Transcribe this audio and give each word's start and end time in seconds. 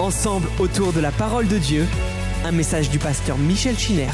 Ensemble 0.00 0.48
autour 0.58 0.92
de 0.92 0.98
la 0.98 1.12
parole 1.12 1.46
de 1.46 1.58
Dieu, 1.58 1.86
un 2.44 2.50
message 2.50 2.90
du 2.90 2.98
pasteur 2.98 3.38
Michel 3.38 3.78
Chiner. 3.78 4.08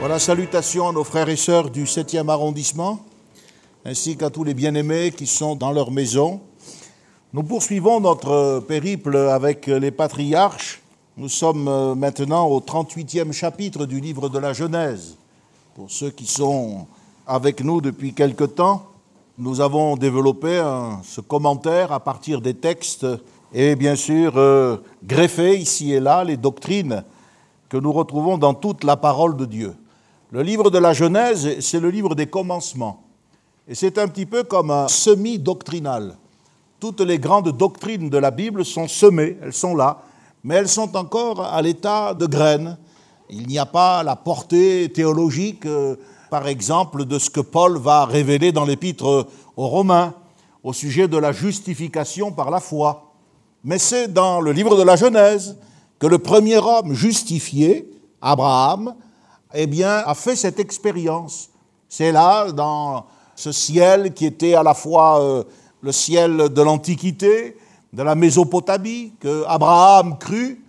Voilà, 0.00 0.18
salutations 0.18 0.88
à 0.88 0.92
nos 0.92 1.04
frères 1.04 1.28
et 1.28 1.36
sœurs 1.36 1.70
du 1.70 1.84
7e 1.84 2.28
arrondissement, 2.30 2.98
ainsi 3.84 4.16
qu'à 4.16 4.28
tous 4.28 4.42
les 4.42 4.54
bien-aimés 4.54 5.12
qui 5.12 5.28
sont 5.28 5.54
dans 5.54 5.70
leur 5.70 5.92
maison. 5.92 6.40
Nous 7.32 7.44
poursuivons 7.44 8.00
notre 8.00 8.58
périple 8.66 9.16
avec 9.16 9.68
les 9.68 9.92
patriarches. 9.92 10.82
Nous 11.16 11.28
sommes 11.28 11.94
maintenant 11.94 12.48
au 12.48 12.58
38e 12.58 13.30
chapitre 13.30 13.86
du 13.86 14.00
livre 14.00 14.28
de 14.28 14.40
la 14.40 14.52
Genèse. 14.52 15.16
Pour 15.76 15.92
ceux 15.92 16.10
qui 16.10 16.26
sont 16.26 16.88
avec 17.24 17.62
nous 17.62 17.80
depuis 17.80 18.14
quelque 18.14 18.42
temps, 18.42 18.87
nous 19.38 19.60
avons 19.60 19.96
développé 19.96 20.58
un, 20.58 21.00
ce 21.04 21.20
commentaire 21.20 21.92
à 21.92 22.00
partir 22.00 22.40
des 22.40 22.54
textes 22.54 23.06
et 23.54 23.76
bien 23.76 23.94
sûr 23.94 24.32
euh, 24.36 24.78
greffé 25.04 25.56
ici 25.56 25.92
et 25.92 26.00
là 26.00 26.24
les 26.24 26.36
doctrines 26.36 27.04
que 27.68 27.76
nous 27.76 27.92
retrouvons 27.92 28.36
dans 28.36 28.52
toute 28.52 28.82
la 28.82 28.96
parole 28.96 29.36
de 29.36 29.44
Dieu. 29.44 29.76
Le 30.32 30.42
livre 30.42 30.70
de 30.70 30.78
la 30.78 30.92
Genèse, 30.92 31.60
c'est 31.60 31.78
le 31.78 31.88
livre 31.88 32.16
des 32.16 32.26
commencements. 32.26 33.04
Et 33.68 33.76
c'est 33.76 33.98
un 33.98 34.08
petit 34.08 34.26
peu 34.26 34.42
comme 34.42 34.72
un 34.72 34.88
semi-doctrinal. 34.88 36.16
Toutes 36.80 37.00
les 37.00 37.18
grandes 37.18 37.56
doctrines 37.56 38.10
de 38.10 38.18
la 38.18 38.32
Bible 38.32 38.64
sont 38.64 38.88
semées, 38.88 39.38
elles 39.40 39.52
sont 39.52 39.76
là, 39.76 40.02
mais 40.42 40.56
elles 40.56 40.68
sont 40.68 40.96
encore 40.96 41.44
à 41.44 41.62
l'état 41.62 42.12
de 42.12 42.26
graines. 42.26 42.76
Il 43.30 43.46
n'y 43.46 43.58
a 43.58 43.66
pas 43.66 44.02
la 44.02 44.16
portée 44.16 44.90
théologique. 44.92 45.64
Euh, 45.66 45.96
par 46.30 46.46
exemple, 46.48 47.04
de 47.04 47.18
ce 47.18 47.30
que 47.30 47.40
Paul 47.40 47.78
va 47.78 48.04
révéler 48.04 48.52
dans 48.52 48.64
l'épître 48.64 49.28
aux 49.56 49.66
Romains 49.68 50.14
au 50.62 50.72
sujet 50.72 51.08
de 51.08 51.16
la 51.16 51.32
justification 51.32 52.32
par 52.32 52.50
la 52.50 52.60
foi. 52.60 53.12
Mais 53.64 53.78
c'est 53.78 54.12
dans 54.12 54.40
le 54.40 54.52
livre 54.52 54.76
de 54.76 54.82
la 54.82 54.96
Genèse 54.96 55.56
que 55.98 56.06
le 56.06 56.18
premier 56.18 56.58
homme 56.58 56.94
justifié, 56.94 57.90
Abraham, 58.20 58.94
eh 59.54 59.66
bien, 59.66 60.02
a 60.04 60.14
fait 60.14 60.36
cette 60.36 60.60
expérience. 60.60 61.50
C'est 61.88 62.12
là, 62.12 62.52
dans 62.52 63.06
ce 63.34 63.52
ciel 63.52 64.12
qui 64.12 64.26
était 64.26 64.54
à 64.54 64.62
la 64.62 64.74
fois 64.74 65.20
euh, 65.20 65.44
le 65.80 65.92
ciel 65.92 66.36
de 66.50 66.62
l'Antiquité, 66.62 67.56
de 67.92 68.02
la 68.02 68.14
Mésopotamie, 68.14 69.14
que 69.20 69.44
Abraham 69.46 70.18
crut, 70.18 70.60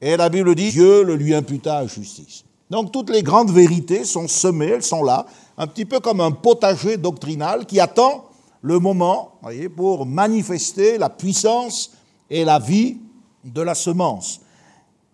et 0.00 0.16
la 0.16 0.28
Bible 0.28 0.54
dit 0.54 0.70
Dieu 0.70 1.02
le 1.02 1.16
lui 1.16 1.34
imputa 1.34 1.78
à 1.78 1.86
justice. 1.86 2.44
Donc 2.70 2.92
toutes 2.92 3.10
les 3.10 3.22
grandes 3.22 3.50
vérités 3.50 4.04
sont 4.04 4.28
semées, 4.28 4.68
elles 4.68 4.82
sont 4.82 5.02
là, 5.02 5.26
un 5.58 5.66
petit 5.66 5.84
peu 5.84 6.00
comme 6.00 6.20
un 6.20 6.30
potager 6.30 6.96
doctrinal 6.96 7.66
qui 7.66 7.78
attend 7.78 8.24
le 8.62 8.78
moment 8.78 9.38
voyez, 9.42 9.68
pour 9.68 10.06
manifester 10.06 10.96
la 10.96 11.10
puissance 11.10 11.92
et 12.30 12.44
la 12.44 12.58
vie 12.58 12.96
de 13.44 13.60
la 13.60 13.74
semence. 13.74 14.40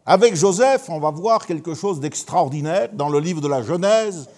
Avec 0.06 0.36
Joseph, 0.36 0.88
on 0.88 1.00
va 1.00 1.10
voir 1.10 1.46
quelque 1.46 1.74
chose 1.74 2.00
d'extraordinaire 2.00 2.88
dans 2.92 3.08
le 3.08 3.18
livre 3.18 3.40
de 3.40 3.48
la 3.48 3.62
Genèse, 3.62 4.28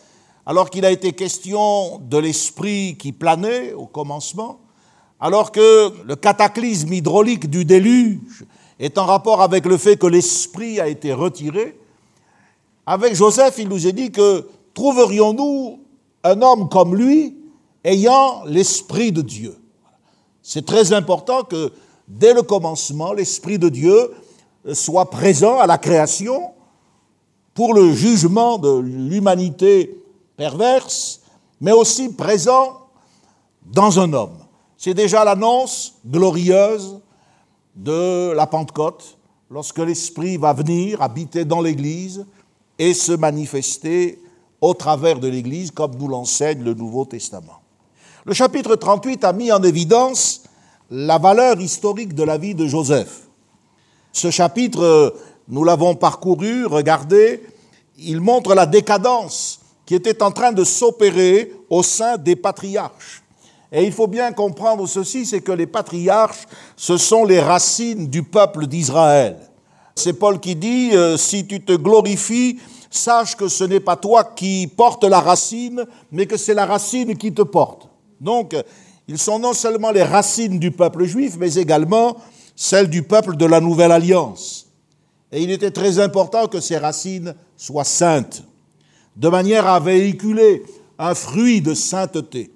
alors 0.46 0.70
qu'il 0.70 0.84
a 0.84 0.90
été 0.90 1.12
question 1.12 1.98
de 1.98 2.18
l'esprit 2.18 2.96
qui 2.98 3.12
planait 3.12 3.72
au 3.74 3.86
commencement, 3.86 4.58
alors 5.20 5.52
que 5.52 5.92
le 6.04 6.16
cataclysme 6.16 6.92
hydraulique 6.92 7.48
du 7.48 7.64
déluge 7.64 8.44
est 8.80 8.98
en 8.98 9.04
rapport 9.04 9.42
avec 9.42 9.66
le 9.66 9.76
fait 9.76 9.96
que 9.96 10.06
l'esprit 10.06 10.80
a 10.80 10.88
été 10.88 11.12
retiré, 11.12 11.78
avec 12.86 13.14
Joseph, 13.14 13.56
il 13.58 13.68
nous 13.68 13.86
est 13.86 13.92
dit 13.92 14.10
que 14.10 14.48
trouverions-nous 14.74 15.80
un 16.24 16.42
homme 16.42 16.68
comme 16.68 16.94
lui 16.94 17.36
ayant 17.84 18.44
l'Esprit 18.44 19.12
de 19.12 19.22
Dieu? 19.22 19.56
C'est 20.42 20.66
très 20.66 20.92
important 20.92 21.44
que 21.44 21.72
dès 22.08 22.34
le 22.34 22.42
commencement, 22.42 23.12
l'Esprit 23.12 23.58
de 23.58 23.68
Dieu 23.68 24.10
soit 24.72 25.10
présent 25.10 25.58
à 25.58 25.66
la 25.66 25.78
création 25.78 26.52
pour 27.54 27.74
le 27.74 27.92
jugement 27.92 28.58
de 28.58 28.78
l'humanité 28.78 30.02
perverse, 30.36 31.20
mais 31.60 31.72
aussi 31.72 32.12
présent 32.12 32.78
dans 33.66 34.00
un 34.00 34.12
homme. 34.12 34.38
C'est 34.76 34.94
déjà 34.94 35.24
l'annonce 35.24 35.94
glorieuse 36.04 36.98
de 37.76 38.32
la 38.32 38.46
Pentecôte, 38.46 39.16
lorsque 39.50 39.78
l'Esprit 39.78 40.36
va 40.36 40.52
venir 40.52 41.00
habiter 41.02 41.44
dans 41.44 41.60
l'Église, 41.60 42.26
et 42.82 42.94
se 42.94 43.12
manifester 43.12 44.20
au 44.60 44.74
travers 44.74 45.20
de 45.20 45.28
l'Église, 45.28 45.70
comme 45.70 45.94
nous 45.94 46.08
l'enseigne 46.08 46.64
le 46.64 46.74
Nouveau 46.74 47.04
Testament. 47.04 47.60
Le 48.24 48.34
chapitre 48.34 48.74
38 48.74 49.22
a 49.22 49.32
mis 49.32 49.52
en 49.52 49.62
évidence 49.62 50.42
la 50.90 51.18
valeur 51.18 51.60
historique 51.60 52.12
de 52.12 52.24
la 52.24 52.38
vie 52.38 52.56
de 52.56 52.66
Joseph. 52.66 53.28
Ce 54.10 54.32
chapitre, 54.32 55.14
nous 55.46 55.62
l'avons 55.62 55.94
parcouru, 55.94 56.66
regardé, 56.66 57.44
il 57.98 58.20
montre 58.20 58.52
la 58.52 58.66
décadence 58.66 59.60
qui 59.86 59.94
était 59.94 60.20
en 60.20 60.32
train 60.32 60.50
de 60.50 60.64
s'opérer 60.64 61.52
au 61.70 61.84
sein 61.84 62.16
des 62.16 62.34
patriarches. 62.34 63.22
Et 63.70 63.84
il 63.84 63.92
faut 63.92 64.08
bien 64.08 64.32
comprendre 64.32 64.88
ceci, 64.88 65.24
c'est 65.24 65.40
que 65.40 65.52
les 65.52 65.68
patriarches, 65.68 66.48
ce 66.74 66.96
sont 66.96 67.24
les 67.24 67.40
racines 67.40 68.08
du 68.08 68.24
peuple 68.24 68.66
d'Israël. 68.66 69.51
C'est 69.94 70.14
Paul 70.14 70.40
qui 70.40 70.56
dit, 70.56 70.90
euh, 70.92 71.16
si 71.16 71.46
tu 71.46 71.62
te 71.62 71.72
glorifies, 71.72 72.58
sache 72.90 73.36
que 73.36 73.48
ce 73.48 73.64
n'est 73.64 73.80
pas 73.80 73.96
toi 73.96 74.24
qui 74.24 74.66
portes 74.66 75.04
la 75.04 75.20
racine, 75.20 75.84
mais 76.10 76.26
que 76.26 76.36
c'est 76.36 76.54
la 76.54 76.66
racine 76.66 77.16
qui 77.16 77.32
te 77.32 77.42
porte. 77.42 77.88
Donc, 78.20 78.54
ils 79.08 79.18
sont 79.18 79.38
non 79.38 79.52
seulement 79.52 79.90
les 79.90 80.02
racines 80.02 80.58
du 80.58 80.70
peuple 80.70 81.04
juif, 81.04 81.36
mais 81.38 81.54
également 81.54 82.16
celles 82.54 82.88
du 82.88 83.02
peuple 83.02 83.36
de 83.36 83.46
la 83.46 83.60
Nouvelle 83.60 83.92
Alliance. 83.92 84.66
Et 85.32 85.42
il 85.42 85.50
était 85.50 85.70
très 85.70 85.98
important 85.98 86.46
que 86.46 86.60
ces 86.60 86.76
racines 86.76 87.34
soient 87.56 87.84
saintes, 87.84 88.44
de 89.16 89.28
manière 89.28 89.66
à 89.66 89.80
véhiculer 89.80 90.62
un 90.98 91.14
fruit 91.14 91.60
de 91.60 91.74
sainteté. 91.74 92.50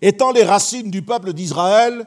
Étant 0.00 0.32
les 0.32 0.44
racines 0.44 0.90
du 0.90 1.02
peuple 1.02 1.32
d'Israël, 1.32 2.06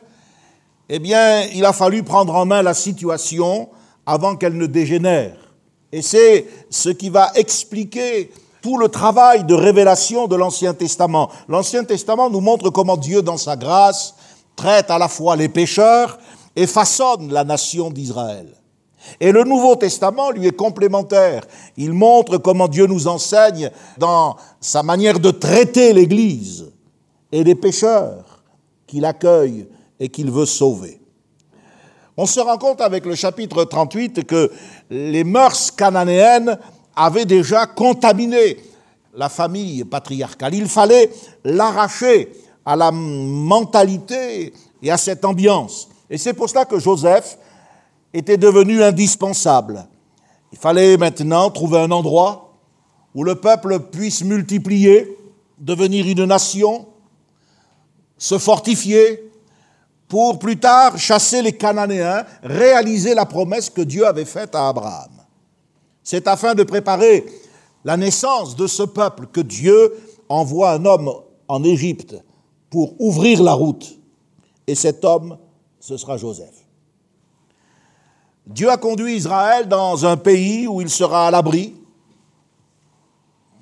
eh 0.90 1.00
bien, 1.00 1.44
il 1.54 1.66
a 1.66 1.74
fallu 1.74 2.04
prendre 2.04 2.34
en 2.36 2.46
main 2.46 2.62
la 2.62 2.74
situation 2.74 3.70
avant 4.08 4.38
qu'elle 4.38 4.58
ne 4.58 4.66
dégénère. 4.66 5.36
Et 5.92 6.02
c'est 6.02 6.48
ce 6.70 6.90
qui 6.90 7.10
va 7.10 7.32
expliquer 7.36 8.32
tout 8.62 8.78
le 8.78 8.88
travail 8.88 9.44
de 9.44 9.54
révélation 9.54 10.28
de 10.28 10.36
l'Ancien 10.36 10.74
Testament. 10.74 11.30
L'Ancien 11.48 11.84
Testament 11.84 12.30
nous 12.30 12.40
montre 12.40 12.70
comment 12.70 12.98
Dieu, 12.98 13.22
dans 13.22 13.38
sa 13.38 13.56
grâce, 13.56 14.16
traite 14.56 14.90
à 14.90 14.98
la 14.98 15.10
fois 15.10 15.36
les 15.36 15.50
pécheurs 15.50 16.18
et 16.56 16.66
façonne 16.66 17.32
la 17.32 17.44
nation 17.44 17.92
d'Israël. 17.92 18.48
Et 19.20 19.32
le 19.32 19.44
Nouveau 19.44 19.76
Testament 19.76 20.32
lui 20.32 20.48
est 20.48 20.56
complémentaire. 20.56 21.46
Il 21.76 21.94
montre 21.94 22.38
comment 22.38 22.68
Dieu 22.68 22.88
nous 22.88 23.08
enseigne 23.08 23.70
dans 23.98 24.38
sa 24.60 24.84
manière 24.84 25.20
de 25.20 25.32
traiter 25.32 25.94
l'Église 25.94 26.72
et 27.32 27.44
les 27.44 27.56
pécheurs 27.56 28.44
qu'il 28.86 29.06
accueille 29.06 29.68
et 30.00 30.10
qu'il 30.10 30.32
veut 30.32 30.46
sauver. 30.46 31.00
On 32.20 32.26
se 32.26 32.40
rend 32.40 32.58
compte 32.58 32.82
avec 32.82 33.06
le 33.06 33.14
chapitre 33.14 33.64
38 33.64 34.26
que 34.26 34.52
les 34.90 35.24
mœurs 35.24 35.70
cananéennes 35.70 36.58
avaient 36.96 37.26
déjà 37.26 37.68
contaminé 37.68 38.58
la 39.14 39.30
famille 39.30 39.84
patriarcale. 39.84 40.56
Il 40.56 40.68
fallait 40.68 41.12
l'arracher 41.44 42.32
à 42.66 42.76
la 42.76 42.92
mentalité 42.92 44.52
et 44.82 44.92
à 44.92 44.98
cette 44.98 45.26
ambiance. 45.26 45.90
Et 46.10 46.18
c'est 46.18 46.34
pour 46.34 46.50
cela 46.50 46.66
que 46.66 46.80
Joseph 46.80 47.38
était 48.12 48.38
devenu 48.38 48.82
indispensable. 48.82 49.88
Il 50.52 50.58
fallait 50.58 50.98
maintenant 50.98 51.52
trouver 51.52 51.80
un 51.80 51.92
endroit 51.92 52.58
où 53.14 53.24
le 53.24 53.36
peuple 53.36 53.80
puisse 53.92 54.24
multiplier, 54.24 55.08
devenir 55.60 56.08
une 56.08 56.26
nation, 56.26 56.88
se 58.18 58.40
fortifier, 58.40 59.27
pour 60.08 60.40
plus 60.40 60.58
tard 60.58 60.98
chasser 60.98 61.42
les 61.42 61.54
Cananéens, 61.54 62.26
réaliser 62.42 63.14
la 63.14 63.26
promesse 63.26 63.70
que 63.70 63.82
Dieu 63.82 64.06
avait 64.06 64.26
faite 64.26 64.56
à 64.56 64.70
Abraham. 64.70 65.12
C'est 66.04 66.28
afin 66.28 66.56
de 66.56 66.64
préparer 66.64 67.26
la 67.84 67.98
naissance 67.98 68.56
de 68.56 68.68
ce 68.68 68.84
peuple 68.84 69.28
que 69.28 69.42
Dieu 69.42 69.94
envoie 70.30 70.72
un 70.72 70.86
homme 70.86 71.12
en 71.48 71.64
Égypte 71.64 72.16
pour 72.70 73.00
ouvrir 73.00 73.44
la 73.44 73.54
route. 73.54 73.98
Et 74.66 74.76
cet 74.76 75.04
homme, 75.06 75.38
ce 75.80 75.98
sera 75.98 76.18
Joseph. 76.18 76.66
Dieu 78.46 78.70
a 78.70 78.78
conduit 78.78 79.16
Israël 79.16 79.68
dans 79.68 80.06
un 80.06 80.16
pays 80.16 80.68
où 80.68 80.80
il 80.80 80.90
sera 80.90 81.28
à 81.28 81.32
l'abri 81.32 81.76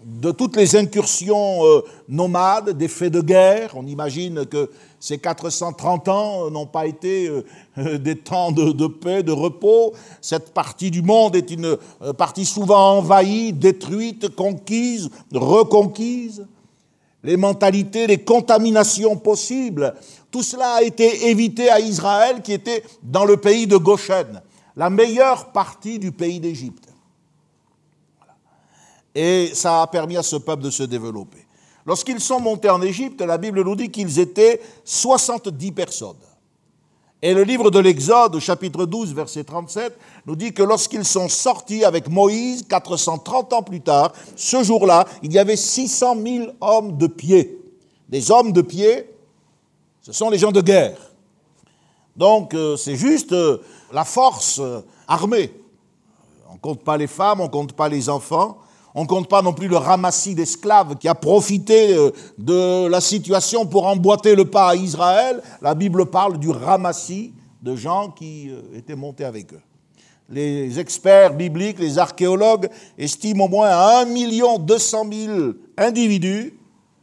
de 0.05 0.29
toutes 0.29 0.55
les 0.55 0.75
incursions 0.75 1.65
euh, 1.65 1.81
nomades, 2.07 2.77
des 2.77 2.87
faits 2.87 3.11
de 3.11 3.21
guerre. 3.21 3.71
On 3.75 3.87
imagine 3.87 4.45
que 4.45 4.69
ces 5.05 5.19
430 5.19 6.07
ans 6.07 6.49
n'ont 6.49 6.65
pas 6.65 6.87
été 6.87 7.27
euh, 7.27 7.45
euh, 7.77 7.99
des 7.99 8.15
temps 8.15 8.51
de, 8.51 8.87
paix, 8.87 9.21
de 9.21 9.31
repos. 9.31 9.93
Cette 10.19 10.51
partie 10.51 10.89
du 10.89 11.03
monde 11.03 11.35
est 11.35 11.51
une 11.51 11.77
euh, 12.01 12.13
partie 12.13 12.43
souvent 12.43 12.97
envahie, 12.97 13.53
détruite, 13.53 14.35
conquise, 14.35 15.11
reconquise. 15.31 16.47
Les 17.23 17.37
mentalités, 17.37 18.07
les 18.07 18.17
contaminations 18.17 19.15
possibles, 19.15 19.93
tout 20.31 20.41
cela 20.41 20.77
a 20.77 20.81
été 20.81 21.29
évité 21.29 21.69
à 21.69 21.79
Israël 21.79 22.41
qui 22.41 22.53
était 22.53 22.83
dans 23.03 23.25
le 23.25 23.37
pays 23.37 23.67
de 23.67 23.77
Goshen, 23.77 24.41
la 24.75 24.89
meilleure 24.89 25.51
partie 25.51 25.99
du 25.99 26.11
pays 26.11 26.39
d'Égypte. 26.39 26.89
Et 29.13 29.51
ça 29.53 29.83
a 29.83 29.87
permis 29.87 30.17
à 30.17 30.23
ce 30.23 30.37
peuple 30.37 30.63
de 30.63 30.71
se 30.71 30.81
développer. 30.81 31.44
Lorsqu'ils 31.85 32.19
sont 32.19 32.39
montés 32.39 32.69
en 32.69 32.81
Égypte, 32.81 33.21
la 33.21 33.37
Bible 33.37 33.63
nous 33.63 33.75
dit 33.75 33.91
qu'ils 33.91 34.19
étaient 34.19 34.61
70 34.83 35.71
personnes. 35.71 36.15
Et 37.21 37.33
le 37.33 37.43
livre 37.43 37.71
de 37.71 37.79
l'Exode, 37.79 38.37
chapitre 38.39 38.85
12, 38.85 39.13
verset 39.13 39.43
37, 39.43 39.97
nous 40.25 40.35
dit 40.35 40.53
que 40.53 40.63
lorsqu'ils 40.63 41.05
sont 41.05 41.29
sortis 41.29 41.83
avec 41.83 42.09
Moïse, 42.09 42.63
430 42.67 43.53
ans 43.53 43.63
plus 43.63 43.81
tard, 43.81 44.13
ce 44.35 44.63
jour-là, 44.63 45.05
il 45.23 45.31
y 45.31 45.39
avait 45.39 45.55
600 45.55 46.17
000 46.23 46.45
hommes 46.61 46.97
de 46.97 47.07
pied. 47.07 47.59
Des 48.09 48.29
hommes 48.31 48.51
de 48.51 48.61
pied, 48.61 49.09
ce 50.01 50.11
sont 50.11 50.29
les 50.29 50.37
gens 50.37 50.51
de 50.51 50.61
guerre. 50.61 50.97
Donc 52.15 52.53
euh, 52.53 52.77
c'est 52.77 52.95
juste 52.95 53.31
euh, 53.31 53.57
la 53.91 54.05
force 54.05 54.59
euh, 54.59 54.81
armée. 55.07 55.51
On 56.49 56.53
ne 56.53 56.59
compte 56.59 56.83
pas 56.83 56.97
les 56.97 57.07
femmes, 57.07 57.41
on 57.41 57.45
ne 57.45 57.49
compte 57.49 57.73
pas 57.73 57.89
les 57.89 58.07
enfants, 58.07 58.57
on 58.95 59.03
ne 59.03 59.07
compte 59.07 59.29
pas 59.29 59.41
non 59.41 59.53
plus 59.53 59.67
le 59.67 59.77
ramassis 59.77 60.33
d'esclaves 60.33 60.95
qui 60.97 61.07
a 61.07 61.15
profité 61.15 61.95
de 62.37 62.87
la 62.87 63.01
situation 63.01 63.65
pour 63.65 63.85
emboîter 63.85 64.35
le 64.35 64.45
pas 64.45 64.69
à 64.69 64.75
Israël. 64.75 65.43
La 65.61 65.75
Bible 65.75 66.05
parle 66.05 66.39
du 66.39 66.49
ramassis 66.49 67.33
de 67.61 67.75
gens 67.75 68.09
qui 68.09 68.49
étaient 68.73 68.95
montés 68.95 69.25
avec 69.25 69.53
eux. 69.53 69.61
Les 70.29 70.79
experts 70.79 71.33
bibliques, 71.33 71.77
les 71.77 71.99
archéologues 71.99 72.69
estiment 72.97 73.45
au 73.45 73.49
moins 73.49 73.67
à 73.69 74.05
1 74.05 74.59
200 74.59 75.05
000 75.11 75.39
individus 75.77 76.57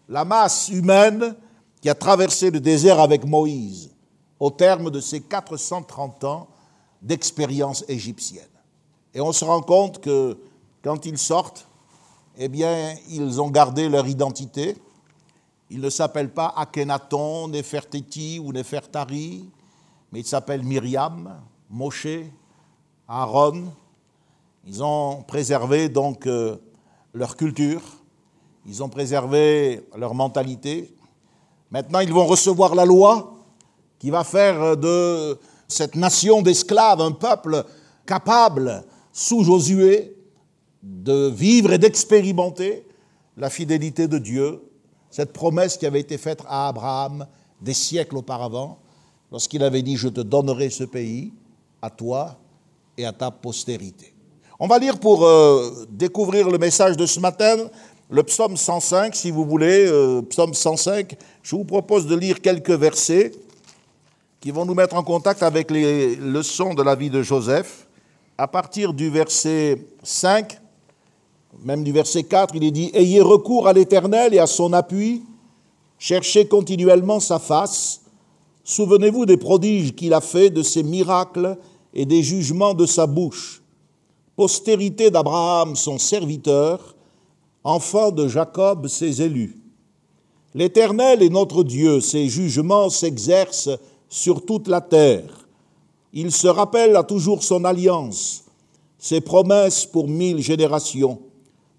la 0.09 0.25
masse 0.25 0.69
humaine 0.69 1.35
qui 1.81 1.89
a 1.89 1.95
traversé 1.95 2.51
le 2.51 2.61
désert 2.61 3.01
avec 3.01 3.25
Moïse 3.25 3.91
au 4.41 4.51
terme 4.51 4.91
de 4.91 5.01
ses 5.01 5.21
430 5.21 6.25
ans 6.25 6.49
d'expérience 7.01 7.85
égyptienne. 7.89 8.45
Et 9.15 9.21
on 9.21 9.33
se 9.33 9.45
rend 9.45 9.61
compte 9.61 10.01
que 10.01 10.39
quand 10.83 11.07
ils 11.07 11.19
sortent, 11.19 11.69
eh 12.39 12.49
bien, 12.49 12.95
ils 13.09 13.41
ont 13.41 13.51
gardé 13.51 13.89
leur 13.89 14.07
identité. 14.07 14.77
Ils 15.71 15.81
ne 15.81 15.91
s'appellent 15.91 16.33
pas 16.33 16.53
Akhenaton, 16.57 17.49
Nefertiti 17.49 18.39
ou 18.39 18.53
Nefertari, 18.53 19.49
mais 20.11 20.21
ils 20.21 20.27
s'appellent 20.27 20.63
Myriam, 20.63 21.41
Moshe, 21.71 22.07
Aaron. 23.09 23.65
Ils 24.67 24.83
ont 24.83 25.23
préservé 25.23 25.89
donc 25.89 26.27
euh, 26.27 26.57
leur 27.15 27.37
culture, 27.37 27.83
ils 28.67 28.83
ont 28.83 28.89
préservé 28.89 29.87
leur 29.97 30.15
mentalité. 30.15 30.95
Maintenant, 31.71 32.01
ils 32.01 32.13
vont 32.13 32.27
recevoir 32.27 32.75
la 32.75 32.85
loi 32.85 33.35
qui 33.99 34.11
va 34.11 34.25
faire 34.25 34.77
de 34.77 35.39
cette 35.69 35.97
nation 35.97 36.43
d'esclaves 36.43 37.01
un 37.01 37.13
peuple 37.13 37.65
capable, 38.07 38.85
sous 39.13 39.43
Josué, 39.43 40.17
de 40.83 41.29
vivre 41.29 41.73
et 41.73 41.79
d'expérimenter 41.79 42.85
la 43.37 43.51
fidélité 43.51 44.09
de 44.09 44.19
Dieu, 44.19 44.61
cette 45.11 45.33
promesse 45.33 45.77
qui 45.77 45.87
avait 45.87 46.01
été 46.01 46.19
faite 46.19 46.41
à 46.49 46.69
Abraham 46.69 47.27
des 47.61 47.75
siècles 47.75 48.17
auparavant, 48.17 48.79
lorsqu'il 49.31 49.63
avait 49.63 49.83
dit, 49.83 49.97
je 49.97 50.09
te 50.09 50.21
donnerai 50.21 50.71
ce 50.71 50.85
pays 50.85 51.33
à 51.81 51.91
toi 51.91 52.37
et 52.99 53.05
à 53.05 53.13
ta 53.13 53.31
postérité. 53.31 54.13
On 54.59 54.67
va 54.67 54.79
lire 54.79 54.99
pour 54.99 55.25
euh, 55.25 55.87
découvrir 55.91 56.49
le 56.51 56.59
message 56.59 56.97
de 56.97 57.07
ce 57.07 57.21
matin 57.21 57.57
le 58.13 58.23
psaume 58.23 58.59
105, 58.59 59.15
si 59.15 59.31
vous 59.31 59.47
voulez, 59.47 59.87
euh, 59.87 60.21
psaume 60.21 60.53
105, 60.53 61.17
je 61.43 61.57
vous 61.57 61.65
propose 61.65 62.07
de 62.07 62.15
lire 62.15 62.43
quelques 62.43 62.71
versets 62.71 63.33
qui 64.39 64.51
vont 64.51 64.67
nous 64.67 64.75
mettre 64.75 64.97
en 64.97 65.03
contact 65.03 65.43
avec 65.43 65.71
les 65.71 66.17
leçons 66.17 66.75
de 66.75 66.83
la 66.83 66.95
vie 66.95 67.09
de 67.09 67.23
Joseph. 67.23 67.89
À 68.37 68.47
partir 68.47 68.93
du 68.93 69.09
verset 69.09 69.79
5, 70.03 70.59
même 71.61 71.85
du 71.85 71.93
verset 71.93 72.25
4, 72.25 72.55
il 72.55 72.65
est 72.65 72.71
dit 72.71 72.91
Ayez 72.95 73.21
recours 73.21 73.69
à 73.69 73.73
l'Éternel 73.73 74.35
et 74.35 74.39
à 74.39 74.47
son 74.47 74.73
appui, 74.73 75.23
cherchez 75.99 76.47
continuellement 76.47 77.21
sa 77.21 77.39
face, 77.39 78.03
souvenez-vous 78.65 79.27
des 79.27 79.37
prodiges 79.37 79.95
qu'il 79.95 80.15
a 80.15 80.21
faits, 80.21 80.55
de 80.55 80.63
ses 80.63 80.83
miracles 80.83 81.57
et 81.95 82.07
des 82.07 82.23
jugements 82.23 82.75
de 82.75 82.87
sa 82.87 83.07
bouche. 83.07 83.63
Postérité 84.35 85.11
d'Abraham, 85.11 85.77
son 85.77 85.99
serviteur, 85.99 86.97
enfants 87.65 88.11
de 88.11 88.29
Jacob, 88.29 88.89
ses 88.89 89.23
élus. 89.23 89.59
L'Éternel 90.55 91.23
est 91.23 91.29
notre 91.29 91.63
Dieu, 91.63 92.01
ses 92.01 92.29
jugements 92.29 92.91
s'exercent 92.91 93.71
sur 94.09 94.45
toute 94.45 94.69
la 94.69 94.81
terre. 94.81 95.49
Il 96.13 96.33
se 96.33 96.49
rappelle 96.49 96.97
à 96.97 97.03
toujours 97.03 97.43
son 97.43 97.65
alliance, 97.65 98.45
ses 98.99 99.21
promesses 99.21 99.87
pour 99.87 100.09
mille 100.09 100.41
générations, 100.41 101.21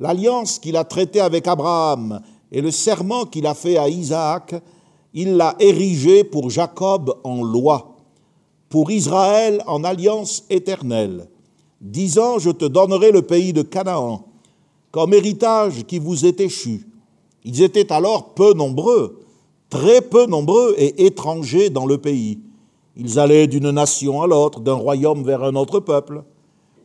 l'alliance 0.04 0.60
qu'il 0.60 0.76
a 0.76 0.84
traitée 0.84 1.22
avec 1.22 1.48
Abraham 1.48 2.20
et 2.52 2.60
le 2.60 2.72
serment 2.72 3.24
qu'il 3.24 3.48
a 3.48 3.54
fait 3.54 3.78
à 3.78 3.88
Isaac, 3.88 4.54
il 5.14 5.38
l'a 5.38 5.56
érigé 5.60 6.26
pour 6.26 6.50
Jacob 6.50 7.16
en 7.24 7.42
loi, 7.42 7.96
pour 8.68 8.92
Israël 8.92 9.64
en 9.66 9.86
alliance 9.86 10.44
éternelle, 10.50 11.30
disant, 11.80 12.38
je 12.38 12.50
te 12.50 12.66
donnerai 12.66 13.12
le 13.12 13.22
pays 13.22 13.54
de 13.54 13.62
Canaan 13.62 14.26
comme 14.92 15.14
héritage 15.14 15.86
qui 15.86 16.00
vous 16.00 16.26
est 16.26 16.42
échu. 16.42 16.86
Ils 17.46 17.62
étaient 17.62 17.94
alors 17.94 18.34
peu 18.34 18.54
nombreux, 18.54 19.22
très 19.70 20.02
peu 20.02 20.26
nombreux 20.26 20.76
et 20.78 21.06
étrangers 21.06 21.70
dans 21.70 21.86
le 21.86 21.98
pays. 21.98 22.40
Ils 22.98 23.20
allaient 23.20 23.48
d'une 23.48 23.72
nation 23.72 24.22
à 24.22 24.28
l'autre, 24.28 24.60
d'un 24.60 24.74
royaume 24.74 25.24
vers 25.24 25.44
un 25.44 25.56
autre 25.56 25.80
peuple, 25.80 26.24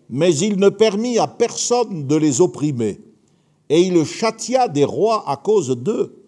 mais 0.09 0.35
il 0.37 0.56
ne 0.61 0.69
permit 0.69 1.19
à 1.19 1.26
personne 1.26 2.06
de 2.06 2.15
les 2.15 2.41
opprimer, 2.41 3.00
et 3.69 3.82
il 3.82 4.05
châtia 4.05 4.69
des 4.69 4.85
rois 4.85 5.25
à 5.29 5.37
cause 5.37 5.76
d'eux. 5.76 6.25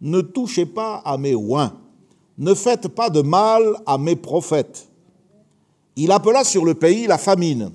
Ne 0.00 0.20
touchez 0.20 0.66
pas 0.66 0.96
à 1.04 1.16
mes 1.16 1.34
oins, 1.34 1.74
ne 2.38 2.54
faites 2.54 2.88
pas 2.88 3.10
de 3.10 3.22
mal 3.22 3.76
à 3.86 3.98
mes 3.98 4.16
prophètes. 4.16 4.88
Il 5.96 6.10
appela 6.10 6.42
sur 6.44 6.64
le 6.64 6.74
pays 6.74 7.06
la 7.06 7.18
famine, 7.18 7.70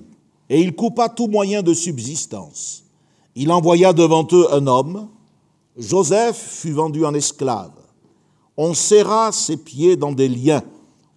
et 0.50 0.60
il 0.60 0.74
coupa 0.74 1.08
tout 1.08 1.28
moyen 1.28 1.62
de 1.62 1.72
subsistance. 1.72 2.84
Il 3.34 3.52
envoya 3.52 3.92
devant 3.92 4.26
eux 4.32 4.52
un 4.52 4.66
homme. 4.66 5.08
Joseph 5.76 6.36
fut 6.36 6.72
vendu 6.72 7.04
en 7.04 7.14
esclave. 7.14 7.70
On 8.56 8.74
serra 8.74 9.30
ses 9.30 9.56
pieds 9.56 9.96
dans 9.96 10.10
des 10.10 10.28
liens. 10.28 10.62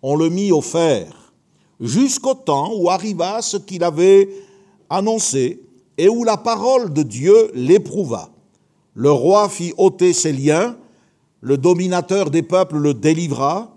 On 0.04 0.16
le 0.16 0.30
mit 0.30 0.52
au 0.52 0.62
fer. 0.62 1.34
Jusqu'au 1.80 2.36
temps 2.36 2.72
où 2.76 2.90
arriva 2.92 3.42
ce 3.42 3.58
qu'il 3.58 3.84
avait 3.84 4.30
annoncé 4.88 5.64
et 6.02 6.10
où 6.10 6.24
la 6.24 6.36
parole 6.36 6.92
de 6.92 7.04
Dieu 7.04 7.52
l'éprouva. 7.54 8.32
Le 8.96 9.12
roi 9.12 9.48
fit 9.50 9.72
ôter 9.78 10.14
ses 10.14 10.34
liens. 10.34 10.76
Le 11.42 11.60
dominateur 11.60 12.32
des 12.32 12.42
peuples 12.42 12.80
le 12.80 12.96
délivra. 12.96 13.72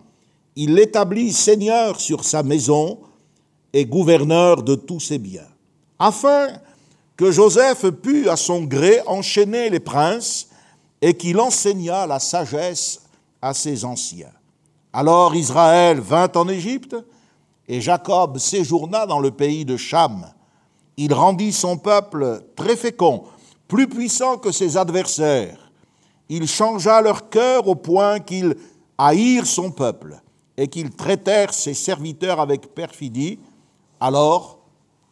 Il 0.56 0.72
l'établit 0.72 1.34
seigneur 1.34 2.00
sur 2.00 2.24
sa 2.24 2.42
maison 2.42 2.98
et 3.74 3.84
gouverneur 3.84 4.62
de 4.62 4.74
tous 4.74 5.00
ses 5.00 5.18
biens, 5.18 5.50
afin 5.98 6.46
que 7.18 7.30
Joseph 7.30 7.90
put 7.90 8.30
à 8.30 8.36
son 8.36 8.62
gré 8.62 9.02
enchaîner 9.06 9.68
les 9.68 9.80
princes 9.80 10.48
et 11.02 11.12
qu'il 11.12 11.38
enseigna 11.38 12.06
la 12.06 12.20
sagesse 12.20 13.02
à 13.42 13.52
ses 13.52 13.84
anciens. 13.84 14.32
Alors 14.94 15.34
Israël 15.34 16.00
vint 16.00 16.32
en 16.36 16.48
Égypte 16.48 16.96
et 17.68 17.82
Jacob 17.82 18.38
séjourna 18.38 19.04
dans 19.04 19.20
le 19.20 19.30
pays 19.30 19.66
de 19.66 19.76
Cham. 19.76 20.33
Il 20.96 21.12
rendit 21.12 21.52
son 21.52 21.76
peuple 21.76 22.42
très 22.56 22.76
fécond, 22.76 23.24
plus 23.68 23.88
puissant 23.88 24.38
que 24.38 24.52
ses 24.52 24.76
adversaires. 24.76 25.58
Il 26.28 26.46
changea 26.46 27.00
leur 27.00 27.28
cœur 27.28 27.66
au 27.68 27.74
point 27.74 28.20
qu'ils 28.20 28.56
haïrent 28.96 29.46
son 29.46 29.70
peuple 29.70 30.20
et 30.56 30.68
qu'ils 30.68 30.90
traitèrent 30.90 31.52
ses 31.52 31.74
serviteurs 31.74 32.40
avec 32.40 32.74
perfidie. 32.74 33.38
Alors 34.00 34.58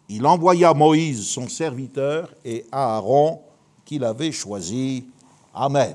il 0.09 0.27
envoya 0.27 0.75
Moïse, 0.75 1.27
son 1.27 1.49
serviteur, 1.49 2.29
et 2.45 2.67
Aaron, 2.71 3.41
qu'il 3.85 4.05
avait 4.05 4.33
choisi. 4.33 5.07
Amen. 5.55 5.95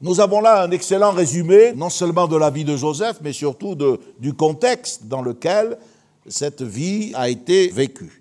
Nous 0.00 0.20
avons 0.20 0.40
là 0.40 0.62
un 0.62 0.70
excellent 0.70 1.12
résumé, 1.12 1.72
non 1.74 1.90
seulement 1.90 2.26
de 2.26 2.36
la 2.36 2.50
vie 2.50 2.64
de 2.64 2.76
Joseph, 2.76 3.18
mais 3.20 3.32
surtout 3.32 3.76
du 4.18 4.32
contexte 4.32 5.06
dans 5.06 5.20
lequel 5.20 5.76
cette 6.26 6.62
vie 6.62 7.12
a 7.14 7.28
été 7.28 7.68
vécue. 7.68 8.17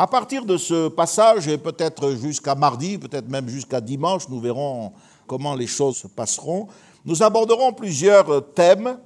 À 0.00 0.06
partir 0.06 0.44
de 0.44 0.56
ce 0.56 0.86
passage, 0.86 1.48
et 1.48 1.58
peut-être 1.58 2.12
jusqu'à 2.12 2.54
mardi, 2.54 2.98
peut-être 2.98 3.28
même 3.28 3.48
jusqu'à 3.48 3.80
dimanche, 3.80 4.28
nous 4.28 4.38
verrons 4.38 4.92
comment 5.26 5.56
les 5.56 5.66
choses 5.66 5.96
se 5.96 6.06
passeront, 6.06 6.68
nous 7.04 7.20
aborderons 7.20 7.72
plusieurs 7.72 8.52
thèmes. 8.54 9.00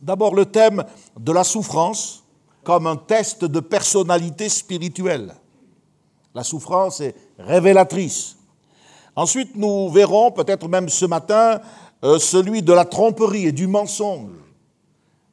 D'abord 0.00 0.36
le 0.36 0.46
thème 0.46 0.84
de 1.18 1.32
la 1.32 1.42
souffrance, 1.42 2.22
comme 2.62 2.86
un 2.86 2.94
test 2.94 3.44
de 3.44 3.58
personnalité 3.58 4.48
spirituelle. 4.48 5.34
La 6.32 6.44
souffrance 6.44 7.00
est 7.00 7.16
révélatrice. 7.40 8.36
Ensuite, 9.16 9.56
nous 9.56 9.90
verrons, 9.90 10.30
peut-être 10.30 10.68
même 10.68 10.88
ce 10.88 11.06
matin, 11.06 11.60
euh, 12.04 12.20
celui 12.20 12.62
de 12.62 12.72
la 12.72 12.84
tromperie 12.84 13.46
et 13.46 13.52
du 13.52 13.66
mensonge. 13.66 14.30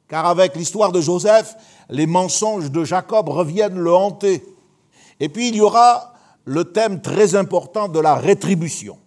car 0.08 0.26
avec 0.26 0.56
l'histoire 0.56 0.90
de 0.90 1.00
Joseph, 1.00 1.56
les 1.88 2.06
mensonges 2.06 2.72
de 2.72 2.82
Jacob 2.82 3.28
reviennent 3.28 3.78
le 3.78 3.94
hanter. 3.94 4.44
Et 5.24 5.30
puis 5.30 5.48
il 5.48 5.56
y 5.56 5.62
aura 5.62 6.12
le 6.44 6.66
thème 6.66 7.00
très 7.00 7.34
important 7.34 7.88
de 7.88 7.98
la 7.98 8.14
rétribution. 8.14 8.98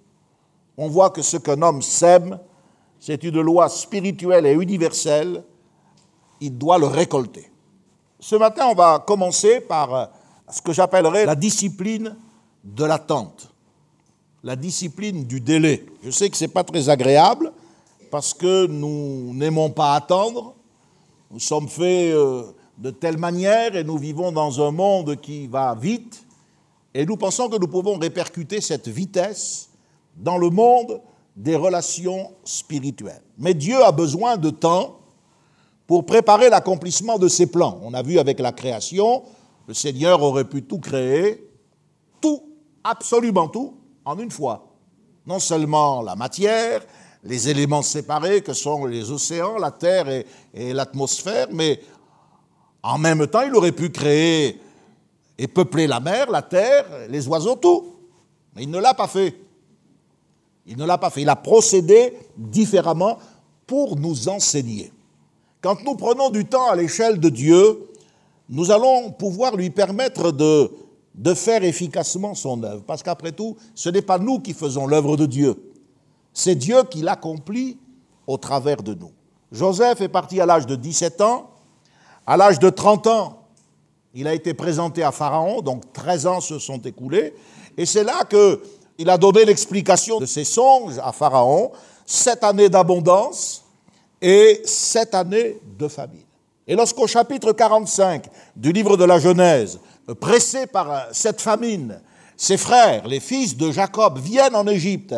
On 0.75 0.89
voit 0.89 1.11
que 1.11 1.21
ce 1.21 1.37
qu'un 1.37 1.61
homme 1.61 1.83
sème, 1.83 2.39
c'est 2.99 3.23
une 3.23 3.39
loi 3.39 3.69
spirituelle 3.69 4.47
et 4.47 4.53
universelle, 4.53 5.43
il 6.41 6.57
doit 6.57 6.79
le 6.79 6.87
récolter. 6.87 7.51
Ce 8.19 8.35
matin, 8.35 8.65
on 8.71 8.73
va 8.73 8.97
commencer 9.05 9.61
par 9.61 10.09
ce 10.49 10.59
que 10.59 10.73
j'appellerais 10.73 11.27
la 11.27 11.35
discipline 11.35 12.15
de 12.63 12.83
l'attente, 12.83 13.53
la 14.41 14.55
discipline 14.55 15.23
du 15.23 15.39
délai. 15.39 15.85
Je 16.01 16.09
sais 16.09 16.31
que 16.31 16.35
ce 16.35 16.45
n'est 16.45 16.51
pas 16.51 16.63
très 16.63 16.89
agréable 16.89 17.53
parce 18.09 18.33
que 18.33 18.65
nous 18.65 19.35
n'aimons 19.35 19.69
pas 19.69 19.93
attendre, 19.93 20.55
nous 21.29 21.39
sommes 21.39 21.67
faits 21.67 22.15
euh, 22.15 22.41
de 22.77 22.91
telle 22.91 23.17
manière 23.17 23.75
et 23.75 23.83
nous 23.83 23.97
vivons 23.97 24.31
dans 24.31 24.65
un 24.65 24.71
monde 24.71 25.19
qui 25.19 25.47
va 25.47 25.75
vite 25.75 26.25
et 26.93 27.05
nous 27.05 27.17
pensons 27.17 27.49
que 27.49 27.57
nous 27.57 27.67
pouvons 27.67 27.97
répercuter 27.97 28.61
cette 28.61 28.87
vitesse 28.87 29.69
dans 30.15 30.37
le 30.37 30.49
monde 30.49 31.01
des 31.35 31.55
relations 31.55 32.31
spirituelles. 32.43 33.21
Mais 33.37 33.53
Dieu 33.53 33.83
a 33.83 33.91
besoin 33.91 34.37
de 34.37 34.49
temps 34.49 34.99
pour 35.85 36.05
préparer 36.05 36.49
l'accomplissement 36.49 37.17
de 37.17 37.27
ses 37.27 37.47
plans. 37.47 37.79
On 37.83 37.93
a 37.93 38.01
vu 38.01 38.19
avec 38.19 38.39
la 38.39 38.51
création, 38.51 39.23
le 39.67 39.73
Seigneur 39.73 40.21
aurait 40.21 40.45
pu 40.45 40.63
tout 40.63 40.79
créer, 40.79 41.49
tout, 42.19 42.43
absolument 42.83 43.47
tout, 43.47 43.75
en 44.03 44.17
une 44.19 44.31
fois. 44.31 44.73
Non 45.25 45.39
seulement 45.39 46.01
la 46.01 46.15
matière, 46.15 46.81
les 47.23 47.49
éléments 47.49 47.81
séparés 47.81 48.41
que 48.41 48.53
sont 48.53 48.85
les 48.85 49.11
océans, 49.11 49.57
la 49.57 49.71
terre 49.71 50.07
et, 50.53 50.73
l'atmosphère, 50.73 51.47
mais 51.51 51.79
en 52.87 52.97
même 52.97 53.27
temps, 53.27 53.41
il 53.41 53.53
aurait 53.53 53.73
pu 53.73 53.89
créer 53.89 54.61
et 55.37 55.47
peupler 55.47 55.87
la 55.87 55.99
mer, 55.99 56.31
la 56.31 56.41
terre, 56.41 56.85
les 57.09 57.27
oiseaux, 57.27 57.57
tout. 57.57 57.95
Mais 58.55 58.63
il 58.63 58.71
ne 58.71 58.79
l'a 58.79 58.93
pas 58.93 59.07
fait. 59.07 59.35
Il 60.65 60.77
ne 60.77 60.85
l'a 60.85 60.97
pas 60.97 61.09
fait. 61.09 61.21
Il 61.21 61.29
a 61.29 61.35
procédé 61.35 62.13
différemment 62.37 63.17
pour 63.65 63.97
nous 63.97 64.29
enseigner. 64.29 64.93
Quand 65.61 65.83
nous 65.83 65.95
prenons 65.95 66.29
du 66.29 66.45
temps 66.45 66.69
à 66.69 66.77
l'échelle 66.77 67.19
de 67.19 67.27
Dieu, 67.27 67.77
nous 68.47 68.71
allons 68.71 69.11
pouvoir 69.11 69.57
lui 69.57 69.69
permettre 69.69 70.31
de, 70.31 70.71
de 71.13 71.33
faire 71.33 71.65
efficacement 71.65 72.35
son 72.35 72.63
œuvre. 72.63 72.83
Parce 72.83 73.03
qu'après 73.03 73.33
tout, 73.33 73.57
ce 73.75 73.89
n'est 73.89 74.01
pas 74.01 74.17
nous 74.17 74.39
qui 74.39 74.53
faisons 74.53 74.87
l'œuvre 74.87 75.17
de 75.17 75.25
Dieu. 75.25 75.61
C'est 76.31 76.55
Dieu 76.55 76.83
qui 76.89 77.01
l'accomplit 77.01 77.77
au 78.27 78.37
travers 78.37 78.81
de 78.81 78.93
nous. 78.93 79.11
Joseph 79.51 79.99
est 79.99 80.07
parti 80.07 80.39
à 80.39 80.45
l'âge 80.45 80.65
de 80.65 80.75
17 80.75 81.19
ans. 81.19 81.49
À 82.27 82.35
l'âge 82.37 82.59
de 82.59 82.69
30 82.69 83.07
ans, 83.07 83.47
il 84.13 84.27
a 84.27 84.33
été 84.33 84.53
présenté 84.53 85.01
à 85.01 85.13
Pharaon, 85.13 85.61
donc 85.61 85.93
13 85.93 86.27
ans 86.27 86.41
se 86.41 86.59
sont 86.59 86.79
écoulés. 86.79 87.33
Et 87.77 87.85
c'est 87.85 88.03
là 88.03 88.25
qu'il 88.25 89.09
a 89.09 89.17
donné 89.17 89.45
l'explication 89.45 90.19
de 90.19 90.25
ses 90.25 90.43
songes 90.43 90.99
à 91.01 91.13
Pharaon. 91.13 91.71
Sept 92.05 92.43
années 92.43 92.69
d'abondance, 92.69 93.63
et 94.21 94.61
sept 94.65 95.13
années 95.13 95.57
de 95.77 95.87
famine. 95.87 96.23
Et 96.67 96.75
lorsqu'au 96.75 97.07
chapitre 97.07 97.53
45 97.53 98.25
du 98.55 98.71
livre 98.71 98.97
de 98.97 99.05
la 99.05 99.19
Genèse, 99.19 99.79
pressé 100.19 100.67
par 100.67 101.07
cette 101.11 101.39
famine, 101.39 102.01
ses 102.35 102.57
frères, 102.57 103.07
les 103.07 103.19
fils 103.19 103.55
de 103.55 103.71
Jacob, 103.71 104.19
viennent 104.19 104.55
en 104.55 104.67
Égypte 104.67 105.15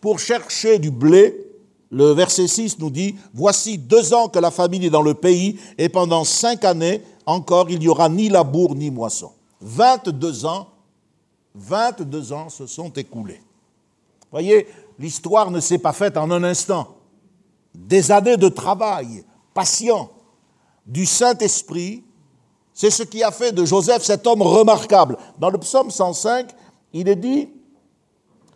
pour 0.00 0.18
chercher 0.18 0.78
du 0.78 0.90
blé, 0.90 1.49
le 1.90 2.12
verset 2.12 2.46
6 2.46 2.78
nous 2.78 2.90
dit, 2.90 3.16
Voici 3.34 3.78
deux 3.78 4.14
ans 4.14 4.28
que 4.28 4.38
la 4.38 4.50
famine 4.50 4.82
est 4.82 4.90
dans 4.90 5.02
le 5.02 5.14
pays, 5.14 5.58
et 5.76 5.88
pendant 5.88 6.24
cinq 6.24 6.64
années 6.64 7.02
encore, 7.26 7.70
il 7.70 7.78
n'y 7.78 7.88
aura 7.88 8.08
ni 8.08 8.28
labour 8.28 8.74
ni 8.74 8.90
moisson. 8.90 9.32
22 9.60 10.46
ans, 10.46 10.68
22 11.54 12.32
ans 12.32 12.48
se 12.48 12.66
sont 12.66 12.90
écoulés. 12.90 13.42
Voyez, 14.30 14.66
l'histoire 14.98 15.50
ne 15.50 15.60
s'est 15.60 15.78
pas 15.78 15.92
faite 15.92 16.16
en 16.16 16.30
un 16.30 16.44
instant 16.44 16.96
des 17.74 18.10
années 18.10 18.36
de 18.36 18.48
travail 18.48 19.24
patient 19.54 20.10
du 20.86 21.06
Saint-Esprit, 21.06 22.02
c'est 22.72 22.90
ce 22.90 23.02
qui 23.02 23.22
a 23.22 23.30
fait 23.30 23.52
de 23.52 23.64
Joseph 23.64 24.02
cet 24.02 24.26
homme 24.26 24.42
remarquable. 24.42 25.16
Dans 25.38 25.50
le 25.50 25.58
psaume 25.58 25.90
105, 25.90 26.48
il 26.92 27.08
est 27.08 27.16
dit, 27.16 27.48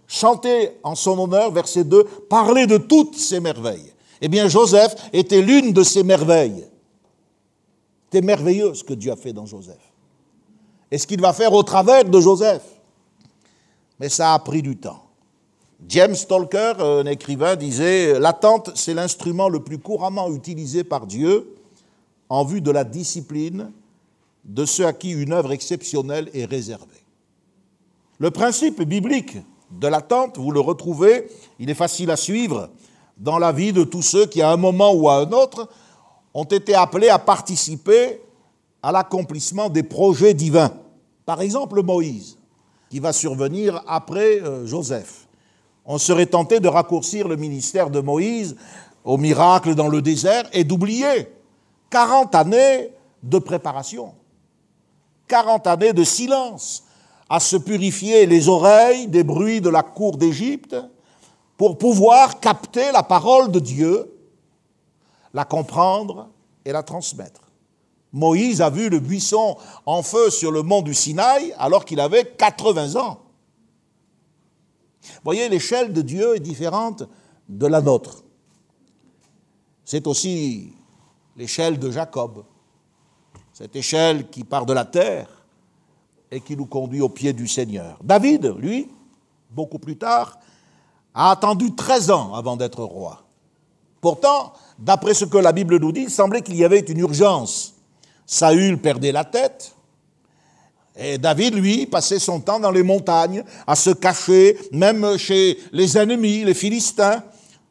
chantez 0.06 0.70
en 0.82 0.94
son 0.94 1.18
honneur, 1.18 1.50
verset 1.50 1.84
2, 1.84 2.04
parlez 2.28 2.66
de 2.66 2.78
toutes 2.78 3.16
ces 3.16 3.40
merveilles. 3.40 3.92
Eh 4.20 4.28
bien, 4.28 4.49
Joseph 4.49 4.94
était 5.12 5.42
l'une 5.42 5.73
de 5.73 5.82
ces 5.82 6.02
merveilles. 6.02 6.66
C'est 8.11 8.23
merveilleux 8.23 8.75
ce 8.75 8.84
que 8.84 8.94
Dieu 8.94 9.11
a 9.11 9.16
fait 9.16 9.32
dans 9.32 9.46
Joseph. 9.46 9.92
Et 10.90 10.99
ce 10.99 11.06
qu'il 11.06 11.20
va 11.20 11.32
faire 11.32 11.52
au 11.52 11.62
travers 11.62 12.04
de 12.04 12.20
Joseph. 12.20 12.62
Mais 13.99 14.08
ça 14.08 14.34
a 14.34 14.38
pris 14.38 14.62
du 14.62 14.76
temps. 14.76 15.04
James 15.88 16.16
Tolker, 16.28 16.75
un 16.78 17.06
écrivain, 17.06 17.56
disait 17.56 18.18
L'attente, 18.18 18.70
c'est 18.75 18.94
l'instrument 18.94 19.49
le 19.49 19.61
plus 19.61 19.78
couramment 19.78 20.32
utilisé 20.32 20.84
par 20.84 21.06
Dieu 21.06 21.56
en 22.28 22.44
vue 22.44 22.61
de 22.61 22.70
la 22.70 22.84
discipline 22.84 23.73
de 24.44 24.64
ceux 24.64 24.87
à 24.87 24.92
qui 24.92 25.11
une 25.11 25.32
œuvre 25.32 25.52
exceptionnelle 25.52 26.30
est 26.34 26.44
réservée. 26.44 27.04
Le 28.18 28.30
principe 28.30 28.82
biblique 28.82 29.38
de 29.78 29.88
l'attente, 29.88 30.38
vous 30.38 30.50
le 30.50 30.60
retrouvez, 30.60 31.28
il 31.58 31.70
est 31.70 31.74
facile 31.74 32.10
à 32.10 32.16
suivre. 32.16 32.70
Dans 33.16 33.38
la 33.38 33.52
vie 33.52 33.72
de 33.72 33.84
tous 33.84 34.02
ceux 34.02 34.26
qui, 34.26 34.42
à 34.42 34.50
un 34.50 34.56
moment 34.56 34.92
ou 34.92 35.08
à 35.08 35.18
un 35.18 35.30
autre, 35.32 35.68
ont 36.32 36.44
été 36.44 36.74
appelés 36.74 37.08
à 37.08 37.18
participer 37.18 38.20
à 38.82 38.92
l'accomplissement 38.92 39.68
des 39.68 39.82
projets 39.82 40.34
divins. 40.34 40.72
Par 41.24 41.40
exemple, 41.40 41.82
Moïse, 41.82 42.38
qui 42.90 43.00
va 43.00 43.12
survenir 43.12 43.82
après 43.86 44.40
euh, 44.42 44.66
Joseph. 44.66 45.26
On 45.86 45.98
serait 45.98 46.26
tenté 46.26 46.60
de 46.60 46.68
raccourcir 46.68 47.28
le 47.28 47.36
ministère 47.36 47.90
de 47.90 48.00
Moïse 48.00 48.56
au 49.04 49.18
miracle 49.18 49.74
dans 49.74 49.88
le 49.88 50.00
désert 50.00 50.44
et 50.52 50.64
d'oublier 50.64 51.28
40 51.90 52.34
années 52.34 52.90
de 53.22 53.38
préparation, 53.38 54.14
40 55.28 55.66
années 55.66 55.92
de 55.92 56.04
silence 56.04 56.84
à 57.28 57.40
se 57.40 57.56
purifier 57.56 58.26
les 58.26 58.48
oreilles 58.48 59.08
des 59.08 59.24
bruits 59.24 59.60
de 59.60 59.70
la 59.70 59.82
cour 59.82 60.16
d'Égypte 60.16 60.76
pour 61.56 61.78
pouvoir 61.78 62.40
capter 62.40 62.92
la 62.92 63.02
parole 63.02 63.50
de 63.50 63.60
Dieu, 63.60 64.12
la 65.32 65.44
comprendre 65.44 66.28
et 66.64 66.72
la 66.72 66.82
transmettre. 66.82 67.40
Moïse 68.12 68.62
a 68.62 68.70
vu 68.70 68.88
le 68.88 69.00
buisson 69.00 69.56
en 69.86 70.02
feu 70.02 70.30
sur 70.30 70.52
le 70.52 70.62
mont 70.62 70.82
du 70.82 70.94
Sinaï 70.94 71.54
alors 71.58 71.84
qu'il 71.84 72.00
avait 72.00 72.24
80 72.24 72.96
ans 72.96 73.24
voyez, 75.24 75.48
l'échelle 75.48 75.92
de 75.92 76.02
Dieu 76.02 76.36
est 76.36 76.40
différente 76.40 77.04
de 77.48 77.66
la 77.66 77.80
nôtre. 77.80 78.22
C'est 79.84 80.06
aussi 80.06 80.72
l'échelle 81.36 81.78
de 81.78 81.90
Jacob, 81.90 82.44
cette 83.52 83.76
échelle 83.76 84.28
qui 84.30 84.44
part 84.44 84.66
de 84.66 84.72
la 84.72 84.84
terre 84.84 85.43
et 86.34 86.40
qui 86.40 86.56
nous 86.56 86.66
conduit 86.66 87.00
au 87.00 87.08
pied 87.08 87.32
du 87.32 87.46
Seigneur. 87.46 87.96
David, 88.02 88.54
lui, 88.58 88.90
beaucoup 89.50 89.78
plus 89.78 89.96
tard, 89.96 90.38
a 91.14 91.30
attendu 91.30 91.74
13 91.74 92.10
ans 92.10 92.34
avant 92.34 92.56
d'être 92.56 92.82
roi. 92.82 93.22
Pourtant, 94.00 94.52
d'après 94.78 95.14
ce 95.14 95.24
que 95.24 95.38
la 95.38 95.52
Bible 95.52 95.78
nous 95.78 95.92
dit, 95.92 96.02
il 96.02 96.10
semblait 96.10 96.42
qu'il 96.42 96.56
y 96.56 96.64
avait 96.64 96.80
une 96.80 96.98
urgence. 96.98 97.74
Saül 98.26 98.78
perdait 98.78 99.12
la 99.12 99.24
tête, 99.24 99.74
et 100.96 101.18
David, 101.18 101.54
lui, 101.54 101.86
passait 101.86 102.18
son 102.18 102.40
temps 102.40 102.60
dans 102.60 102.70
les 102.70 102.82
montagnes, 102.84 103.44
à 103.66 103.74
se 103.74 103.90
cacher, 103.90 104.56
même 104.72 105.16
chez 105.18 105.58
les 105.72 105.98
ennemis, 105.98 106.44
les 106.44 106.54
Philistins. 106.54 107.22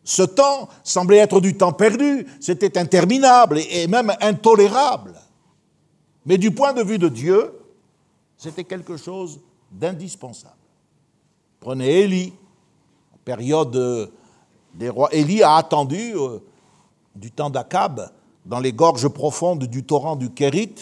Ce 0.03 0.23
temps 0.23 0.67
semblait 0.83 1.17
être 1.17 1.39
du 1.39 1.55
temps 1.55 1.71
perdu, 1.71 2.27
c'était 2.41 2.77
interminable 2.77 3.59
et 3.71 3.87
même 3.87 4.13
intolérable. 4.19 5.13
Mais 6.25 6.37
du 6.37 6.51
point 6.51 6.73
de 6.73 6.83
vue 6.83 6.97
de 6.97 7.07
Dieu, 7.07 7.53
c'était 8.43 8.65
quelque 8.65 8.97
chose 8.97 9.39
d'indispensable. 9.71 10.53
Prenez 11.61 12.01
Élie, 12.01 12.33
période 13.23 14.11
des 14.73 14.89
rois. 14.89 15.07
Élie 15.13 15.41
a 15.41 15.55
attendu 15.55 16.13
euh, 16.15 16.39
du 17.15 17.31
temps 17.31 17.49
d'Akab, 17.49 18.11
dans 18.45 18.59
les 18.59 18.73
gorges 18.73 19.07
profondes 19.07 19.63
du 19.63 19.85
torrent 19.85 20.17
du 20.17 20.29
Kérit. 20.29 20.75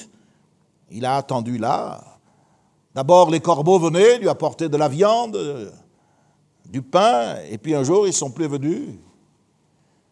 Il 0.89 1.05
a 1.05 1.17
attendu 1.17 1.59
là, 1.59 2.03
D'abord, 2.93 3.29
les 3.29 3.39
corbeaux 3.39 3.79
venaient 3.79 4.17
lui 4.17 4.27
apporter 4.27 4.67
de 4.67 4.75
la 4.75 4.89
viande, 4.89 5.71
du 6.65 6.81
pain, 6.81 7.37
et 7.49 7.57
puis 7.57 7.73
un 7.73 7.83
jour, 7.83 8.05
ils 8.05 8.13
sont 8.13 8.31
plus 8.31 8.47
venus. 8.47 8.89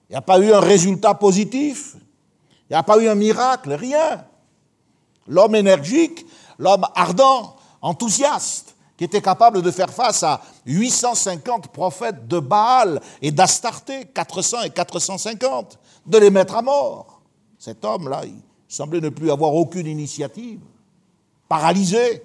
Il 0.10 0.14
n'y 0.14 0.16
a 0.16 0.22
pas 0.22 0.40
eu 0.40 0.54
un 0.54 0.62
résultat 0.62 1.14
positif. 1.14 1.98
Il 2.70 2.74
n'y 2.74 2.78
a 2.78 2.84
pas 2.84 2.98
eu 3.04 3.10
un 3.10 3.16
miracle, 3.16 3.74
rien. 3.74 4.26
L'homme 5.28 5.56
énergique, 5.56 6.26
l'homme 6.60 6.86
ardent, 6.94 7.56
enthousiaste, 7.82 8.76
qui 8.98 9.06
était 9.06 9.22
capable 9.22 9.62
de 9.62 9.72
faire 9.72 9.90
face 9.90 10.24
à 10.24 10.42
850 10.66 11.70
prophètes 11.70 12.28
de 12.28 12.40
Baal 12.40 13.02
et 13.22 13.32
d'Astarté, 13.32 14.06
400 14.14 14.64
et 14.64 14.70
450, 14.70 15.80
de 16.06 16.18
les 16.18 16.30
mettre 16.30 16.56
à 16.56 16.62
mort. 16.62 17.22
Cet 17.58 17.84
homme-là, 17.86 18.26
il 18.26 18.36
semblait 18.68 19.02
ne 19.02 19.10
plus 19.10 19.32
avoir 19.32 19.56
aucune 19.56 19.88
initiative, 19.88 20.60
paralysé. 21.48 22.24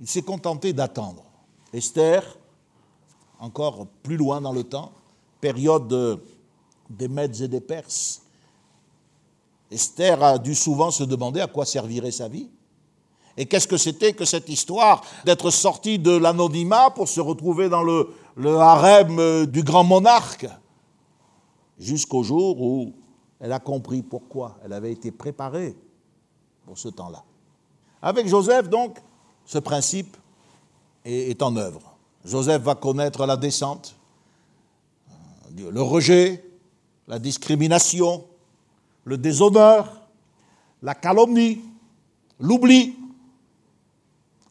Il 0.00 0.08
s'est 0.08 0.22
contenté 0.22 0.72
d'attendre. 0.72 1.22
Esther, 1.72 2.38
encore 3.38 3.86
plus 4.02 4.16
loin 4.16 4.40
dans 4.40 4.52
le 4.52 4.64
temps, 4.64 4.92
période 5.40 6.20
des 6.88 7.08
Mèdes 7.08 7.40
et 7.42 7.48
des 7.48 7.60
Perses, 7.60 8.22
Esther 9.70 10.22
a 10.22 10.38
dû 10.38 10.54
souvent 10.54 10.90
se 10.90 11.04
demander 11.04 11.40
à 11.40 11.46
quoi 11.46 11.64
servirait 11.64 12.10
sa 12.10 12.28
vie. 12.28 12.48
Et 13.36 13.46
qu'est-ce 13.46 13.68
que 13.68 13.76
c'était 13.76 14.12
que 14.12 14.24
cette 14.24 14.48
histoire 14.48 15.02
d'être 15.24 15.50
sortie 15.50 15.98
de 15.98 16.10
l'anonymat 16.10 16.90
pour 16.90 17.08
se 17.08 17.20
retrouver 17.20 17.68
dans 17.68 17.82
le, 17.82 18.08
harem 18.58 19.46
du 19.46 19.62
grand 19.62 19.84
monarque? 19.84 20.46
Jusqu'au 21.78 22.22
jour 22.22 22.60
où 22.60 22.92
elle 23.40 23.52
a 23.52 23.58
compris 23.58 24.02
pourquoi 24.02 24.58
elle 24.64 24.72
avait 24.72 24.92
été 24.92 25.10
préparée 25.10 25.74
pour 26.64 26.78
ce 26.78 26.88
temps-là. 26.88 27.24
Avec 28.00 28.28
Joseph, 28.28 28.68
donc, 28.68 28.98
ce 29.44 29.58
principe 29.58 30.16
est, 31.04 31.42
en 31.42 31.56
œuvre. 31.56 31.96
Joseph 32.24 32.62
va 32.62 32.74
connaître 32.74 33.26
la 33.26 33.36
descente, 33.36 33.96
le 35.56 35.82
rejet, 35.82 36.44
la 37.08 37.18
discrimination, 37.18 38.24
le 39.04 39.18
déshonneur, 39.18 40.02
la 40.82 40.94
calomnie, 40.94 41.60
l'oubli, 42.38 42.96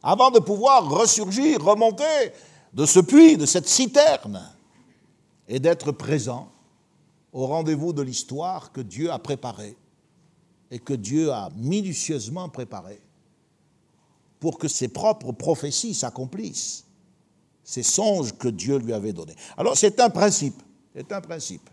avant 0.04 0.32
de 0.32 0.40
pouvoir 0.40 0.90
ressurgir, 0.90 1.64
remonter 1.64 2.32
de 2.74 2.86
ce 2.86 3.00
puits, 3.00 3.38
de 3.38 3.46
cette 3.46 3.68
citerne, 3.68 4.42
et 5.48 5.60
d'être 5.60 5.92
présent 5.92 6.50
au 7.34 7.46
rendez-vous 7.46 7.94
de 7.94 8.02
l'histoire 8.02 8.72
que 8.72 8.82
Dieu 8.82 9.12
a 9.12 9.20
préparé 9.20 9.76
et 10.72 10.80
que 10.80 10.94
Dieu 10.94 11.32
a 11.32 11.50
minutieusement 11.58 12.48
préparé 12.50 13.02
pour 14.40 14.58
que 14.58 14.68
ses 14.68 14.88
propres 14.88 15.34
prophéties 15.34 15.94
s'accomplissent, 15.94 16.86
ces 17.64 17.84
songes 17.84 18.34
que 18.38 18.48
Dieu 18.48 18.78
lui 18.78 18.94
avait 18.94 19.14
donnés. 19.14 19.36
Alors 19.58 19.78
c'est 19.78 20.00
un 20.00 20.10
principe, 20.10 20.62
c'est 20.96 21.12
un 21.12 21.22
principe. 21.22 21.70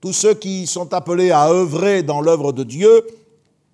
Tous 0.00 0.12
ceux 0.12 0.34
qui 0.34 0.66
sont 0.66 0.94
appelés 0.94 1.30
à 1.32 1.48
œuvrer 1.48 2.02
dans 2.02 2.20
l'œuvre 2.20 2.52
de 2.52 2.64
Dieu, 2.64 3.04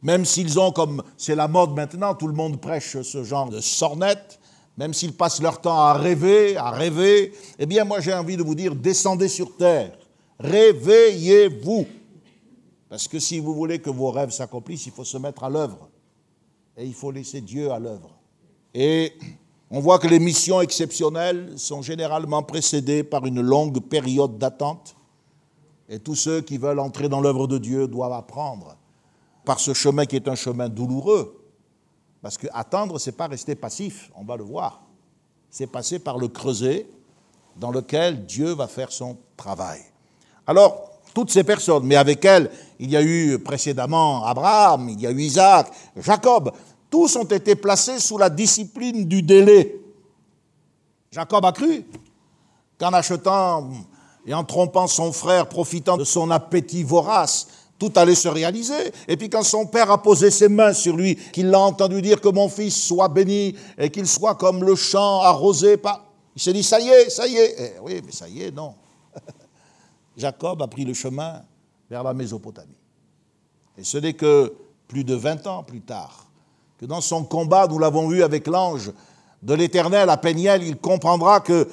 même 0.03 0.25
s'ils 0.25 0.59
ont, 0.61 0.71
comme 0.71 1.03
c'est 1.17 1.35
la 1.35 1.49
mode 1.49 1.75
maintenant, 1.75 2.15
tout 2.15 2.29
le 2.29 2.35
monde 2.35 2.61
prêche 2.61 3.01
ce 3.03 3.25
genre 3.25 3.49
de 3.49 3.61
sornette, 3.61 4.39
même 4.77 4.95
s'ils 4.95 5.13
passent 5.13 5.43
leur 5.43 5.61
temps 5.61 5.81
à 5.81 5.95
rêver, 5.95 6.57
à 6.57 6.71
rêver, 6.71 7.33
eh 7.59 7.67
bien 7.67 7.85
moi 7.85 8.01
j'ai 8.01 8.15
envie 8.15 8.37
de 8.37 8.43
vous 8.45 8.55
dire, 8.55 8.75
descendez 8.77 9.29
sur 9.29 9.57
terre, 9.57 9.99
réveillez-vous. 10.39 11.87
Parce 12.89 13.09
que 13.09 13.19
si 13.19 13.41
vous 13.41 13.55
voulez 13.55 13.81
que 13.81 13.91
vos 13.91 14.11
rêves 14.11 14.31
s'accomplissent, 14.31 14.87
il 14.87 14.93
faut 14.93 15.05
se 15.05 15.19
mettre 15.19 15.45
à 15.45 15.51
l'œuvre 15.51 15.89
et 16.77 16.87
il 16.87 16.95
faut 16.95 17.11
laisser 17.11 17.41
Dieu 17.41 17.71
à 17.73 17.79
l'œuvre. 17.79 18.11
Et 18.73 19.13
on 19.71 19.81
voit 19.81 19.99
que 19.99 20.07
les 20.07 20.21
missions 20.21 20.61
exceptionnelles 20.61 21.53
sont 21.57 21.83
généralement 21.83 22.43
précédées 22.43 23.03
par 23.03 23.27
une 23.27 23.43
longue 23.43 23.81
période 23.81 24.39
d'attente. 24.39 24.95
Et 25.89 25.99
tous 25.99 26.15
ceux 26.15 26.41
qui 26.41 26.57
veulent 26.57 26.79
entrer 26.79 27.09
dans 27.09 27.21
l'œuvre 27.21 27.47
de 27.49 27.59
Dieu 27.59 27.89
doivent 27.89 28.13
apprendre 28.13 28.78
par 29.49 29.61
ce 29.61 29.73
chemin 29.73 30.05
qui 30.05 30.15
est 30.15 30.29
un 30.29 30.35
chemin 30.35 30.69
douloureux. 30.69 31.43
Parce 32.21 32.37
que 32.37 32.49
attendre, 32.53 32.99
ce 32.99 33.09
n'est 33.09 33.17
pas 33.17 33.29
rester 33.29 33.55
passif, 33.55 34.11
on 34.15 34.23
va 34.23 34.37
le 34.37 34.45
voir. 34.45 34.83
C'est 35.49 35.67
passer 35.67 36.01
par 36.01 36.19
le 36.19 36.29
creuset 36.29 36.87
dans 37.57 37.71
lequel 37.71 38.27
Dieu 38.27 38.53
va 38.53 38.69
faire 38.69 38.93
son 38.93 39.17
travail. 39.39 39.81
Alors, 40.47 40.91
toutes 41.15 41.31
ces 41.31 41.45
personnes, 41.45 41.85
mais 41.85 41.97
avec 41.97 42.23
elles, 42.27 42.51
il 42.79 42.91
y 42.91 42.97
a 42.99 43.03
eu 43.03 43.39
précédemment 43.39 44.23
Abraham, 44.27 44.91
il 44.91 45.01
y 45.01 45.07
a 45.07 45.11
eu 45.11 45.21
Isaac, 45.23 45.73
Jacob, 45.97 46.53
tous 46.91 47.17
ont 47.17 47.25
été 47.25 47.55
placés 47.55 48.01
sous 48.01 48.19
la 48.19 48.29
discipline 48.29 49.07
du 49.07 49.23
délai. 49.23 49.81
Jacob 51.11 51.43
a 51.47 51.53
cru 51.53 51.87
qu'en 52.79 52.93
achetant 52.93 53.71
et 54.27 54.35
en 54.35 54.45
trompant 54.45 54.87
son 54.87 55.11
frère, 55.11 55.49
profitant 55.49 55.97
de 55.97 56.05
son 56.05 56.31
appétit 56.31 56.83
vorace, 56.83 57.49
tout 57.79 57.93
allait 57.97 58.15
se 58.15 58.29
réaliser. 58.29 58.93
Et 59.07 59.17
puis 59.17 59.31
quand 59.31 59.43
son 59.43 59.67
père 59.67 59.91
a 59.91 60.03
posé 60.03 60.31
ses 60.31 60.49
mains 60.49 60.73
sur 60.73 60.97
lui, 60.97 61.17
qu'il 61.33 61.49
l'a 61.49 61.61
entendu 61.61 62.03
dire 62.03 62.21
que 62.21 62.29
mon 62.29 62.49
fils 62.49 62.77
soit 62.77 63.09
béni 63.09 63.55
et 63.77 63.91
qu'il 63.91 64.07
soit 64.07 64.35
comme 64.35 64.65
le 64.65 64.75
champ 64.75 65.21
arrosé. 65.23 65.77
Il 66.35 66.43
s'est 66.43 66.53
dit, 66.53 66.63
ça 66.63 66.81
y 66.81 66.89
est, 66.89 67.11
ça 67.11 67.27
y 67.27 67.37
est. 67.37 67.55
Eh 67.59 67.81
oui, 67.81 68.01
mais 68.05 68.13
ça 68.13 68.29
y 68.29 68.43
est, 68.43 68.51
non. 68.51 68.75
Jacob 70.17 70.61
a 70.63 70.67
pris 70.67 70.85
le 70.85 70.95
chemin 70.95 71.43
vers 71.89 72.03
la 72.03 72.15
Mésopotamie. 72.15 72.77
Et 73.77 73.85
ce 73.85 73.99
n'est 73.99 74.15
que 74.15 74.53
plus 74.89 75.05
de 75.05 75.15
20 75.15 75.47
ans 75.47 75.63
plus 75.63 75.81
tard 75.81 76.27
que 76.79 76.87
dans 76.87 77.01
son 77.01 77.25
combat, 77.25 77.67
nous 77.67 77.79
l'avons 77.79 78.09
vu 78.09 78.23
avec 78.23 78.47
l'ange 78.47 78.93
de 79.43 79.55
l'Éternel 79.55 80.09
à 80.11 80.17
Péniel, 80.17 80.63
il 80.63 80.77
comprendra 80.77 81.41
que 81.41 81.69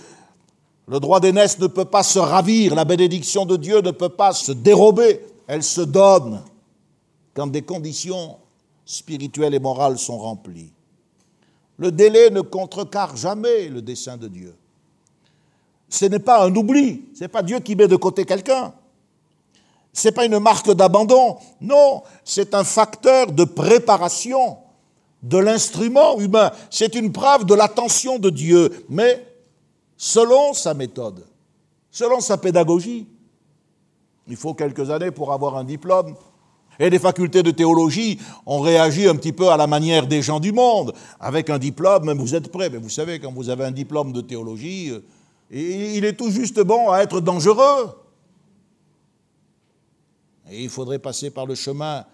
le 0.87 0.99
droit 0.99 1.19
d'aînesse 1.19 1.59
ne 1.59 1.67
peut 1.67 1.85
pas 1.85 2.03
se 2.03 2.19
ravir, 2.19 2.75
la 2.75 2.85
bénédiction 2.85 3.45
de 3.45 3.55
Dieu 3.55 3.81
ne 3.81 3.91
peut 3.91 4.09
pas 4.09 4.33
se 4.33 4.51
dérober, 4.51 5.21
elle 5.47 5.63
se 5.63 5.81
donne 5.81 6.41
quand 7.34 7.47
des 7.47 7.62
conditions 7.62 8.38
spirituelles 8.86 9.53
et 9.53 9.60
morales 9.60 9.97
sont 9.97 10.17
remplies. 10.17 10.71
Le 11.77 11.91
délai 11.91 12.29
ne 12.29 12.41
contrecarre 12.41 13.17
jamais 13.17 13.67
le 13.67 13.81
dessein 13.81 14.17
de 14.17 14.27
Dieu. 14.27 14.55
Ce 15.89 16.05
n'est 16.05 16.19
pas 16.19 16.45
un 16.45 16.55
oubli, 16.55 17.05
ce 17.13 17.21
n'est 17.21 17.27
pas 17.27 17.43
Dieu 17.43 17.60
qui 17.60 17.75
met 17.75 17.88
de 17.88 17.95
côté 17.95 18.25
quelqu'un. 18.25 18.73
Ce 19.93 20.08
n'est 20.08 20.12
pas 20.12 20.25
une 20.25 20.39
marque 20.39 20.71
d'abandon, 20.71 21.38
non, 21.62 22.03
c'est 22.23 22.53
un 22.53 22.63
facteur 22.63 23.31
de 23.31 23.43
préparation 23.43 24.58
de 25.23 25.38
l'instrument 25.38 26.19
humain. 26.19 26.51
C'est 26.69 26.95
une 26.95 27.12
preuve 27.12 27.45
de 27.45 27.53
l'attention 27.53 28.19
de 28.19 28.29
Dieu, 28.29 28.86
mais 28.89 29.25
selon 29.97 30.53
sa 30.53 30.73
méthode, 30.73 31.25
selon 31.91 32.19
sa 32.19 32.38
pédagogie. 32.38 33.08
Il 34.27 34.35
faut 34.35 34.53
quelques 34.53 34.89
années 34.89 35.11
pour 35.11 35.31
avoir 35.31 35.57
un 35.57 35.63
diplôme. 35.63 36.15
Et 36.79 36.89
les 36.89 36.99
facultés 36.99 37.41
de 37.41 37.51
théologie 37.51 38.19
ont 38.45 38.59
réagi 38.59 39.07
un 39.07 39.15
petit 39.15 39.31
peu 39.31 39.49
à 39.49 39.57
la 39.57 39.67
manière 39.67 40.07
des 40.07 40.21
gens 40.21 40.39
du 40.39 40.51
monde. 40.51 40.93
Avec 41.19 41.49
un 41.49 41.57
diplôme, 41.57 42.11
vous 42.13 42.35
êtes 42.35 42.51
prêts. 42.51 42.69
Mais 42.69 42.77
vous 42.77 42.89
savez, 42.89 43.19
quand 43.19 43.31
vous 43.31 43.49
avez 43.49 43.63
un 43.63 43.71
diplôme 43.71 44.11
de 44.11 44.21
théologie, 44.21 44.89
euh, 44.91 44.99
il 45.51 46.03
est 46.03 46.13
tout 46.13 46.31
juste 46.31 46.59
bon 46.59 46.89
à 46.91 46.99
être 46.99 47.21
dangereux. 47.21 47.95
Et 50.51 50.63
il 50.63 50.69
faudrait 50.69 50.99
passer 50.99 51.31
par 51.31 51.45
le 51.45 51.55
chemin 51.55 52.05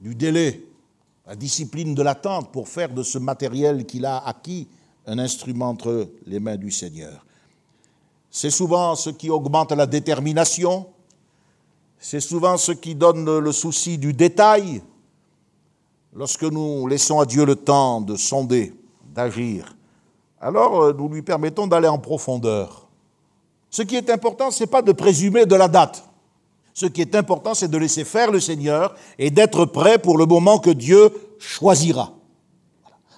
du 0.00 0.14
délai, 0.14 0.64
la 1.26 1.34
discipline 1.34 1.94
de 1.94 2.02
l'attente 2.02 2.52
pour 2.52 2.68
faire 2.68 2.92
de 2.92 3.02
ce 3.02 3.18
matériel 3.18 3.84
qu'il 3.84 4.06
a 4.06 4.18
acquis 4.18 4.68
un 5.06 5.18
instrument 5.18 5.70
entre 5.70 6.08
les 6.26 6.40
mains 6.40 6.56
du 6.56 6.70
Seigneur. 6.70 7.24
C'est 8.30 8.50
souvent 8.50 8.94
ce 8.96 9.10
qui 9.10 9.30
augmente 9.30 9.72
la 9.72 9.86
détermination, 9.86 10.86
c'est 12.06 12.20
souvent 12.20 12.58
ce 12.58 12.70
qui 12.70 12.94
donne 12.94 13.38
le 13.38 13.50
souci 13.50 13.96
du 13.96 14.12
détail. 14.12 14.82
Lorsque 16.12 16.42
nous 16.42 16.86
laissons 16.86 17.18
à 17.18 17.24
Dieu 17.24 17.46
le 17.46 17.56
temps 17.56 18.02
de 18.02 18.14
sonder, 18.14 18.74
d'agir, 19.14 19.74
alors 20.38 20.82
euh, 20.82 20.92
nous 20.92 21.08
lui 21.08 21.22
permettons 21.22 21.66
d'aller 21.66 21.88
en 21.88 21.98
profondeur. 21.98 22.88
Ce 23.70 23.80
qui 23.80 23.96
est 23.96 24.10
important, 24.10 24.50
ce 24.50 24.64
n'est 24.64 24.66
pas 24.66 24.82
de 24.82 24.92
présumer 24.92 25.46
de 25.46 25.54
la 25.54 25.66
date. 25.66 26.04
Ce 26.74 26.84
qui 26.84 27.00
est 27.00 27.14
important, 27.14 27.54
c'est 27.54 27.68
de 27.68 27.78
laisser 27.78 28.04
faire 28.04 28.30
le 28.30 28.38
Seigneur 28.38 28.94
et 29.18 29.30
d'être 29.30 29.64
prêt 29.64 29.96
pour 29.96 30.18
le 30.18 30.26
moment 30.26 30.58
que 30.58 30.68
Dieu 30.68 31.10
choisira. 31.38 32.12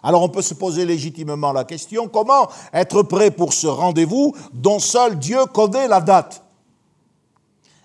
Alors 0.01 0.23
on 0.23 0.29
peut 0.29 0.43
se 0.43 0.55
poser 0.55 0.85
légitimement 0.85 1.53
la 1.53 1.65
question, 1.65 2.07
comment 2.07 2.49
être 2.73 3.03
prêt 3.03 3.33
pour 3.33 3.53
ce 3.53 3.67
rendez-vous 3.67 4.37
dont 4.53 4.79
seul 4.79 5.19
Dieu 5.19 5.45
connaît 5.47 5.89
la 5.89 6.01
date? 6.01 6.46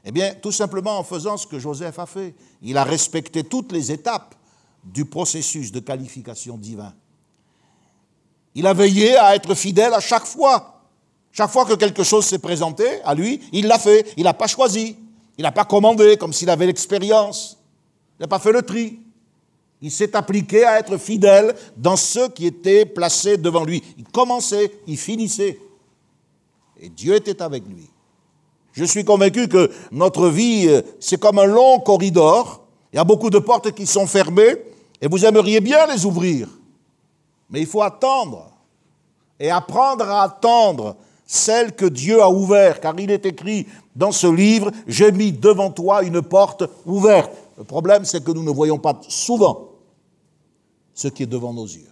Eh 0.04 0.12
bien, 0.12 0.34
tout 0.34 0.52
simplement 0.52 0.98
en 0.98 1.04
faisant 1.04 1.38
ce 1.38 1.46
que 1.46 1.60
Joseph 1.60 2.00
a 2.00 2.06
fait. 2.06 2.34
Il 2.62 2.78
a 2.78 2.84
respecté 2.84 3.44
toutes 3.44 3.72
les 3.72 3.92
étapes 3.92 4.36
du 4.84 5.06
processus 5.06 5.72
de 5.72 5.80
qualification 5.80 6.58
divin. 6.58 6.94
Il 8.56 8.66
a 8.66 8.74
veillé 8.74 9.16
à 9.16 9.36
être 9.36 9.54
fidèle 9.54 9.94
à 9.94 10.00
chaque 10.00 10.26
fois. 10.26 10.82
Chaque 11.32 11.52
fois 11.52 11.66
que 11.66 11.76
quelque 11.76 12.04
chose 12.04 12.26
s'est 12.26 12.40
présenté 12.40 12.86
à 13.04 13.14
lui, 13.14 13.42
il 13.54 13.68
l'a 13.68 13.80
fait. 13.80 14.12
Il 14.18 14.24
n'a 14.24 14.34
pas 14.34 14.48
choisi. 14.48 14.98
Il 15.38 15.44
n'a 15.44 15.52
pas 15.52 15.66
commandé 15.66 16.18
comme 16.18 16.34
s'il 16.34 16.50
avait 16.50 16.66
l'expérience. 16.66 17.58
Il 18.20 18.24
n'a 18.24 18.28
pas 18.28 18.40
fait 18.40 18.52
le 18.52 18.64
tri. 18.64 19.00
Il 19.82 19.92
s'est 19.92 20.16
appliqué 20.16 20.64
à 20.66 20.80
être 20.80 20.98
fidèle 20.98 21.56
dans 21.78 21.96
ce 21.96 22.30
qui 22.30 22.46
était 22.46 22.86
placé 22.86 23.38
devant 23.38 23.64
lui. 23.64 23.82
Il 23.98 24.04
commençait, 24.04 24.72
il 24.88 24.98
finissait. 24.98 25.60
Et 26.80 26.90
Dieu 26.90 27.16
était 27.16 27.42
avec 27.42 27.64
lui. 27.68 27.90
Je 28.74 28.86
suis 28.86 29.04
convaincu 29.04 29.48
que 29.48 29.70
notre 29.92 30.30
vie, 30.30 30.68
euh, 30.68 30.82
c'est 31.00 31.20
comme 31.20 31.40
un 31.40 31.46
long 31.46 31.80
corridor. 31.80 32.62
Il 32.94 32.98
y 32.98 33.00
a 33.00 33.04
beaucoup 33.04 33.30
de 33.30 33.40
portes 33.40 33.72
qui 33.72 33.86
sont 33.86 34.08
fermées 34.08 34.56
et 35.02 35.08
vous 35.08 35.26
aimeriez 35.26 35.60
bien 35.60 35.86
les 35.88 36.06
ouvrir. 36.06 36.48
Mais 37.50 37.62
il 37.62 37.68
faut 37.68 37.82
attendre 37.82 38.50
et 39.40 39.50
apprendre 39.50 40.06
à 40.10 40.24
attendre 40.24 40.96
celle 41.26 41.76
que 41.76 41.86
Dieu 41.86 42.22
a 42.22 42.30
ouverte, 42.30 42.82
car 42.82 42.98
il 43.00 43.10
est 43.10 43.26
écrit 43.26 43.66
dans 43.96 44.12
ce 44.12 44.28
livre, 44.28 44.72
j'ai 44.88 45.12
mis 45.12 45.32
devant 45.32 45.72
toi 45.72 46.04
une 46.04 46.22
porte 46.22 46.64
ouverte. 46.86 47.32
Le 47.58 47.64
problème, 47.64 48.06
c'est 48.06 48.24
que 48.24 48.32
nous 48.32 48.44
ne 48.44 48.52
voyons 48.52 48.78
pas 48.78 49.00
souvent 49.08 49.70
ce 50.94 51.08
qui 51.08 51.24
est 51.24 51.28
devant 51.28 51.54
nos 51.54 51.66
yeux. 51.66 51.92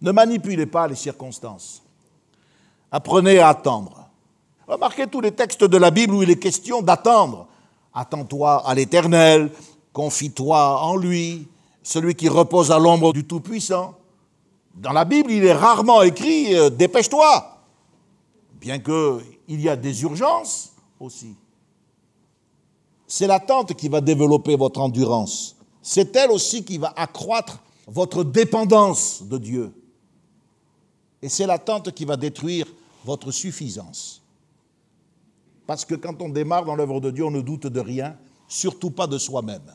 Ne 0.00 0.12
manipulez 0.12 0.66
pas 0.66 0.86
les 0.86 0.94
circonstances. 0.94 1.82
Apprenez 2.90 3.40
à 3.40 3.48
attendre. 3.48 3.97
Remarquez 4.68 5.06
tous 5.06 5.22
les 5.22 5.32
textes 5.32 5.64
de 5.64 5.78
la 5.78 5.90
Bible 5.90 6.12
où 6.12 6.22
il 6.22 6.28
est 6.28 6.38
question 6.38 6.82
d'attendre. 6.82 7.48
Attends-toi 7.94 8.68
à 8.68 8.74
l'Éternel, 8.74 9.50
confie-toi 9.94 10.82
en 10.82 10.94
lui, 10.96 11.48
celui 11.82 12.14
qui 12.14 12.28
repose 12.28 12.70
à 12.70 12.78
l'ombre 12.78 13.14
du 13.14 13.24
Tout-Puissant. 13.24 13.96
Dans 14.74 14.92
la 14.92 15.06
Bible, 15.06 15.32
il 15.32 15.42
est 15.42 15.54
rarement 15.54 16.02
écrit 16.02 16.54
euh, 16.54 16.68
dépêche-toi, 16.68 17.64
bien 18.60 18.78
qu'il 18.78 19.22
y 19.48 19.70
a 19.70 19.74
des 19.74 20.02
urgences 20.02 20.74
aussi. 21.00 21.34
C'est 23.06 23.26
l'attente 23.26 23.72
qui 23.72 23.88
va 23.88 24.02
développer 24.02 24.54
votre 24.54 24.80
endurance. 24.82 25.56
C'est 25.80 26.14
elle 26.14 26.30
aussi 26.30 26.62
qui 26.62 26.76
va 26.76 26.92
accroître 26.94 27.58
votre 27.86 28.22
dépendance 28.22 29.22
de 29.22 29.38
Dieu. 29.38 29.72
Et 31.22 31.30
c'est 31.30 31.46
l'attente 31.46 31.90
qui 31.92 32.04
va 32.04 32.18
détruire 32.18 32.66
votre 33.06 33.30
suffisance. 33.30 34.22
Parce 35.68 35.84
que 35.84 35.94
quand 35.94 36.22
on 36.22 36.30
démarre 36.30 36.64
dans 36.64 36.74
l'œuvre 36.74 36.98
de 36.98 37.10
Dieu, 37.10 37.26
on 37.26 37.30
ne 37.30 37.42
doute 37.42 37.66
de 37.66 37.78
rien, 37.78 38.16
surtout 38.48 38.90
pas 38.90 39.06
de 39.06 39.18
soi-même. 39.18 39.74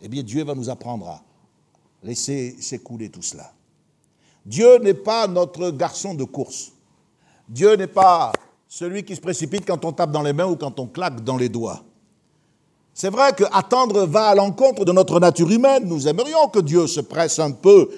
Eh 0.00 0.08
bien, 0.08 0.22
Dieu 0.22 0.44
va 0.44 0.54
nous 0.54 0.70
apprendre 0.70 1.08
à 1.08 1.22
laisser 2.02 2.56
s'écouler 2.58 3.10
tout 3.10 3.20
cela. 3.20 3.52
Dieu 4.46 4.78
n'est 4.78 4.94
pas 4.94 5.26
notre 5.26 5.70
garçon 5.72 6.14
de 6.14 6.24
course. 6.24 6.72
Dieu 7.46 7.76
n'est 7.76 7.86
pas 7.86 8.32
celui 8.66 9.04
qui 9.04 9.14
se 9.14 9.20
précipite 9.20 9.66
quand 9.66 9.84
on 9.84 9.92
tape 9.92 10.10
dans 10.10 10.22
les 10.22 10.32
mains 10.32 10.46
ou 10.46 10.56
quand 10.56 10.80
on 10.80 10.86
claque 10.86 11.22
dans 11.22 11.36
les 11.36 11.50
doigts. 11.50 11.84
C'est 12.94 13.10
vrai 13.10 13.34
que 13.34 13.44
attendre 13.52 14.06
va 14.06 14.28
à 14.28 14.34
l'encontre 14.34 14.86
de 14.86 14.92
notre 14.92 15.20
nature 15.20 15.50
humaine. 15.50 15.84
Nous 15.84 16.08
aimerions 16.08 16.48
que 16.48 16.60
Dieu 16.60 16.86
se 16.86 17.00
presse 17.00 17.38
un 17.38 17.50
peu. 17.50 17.90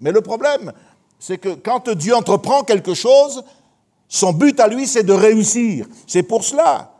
Mais 0.00 0.12
le 0.12 0.22
problème, 0.22 0.72
c'est 1.18 1.36
que 1.36 1.50
quand 1.50 1.90
Dieu 1.90 2.14
entreprend 2.14 2.62
quelque 2.62 2.94
chose, 2.94 3.44
son 4.08 4.32
but 4.32 4.58
à 4.58 4.68
lui, 4.68 4.86
c'est 4.86 5.04
de 5.04 5.12
réussir. 5.12 5.86
C'est 6.06 6.22
pour 6.22 6.42
cela 6.42 6.94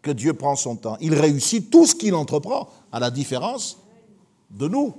que 0.00 0.10
Dieu 0.10 0.32
prend 0.32 0.56
son 0.56 0.76
temps. 0.76 0.96
Il 1.00 1.14
réussit 1.14 1.70
tout 1.70 1.86
ce 1.86 1.94
qu'il 1.94 2.14
entreprend, 2.14 2.68
à 2.90 2.98
la 2.98 3.10
différence 3.10 3.78
de 4.50 4.66
nous. 4.66 4.94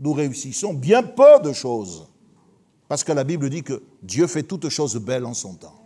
Nous 0.00 0.12
réussissons 0.12 0.74
bien 0.74 1.02
peu 1.02 1.40
de 1.42 1.52
choses. 1.52 2.06
Parce 2.88 3.04
que 3.04 3.12
la 3.12 3.24
Bible 3.24 3.48
dit 3.48 3.62
que 3.62 3.82
Dieu 4.02 4.26
fait 4.26 4.42
toutes 4.42 4.68
choses 4.68 4.96
belles 4.96 5.24
en 5.24 5.34
son 5.34 5.54
temps. 5.54 5.80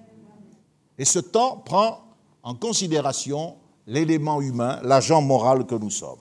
Et 0.98 1.04
ce 1.04 1.18
temps 1.18 1.58
prend 1.58 2.00
en 2.42 2.54
considération 2.54 3.56
l'élément 3.86 4.40
humain, 4.40 4.80
l'agent 4.82 5.20
moral 5.20 5.66
que 5.66 5.74
nous 5.74 5.90
sommes. 5.90 6.18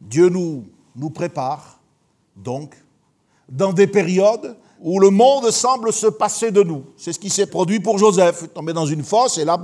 Dieu 0.00 0.28
nous, 0.28 0.64
nous 0.96 1.10
prépare, 1.10 1.80
donc, 2.36 2.74
dans 3.48 3.72
des 3.72 3.86
périodes 3.86 4.56
où 4.82 4.98
le 4.98 5.10
monde 5.10 5.50
semble 5.50 5.92
se 5.92 6.08
passer 6.08 6.50
de 6.50 6.62
nous. 6.62 6.84
C'est 6.96 7.12
ce 7.12 7.18
qui 7.18 7.30
s'est 7.30 7.46
produit 7.46 7.78
pour 7.78 7.98
Joseph. 7.98 8.38
Il 8.40 8.44
est 8.46 8.48
tombé 8.48 8.72
dans 8.72 8.84
une 8.84 9.04
fosse 9.04 9.38
et 9.38 9.44
là, 9.44 9.56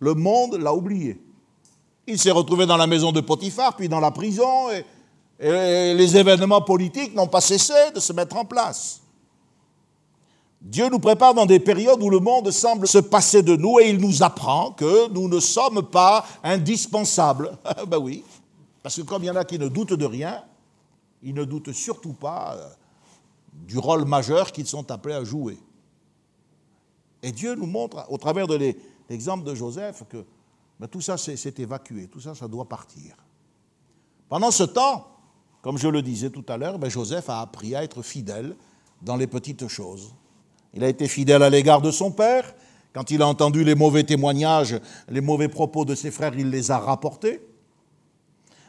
le 0.00 0.14
monde 0.14 0.56
l'a 0.56 0.74
oublié. 0.74 1.20
Il 2.06 2.18
s'est 2.18 2.32
retrouvé 2.32 2.66
dans 2.66 2.76
la 2.76 2.86
maison 2.86 3.12
de 3.12 3.20
Potiphar, 3.20 3.76
puis 3.76 3.88
dans 3.88 4.00
la 4.00 4.10
prison, 4.10 4.70
et, 4.70 4.84
et 5.38 5.94
les 5.94 6.16
événements 6.16 6.62
politiques 6.62 7.14
n'ont 7.14 7.26
pas 7.28 7.40
cessé 7.40 7.72
de 7.94 8.00
se 8.00 8.12
mettre 8.12 8.36
en 8.36 8.44
place. 8.44 9.00
Dieu 10.60 10.88
nous 10.88 10.98
prépare 10.98 11.34
dans 11.34 11.46
des 11.46 11.60
périodes 11.60 12.02
où 12.02 12.10
le 12.10 12.18
monde 12.18 12.50
semble 12.50 12.88
se 12.88 12.98
passer 12.98 13.42
de 13.42 13.54
nous 13.54 13.78
et 13.78 13.90
il 13.90 13.98
nous 13.98 14.24
apprend 14.24 14.72
que 14.72 15.08
nous 15.10 15.28
ne 15.28 15.38
sommes 15.38 15.82
pas 15.82 16.26
indispensables. 16.42 17.56
ben 17.86 17.98
oui, 17.98 18.24
parce 18.82 18.96
que 18.96 19.02
comme 19.02 19.22
il 19.22 19.26
y 19.26 19.30
en 19.30 19.36
a 19.36 19.44
qui 19.44 19.58
ne 19.58 19.68
doutent 19.68 19.92
de 19.92 20.04
rien, 20.04 20.42
ils 21.22 21.34
ne 21.34 21.44
doutent 21.44 21.72
surtout 21.72 22.14
pas 22.14 22.56
euh, 22.56 22.68
du 23.66 23.78
rôle 23.78 24.04
majeur 24.04 24.52
qu'ils 24.52 24.66
sont 24.66 24.90
appelés 24.90 25.14
à 25.14 25.24
jouer. 25.24 25.58
Et 27.22 27.32
Dieu 27.32 27.54
nous 27.54 27.66
montre, 27.66 28.04
au 28.10 28.18
travers 28.18 28.46
de 28.46 28.74
l'exemple 29.08 29.44
de 29.44 29.54
Joseph, 29.54 30.04
que 30.08 30.24
ben, 30.78 30.86
tout 30.86 31.00
ça 31.00 31.16
s'est 31.16 31.54
évacué, 31.58 32.06
tout 32.06 32.20
ça, 32.20 32.34
ça 32.34 32.46
doit 32.46 32.68
partir. 32.68 33.16
Pendant 34.28 34.50
ce 34.50 34.62
temps, 34.62 35.08
comme 35.62 35.78
je 35.78 35.88
le 35.88 36.02
disais 36.02 36.30
tout 36.30 36.44
à 36.48 36.56
l'heure, 36.56 36.78
ben, 36.78 36.88
Joseph 36.88 37.28
a 37.28 37.40
appris 37.40 37.74
à 37.74 37.82
être 37.82 38.02
fidèle 38.02 38.56
dans 39.02 39.16
les 39.16 39.26
petites 39.26 39.66
choses. 39.68 40.14
Il 40.74 40.84
a 40.84 40.88
été 40.88 41.08
fidèle 41.08 41.42
à 41.42 41.50
l'égard 41.50 41.80
de 41.80 41.90
son 41.90 42.12
père. 42.12 42.54
Quand 42.92 43.10
il 43.10 43.22
a 43.22 43.26
entendu 43.26 43.64
les 43.64 43.74
mauvais 43.74 44.04
témoignages, 44.04 44.78
les 45.08 45.20
mauvais 45.20 45.48
propos 45.48 45.84
de 45.84 45.94
ses 45.94 46.10
frères, 46.10 46.34
il 46.36 46.50
les 46.50 46.70
a 46.70 46.78
rapportés. 46.78 47.40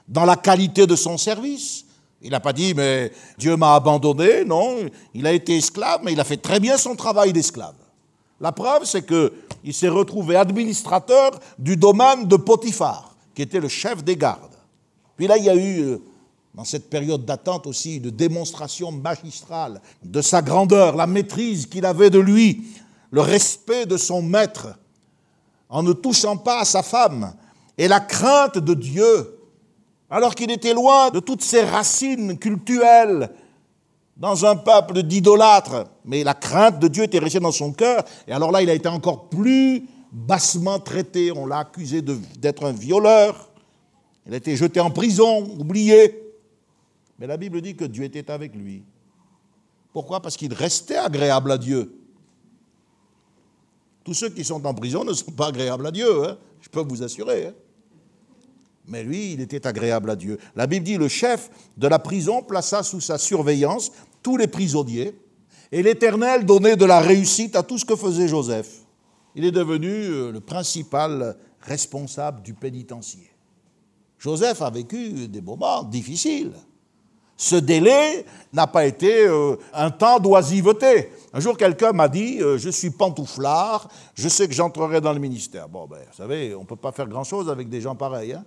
Dans 0.07 0.25
la 0.25 0.35
qualité 0.35 0.87
de 0.87 0.95
son 0.95 1.17
service, 1.17 1.85
il 2.21 2.31
n'a 2.31 2.39
pas 2.39 2.53
dit, 2.53 2.73
mais 2.73 3.11
Dieu 3.37 3.55
m'a 3.55 3.75
abandonné, 3.75 4.43
non, 4.43 4.77
il 5.13 5.25
a 5.25 5.31
été 5.31 5.57
esclave, 5.57 6.01
mais 6.03 6.11
il 6.11 6.19
a 6.19 6.25
fait 6.25 6.37
très 6.37 6.59
bien 6.59 6.77
son 6.77 6.95
travail 6.95 7.31
d'esclave. 7.31 7.75
La 8.41 8.51
preuve, 8.51 8.85
c'est 8.85 9.05
qu'il 9.05 9.73
s'est 9.73 9.89
retrouvé 9.89 10.35
administrateur 10.35 11.31
du 11.57 11.77
domaine 11.77 12.27
de 12.27 12.35
Potiphar, 12.35 13.15
qui 13.33 13.41
était 13.41 13.59
le 13.59 13.67
chef 13.67 14.03
des 14.03 14.15
gardes. 14.15 14.55
Puis 15.17 15.27
là, 15.27 15.37
il 15.37 15.45
y 15.45 15.49
a 15.49 15.55
eu 15.55 15.81
euh, 15.81 15.97
dans 16.53 16.63
cette 16.63 16.89
période 16.89 17.25
d'attente 17.25 17.67
aussi 17.67 17.97
une 17.97 18.09
démonstration 18.09 18.91
magistrale 18.91 19.81
de 20.03 20.21
sa 20.21 20.41
grandeur, 20.41 20.95
la 20.95 21.07
maîtrise 21.07 21.65
qu'il 21.65 21.85
avait 21.85 22.09
de 22.09 22.19
lui, 22.19 22.63
le 23.11 23.21
respect 23.21 23.85
de 23.85 23.97
son 23.97 24.21
maître, 24.21 24.67
en 25.69 25.83
ne 25.83 25.93
touchant 25.93 26.37
pas 26.37 26.59
à 26.59 26.65
sa 26.65 26.83
femme, 26.83 27.33
et 27.77 27.87
la 27.87 27.99
crainte 27.99 28.57
de 28.57 28.73
Dieu, 28.73 29.38
alors 30.09 30.35
qu'il 30.35 30.51
était 30.51 30.73
loin 30.73 31.11
de 31.11 31.19
toutes 31.19 31.43
ses 31.43 31.61
racines 31.61 32.37
cultuelles 32.37 33.29
dans 34.17 34.45
un 34.45 34.55
peuple 34.55 35.03
d'idolâtres. 35.03 35.85
Mais 36.05 36.23
la 36.23 36.33
crainte 36.33 36.79
de 36.79 36.87
Dieu 36.87 37.03
était 37.03 37.19
restée 37.19 37.39
dans 37.39 37.51
son 37.51 37.71
cœur, 37.71 38.03
et 38.27 38.31
alors 38.31 38.51
là, 38.51 38.61
il 38.61 38.69
a 38.69 38.73
été 38.73 38.89
encore 38.89 39.29
plus 39.29 39.87
bassement 40.11 40.79
traité. 40.79 41.31
On 41.31 41.45
l'a 41.45 41.59
accusé 41.59 42.01
d'être 42.01 42.65
un 42.65 42.73
violeur. 42.73 43.49
Il 44.25 44.33
a 44.33 44.37
été 44.37 44.55
jeté 44.55 44.79
en 44.79 44.91
prison, 44.91 45.43
oublié. 45.59 46.33
Mais 47.17 47.27
la 47.27 47.37
Bible 47.37 47.61
dit 47.61 47.75
que 47.75 47.85
Dieu 47.85 48.03
était 48.03 48.29
avec 48.31 48.55
lui. 48.55 48.83
Pourquoi? 49.93 50.21
Parce 50.21 50.37
qu'il 50.37 50.53
restait 50.53 50.97
agréable 50.97 51.51
à 51.51 51.57
Dieu. 51.57 51.95
Tous 54.03 54.13
ceux 54.13 54.29
qui 54.29 54.43
sont 54.43 54.65
en 54.65 54.73
prison 54.73 55.03
ne 55.03 55.13
sont 55.13 55.31
pas 55.31 55.47
agréables 55.47 55.85
à 55.85 55.91
Dieu, 55.91 56.25
hein. 56.25 56.37
je 56.61 56.69
peux 56.69 56.81
vous 56.81 57.03
assurer. 57.03 57.47
Hein. 57.47 57.53
Mais 58.89 59.03
lui, 59.03 59.33
il 59.33 59.41
était 59.41 59.65
agréable 59.67 60.09
à 60.09 60.15
Dieu. 60.15 60.39
La 60.55 60.67
Bible 60.67 60.85
dit, 60.85 60.97
le 60.97 61.07
chef 61.07 61.49
de 61.77 61.87
la 61.87 61.99
prison 61.99 62.41
plaça 62.41 62.83
sous 62.83 63.01
sa 63.01 63.17
surveillance 63.17 63.91
tous 64.21 64.37
les 64.37 64.47
prisonniers, 64.47 65.13
et 65.71 65.83
l'Éternel 65.83 66.45
donnait 66.45 66.75
de 66.75 66.85
la 66.85 66.99
réussite 66.99 67.55
à 67.55 67.63
tout 67.63 67.77
ce 67.77 67.85
que 67.85 67.95
faisait 67.95 68.27
Joseph. 68.27 68.81
Il 69.35 69.45
est 69.45 69.51
devenu 69.51 69.89
euh, 69.89 70.31
le 70.31 70.39
principal 70.39 71.37
responsable 71.61 72.41
du 72.41 72.53
pénitencier. 72.53 73.29
Joseph 74.17 74.61
a 74.61 74.69
vécu 74.69 75.27
des 75.27 75.41
moments 75.41 75.83
difficiles. 75.83 76.53
Ce 77.37 77.55
délai 77.55 78.25
n'a 78.51 78.67
pas 78.67 78.85
été 78.85 79.25
euh, 79.25 79.55
un 79.73 79.91
temps 79.91 80.19
d'oisiveté. 80.19 81.09
Un 81.31 81.39
jour, 81.39 81.55
quelqu'un 81.55 81.93
m'a 81.93 82.09
dit 82.09 82.39
euh, 82.41 82.57
Je 82.57 82.69
suis 82.69 82.89
pantouflard, 82.89 83.87
je 84.13 84.27
sais 84.27 84.47
que 84.47 84.53
j'entrerai 84.53 84.99
dans 84.99 85.13
le 85.13 85.19
ministère. 85.19 85.69
Bon, 85.69 85.87
ben, 85.87 85.99
vous 85.99 86.17
savez, 86.17 86.53
on 86.53 86.61
ne 86.61 86.65
peut 86.65 86.75
pas 86.75 86.91
faire 86.91 87.07
grand-chose 87.07 87.49
avec 87.49 87.69
des 87.69 87.79
gens 87.79 87.95
pareils. 87.95 88.33
Hein. 88.33 88.43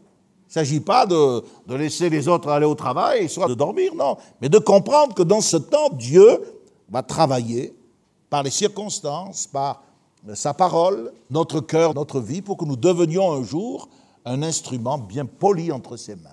Il 0.54 0.58
ne 0.58 0.64
s'agit 0.66 0.80
pas 0.80 1.06
de, 1.06 1.42
laisser 1.68 2.10
les 2.10 2.28
autres 2.28 2.50
aller 2.50 2.66
au 2.66 2.74
travail, 2.74 3.26
soit 3.30 3.48
de 3.48 3.54
dormir, 3.54 3.94
non, 3.94 4.18
mais 4.38 4.50
de 4.50 4.58
comprendre 4.58 5.14
que 5.14 5.22
dans 5.22 5.40
ce 5.40 5.56
temps, 5.56 5.88
Dieu 5.90 6.42
va 6.90 7.02
travailler 7.02 7.74
par 8.28 8.42
les 8.42 8.50
circonstances, 8.50 9.46
par 9.46 9.82
sa 10.34 10.52
parole, 10.52 11.10
notre 11.30 11.60
cœur, 11.60 11.94
notre 11.94 12.20
vie, 12.20 12.42
pour 12.42 12.58
que 12.58 12.66
nous 12.66 12.76
devenions 12.76 13.32
un 13.32 13.42
jour 13.42 13.88
un 14.26 14.42
instrument 14.42 14.98
bien 14.98 15.24
poli 15.24 15.72
entre 15.72 15.96
ses 15.96 16.16
mains. 16.16 16.30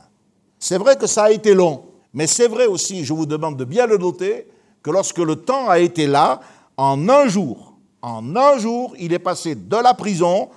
C'est 0.60 0.78
vrai 0.78 0.98
que 0.98 1.08
ça 1.08 1.24
a 1.24 1.32
été 1.32 1.54
long. 1.54 1.84
Mais 2.14 2.28
c'est 2.28 2.50
vrai 2.50 2.66
aussi, 2.66 3.06
je 3.06 3.14
vous 3.14 3.26
demande 3.26 3.56
de 3.56 3.64
bien 3.64 3.88
le 3.88 3.98
noter, 3.98 4.50
que 4.84 4.92
lorsque 4.92 5.20
le 5.20 5.38
temps 5.38 5.70
a 5.70 5.80
été 5.80 6.08
là, 6.08 6.42
en 6.76 7.08
un 7.08 7.30
jour, 7.30 7.74
en 8.02 8.36
un 8.36 8.58
jour, 8.58 8.94
il 9.00 9.14
est 9.14 9.20
passé 9.20 9.56
de 9.56 9.78
la 9.78 9.94
prison 9.94 10.50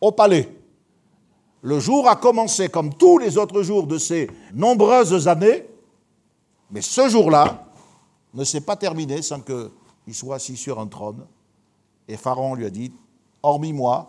au 0.00 0.10
palais. 0.10 0.48
Le 1.62 1.78
jour 1.78 2.08
a 2.08 2.16
commencé 2.16 2.68
comme 2.68 2.94
tous 2.94 3.18
les 3.18 3.36
autres 3.36 3.62
jours 3.62 3.86
de 3.86 3.98
ces 3.98 4.30
nombreuses 4.54 5.28
années, 5.28 5.66
mais 6.70 6.80
ce 6.80 7.08
jour-là 7.08 7.66
ne 8.32 8.44
s'est 8.44 8.62
pas 8.62 8.76
terminé 8.76 9.20
sans 9.22 9.40
qu'il 9.40 10.14
soit 10.14 10.36
assis 10.36 10.56
sur 10.56 10.78
un 10.80 10.86
trône. 10.86 11.26
Et 12.08 12.16
Pharaon 12.16 12.54
lui 12.54 12.64
a 12.64 12.70
dit, 12.70 12.92
hormis 13.42 13.72
moi, 13.72 14.08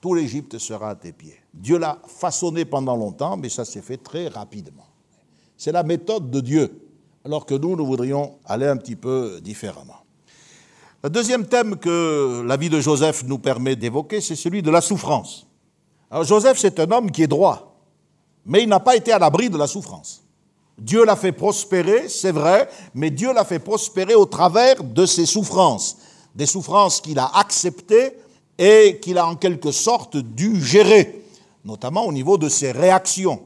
tout 0.00 0.14
l'Égypte 0.14 0.58
sera 0.58 0.90
à 0.90 0.94
tes 0.94 1.12
pieds. 1.12 1.36
Dieu 1.52 1.78
l'a 1.78 1.98
façonné 2.06 2.64
pendant 2.64 2.96
longtemps, 2.96 3.36
mais 3.36 3.50
ça 3.50 3.64
s'est 3.64 3.82
fait 3.82 3.98
très 3.98 4.28
rapidement. 4.28 4.86
C'est 5.58 5.72
la 5.72 5.82
méthode 5.82 6.30
de 6.30 6.40
Dieu, 6.40 6.88
alors 7.24 7.44
que 7.44 7.54
nous, 7.54 7.76
nous 7.76 7.84
voudrions 7.84 8.38
aller 8.46 8.66
un 8.66 8.78
petit 8.78 8.96
peu 8.96 9.40
différemment. 9.42 9.98
Le 11.04 11.10
deuxième 11.10 11.46
thème 11.46 11.76
que 11.76 12.42
la 12.46 12.56
vie 12.56 12.70
de 12.70 12.80
Joseph 12.80 13.24
nous 13.24 13.38
permet 13.38 13.76
d'évoquer, 13.76 14.22
c'est 14.22 14.36
celui 14.36 14.62
de 14.62 14.70
la 14.70 14.80
souffrance. 14.80 15.46
Joseph, 16.22 16.58
c'est 16.58 16.80
un 16.80 16.90
homme 16.90 17.10
qui 17.10 17.22
est 17.22 17.28
droit, 17.28 17.76
mais 18.44 18.62
il 18.62 18.68
n'a 18.68 18.80
pas 18.80 18.96
été 18.96 19.12
à 19.12 19.18
l'abri 19.18 19.48
de 19.48 19.56
la 19.56 19.66
souffrance. 19.66 20.22
Dieu 20.76 21.04
l'a 21.04 21.14
fait 21.14 21.32
prospérer, 21.32 22.08
c'est 22.08 22.32
vrai, 22.32 22.68
mais 22.94 23.10
Dieu 23.10 23.32
l'a 23.32 23.44
fait 23.44 23.58
prospérer 23.58 24.14
au 24.14 24.24
travers 24.24 24.82
de 24.82 25.06
ses 25.06 25.26
souffrances, 25.26 25.98
des 26.34 26.46
souffrances 26.46 27.00
qu'il 27.00 27.18
a 27.18 27.30
acceptées 27.34 28.16
et 28.58 28.98
qu'il 29.00 29.18
a 29.18 29.26
en 29.26 29.36
quelque 29.36 29.72
sorte 29.72 30.16
dû 30.16 30.60
gérer, 30.64 31.24
notamment 31.64 32.06
au 32.06 32.12
niveau 32.12 32.38
de 32.38 32.48
ses 32.48 32.72
réactions. 32.72 33.40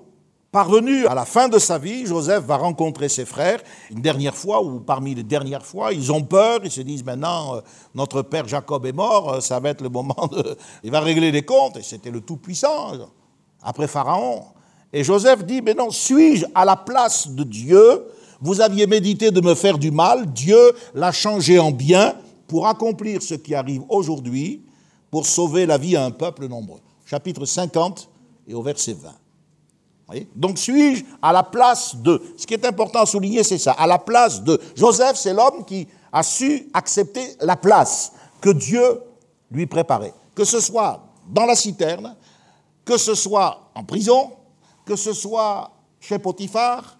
Parvenu 0.54 1.08
à 1.08 1.16
la 1.16 1.24
fin 1.24 1.48
de 1.48 1.58
sa 1.58 1.78
vie, 1.78 2.06
Joseph 2.06 2.44
va 2.44 2.56
rencontrer 2.56 3.08
ses 3.08 3.24
frères 3.24 3.60
une 3.90 4.00
dernière 4.00 4.36
fois, 4.36 4.62
ou 4.62 4.78
parmi 4.78 5.12
les 5.12 5.24
dernières 5.24 5.66
fois, 5.66 5.92
ils 5.92 6.12
ont 6.12 6.22
peur, 6.22 6.60
ils 6.62 6.70
se 6.70 6.80
disent 6.80 7.04
maintenant, 7.04 7.56
euh, 7.56 7.60
notre 7.92 8.22
père 8.22 8.46
Jacob 8.46 8.86
est 8.86 8.92
mort, 8.92 9.34
euh, 9.34 9.40
ça 9.40 9.58
va 9.58 9.70
être 9.70 9.80
le 9.80 9.88
moment 9.88 10.28
de... 10.30 10.56
Il 10.84 10.92
va 10.92 11.00
régler 11.00 11.32
les 11.32 11.42
comptes, 11.42 11.78
et 11.78 11.82
c'était 11.82 12.12
le 12.12 12.20
Tout-Puissant, 12.20 12.92
après 13.64 13.88
Pharaon. 13.88 14.44
Et 14.92 15.02
Joseph 15.02 15.44
dit, 15.44 15.60
mais 15.60 15.74
non, 15.74 15.90
suis-je 15.90 16.46
à 16.54 16.64
la 16.64 16.76
place 16.76 17.26
de 17.26 17.42
Dieu? 17.42 18.04
Vous 18.40 18.60
aviez 18.60 18.86
médité 18.86 19.32
de 19.32 19.40
me 19.40 19.56
faire 19.56 19.76
du 19.76 19.90
mal, 19.90 20.32
Dieu 20.32 20.72
l'a 20.94 21.10
changé 21.10 21.58
en 21.58 21.72
bien 21.72 22.14
pour 22.46 22.68
accomplir 22.68 23.22
ce 23.22 23.34
qui 23.34 23.56
arrive 23.56 23.82
aujourd'hui, 23.88 24.64
pour 25.10 25.26
sauver 25.26 25.66
la 25.66 25.78
vie 25.78 25.96
à 25.96 26.04
un 26.04 26.12
peuple 26.12 26.46
nombreux. 26.46 26.78
Chapitre 27.06 27.44
50 27.44 28.08
et 28.46 28.54
au 28.54 28.62
verset 28.62 28.92
20. 28.92 29.10
Donc 30.34 30.58
suis-je 30.58 31.04
à 31.22 31.32
la 31.32 31.42
place 31.42 31.96
de 31.96 32.20
Ce 32.36 32.46
qui 32.46 32.54
est 32.54 32.66
important 32.66 33.00
à 33.00 33.06
souligner, 33.06 33.42
c'est 33.42 33.58
ça, 33.58 33.72
à 33.72 33.86
la 33.86 33.98
place 33.98 34.42
de. 34.42 34.60
Joseph, 34.76 35.16
c'est 35.16 35.32
l'homme 35.32 35.64
qui 35.64 35.88
a 36.12 36.22
su 36.22 36.68
accepter 36.72 37.36
la 37.40 37.56
place 37.56 38.12
que 38.40 38.50
Dieu 38.50 39.00
lui 39.50 39.66
préparait. 39.66 40.14
Que 40.34 40.44
ce 40.44 40.60
soit 40.60 41.02
dans 41.28 41.46
la 41.46 41.54
citerne, 41.54 42.14
que 42.84 42.98
ce 42.98 43.14
soit 43.14 43.70
en 43.74 43.84
prison, 43.84 44.32
que 44.84 44.96
ce 44.96 45.12
soit 45.12 45.70
chez 46.00 46.18
Potiphar, 46.18 46.98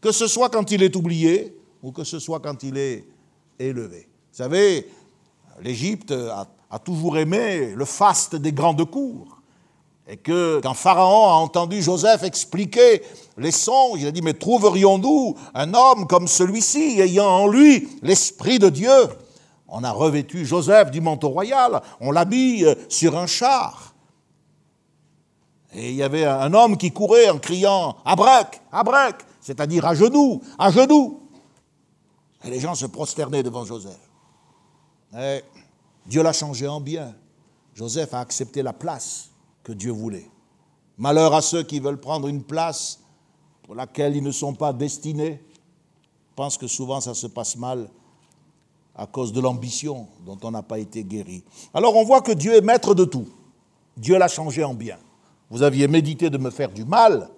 que 0.00 0.12
ce 0.12 0.28
soit 0.28 0.48
quand 0.48 0.70
il 0.70 0.82
est 0.82 0.94
oublié 0.94 1.56
ou 1.82 1.90
que 1.90 2.04
ce 2.04 2.18
soit 2.18 2.40
quand 2.40 2.62
il 2.62 2.76
est 2.78 3.04
élevé. 3.58 4.08
Vous 4.32 4.36
savez, 4.36 4.88
l'Égypte 5.60 6.12
a, 6.12 6.46
a 6.70 6.78
toujours 6.78 7.18
aimé 7.18 7.72
le 7.74 7.84
faste 7.84 8.36
des 8.36 8.52
grandes 8.52 8.88
cours. 8.88 9.35
Et 10.08 10.16
que 10.16 10.60
quand 10.62 10.74
Pharaon 10.74 11.26
a 11.26 11.34
entendu 11.34 11.82
Joseph 11.82 12.22
expliquer 12.22 13.02
les 13.36 13.50
songes, 13.50 14.00
il 14.00 14.06
a 14.06 14.12
dit, 14.12 14.22
mais 14.22 14.34
trouverions-nous 14.34 15.36
un 15.52 15.74
homme 15.74 16.06
comme 16.06 16.28
celui-ci, 16.28 17.00
ayant 17.00 17.26
en 17.26 17.48
lui 17.48 17.88
l'Esprit 18.02 18.60
de 18.60 18.68
Dieu? 18.68 19.08
On 19.66 19.82
a 19.82 19.90
revêtu 19.90 20.46
Joseph 20.46 20.92
du 20.92 21.00
manteau 21.00 21.30
royal, 21.30 21.82
on 22.00 22.12
l'a 22.12 22.24
mis 22.24 22.64
euh, 22.64 22.76
sur 22.88 23.18
un 23.18 23.26
char. 23.26 23.94
Et 25.72 25.90
il 25.90 25.96
y 25.96 26.04
avait 26.04 26.24
un 26.24 26.54
homme 26.54 26.76
qui 26.76 26.92
courait 26.92 27.28
en 27.28 27.38
criant 27.38 27.96
Abrek, 28.04 28.60
Abrek, 28.70 29.16
c'est-à-dire 29.40 29.84
à 29.86 29.96
genoux, 29.96 30.40
à 30.56 30.70
genoux. 30.70 31.28
Et 32.44 32.50
les 32.50 32.60
gens 32.60 32.76
se 32.76 32.86
prosternaient 32.86 33.42
devant 33.42 33.64
Joseph. 33.64 33.98
Et 35.18 35.42
Dieu 36.06 36.22
l'a 36.22 36.32
changé 36.32 36.68
en 36.68 36.80
bien. 36.80 37.12
Joseph 37.74 38.14
a 38.14 38.20
accepté 38.20 38.62
la 38.62 38.72
place 38.72 39.30
que 39.66 39.72
Dieu 39.72 39.90
voulait. 39.90 40.30
Malheur 40.96 41.34
à 41.34 41.42
ceux 41.42 41.64
qui 41.64 41.80
veulent 41.80 42.00
prendre 42.00 42.28
une 42.28 42.44
place 42.44 43.00
pour 43.64 43.74
laquelle 43.74 44.14
ils 44.14 44.22
ne 44.22 44.30
sont 44.30 44.54
pas 44.54 44.72
destinés. 44.72 45.42
Je 46.02 46.34
pense 46.36 46.56
que 46.56 46.68
souvent 46.68 47.00
ça 47.00 47.14
se 47.14 47.26
passe 47.26 47.56
mal 47.56 47.90
à 48.94 49.08
cause 49.08 49.32
de 49.32 49.40
l'ambition 49.40 50.06
dont 50.24 50.38
on 50.44 50.52
n'a 50.52 50.62
pas 50.62 50.78
été 50.78 51.02
guéri. 51.02 51.42
Alors 51.74 51.96
on 51.96 52.04
voit 52.04 52.22
que 52.22 52.30
Dieu 52.30 52.54
est 52.54 52.60
maître 52.60 52.94
de 52.94 53.04
tout. 53.04 53.26
Dieu 53.96 54.16
l'a 54.16 54.28
changé 54.28 54.62
en 54.62 54.72
bien. 54.72 54.98
Vous 55.50 55.64
aviez 55.64 55.88
médité 55.88 56.30
de 56.30 56.38
me 56.38 56.50
faire 56.50 56.70
du 56.70 56.84
mal, 56.84 57.28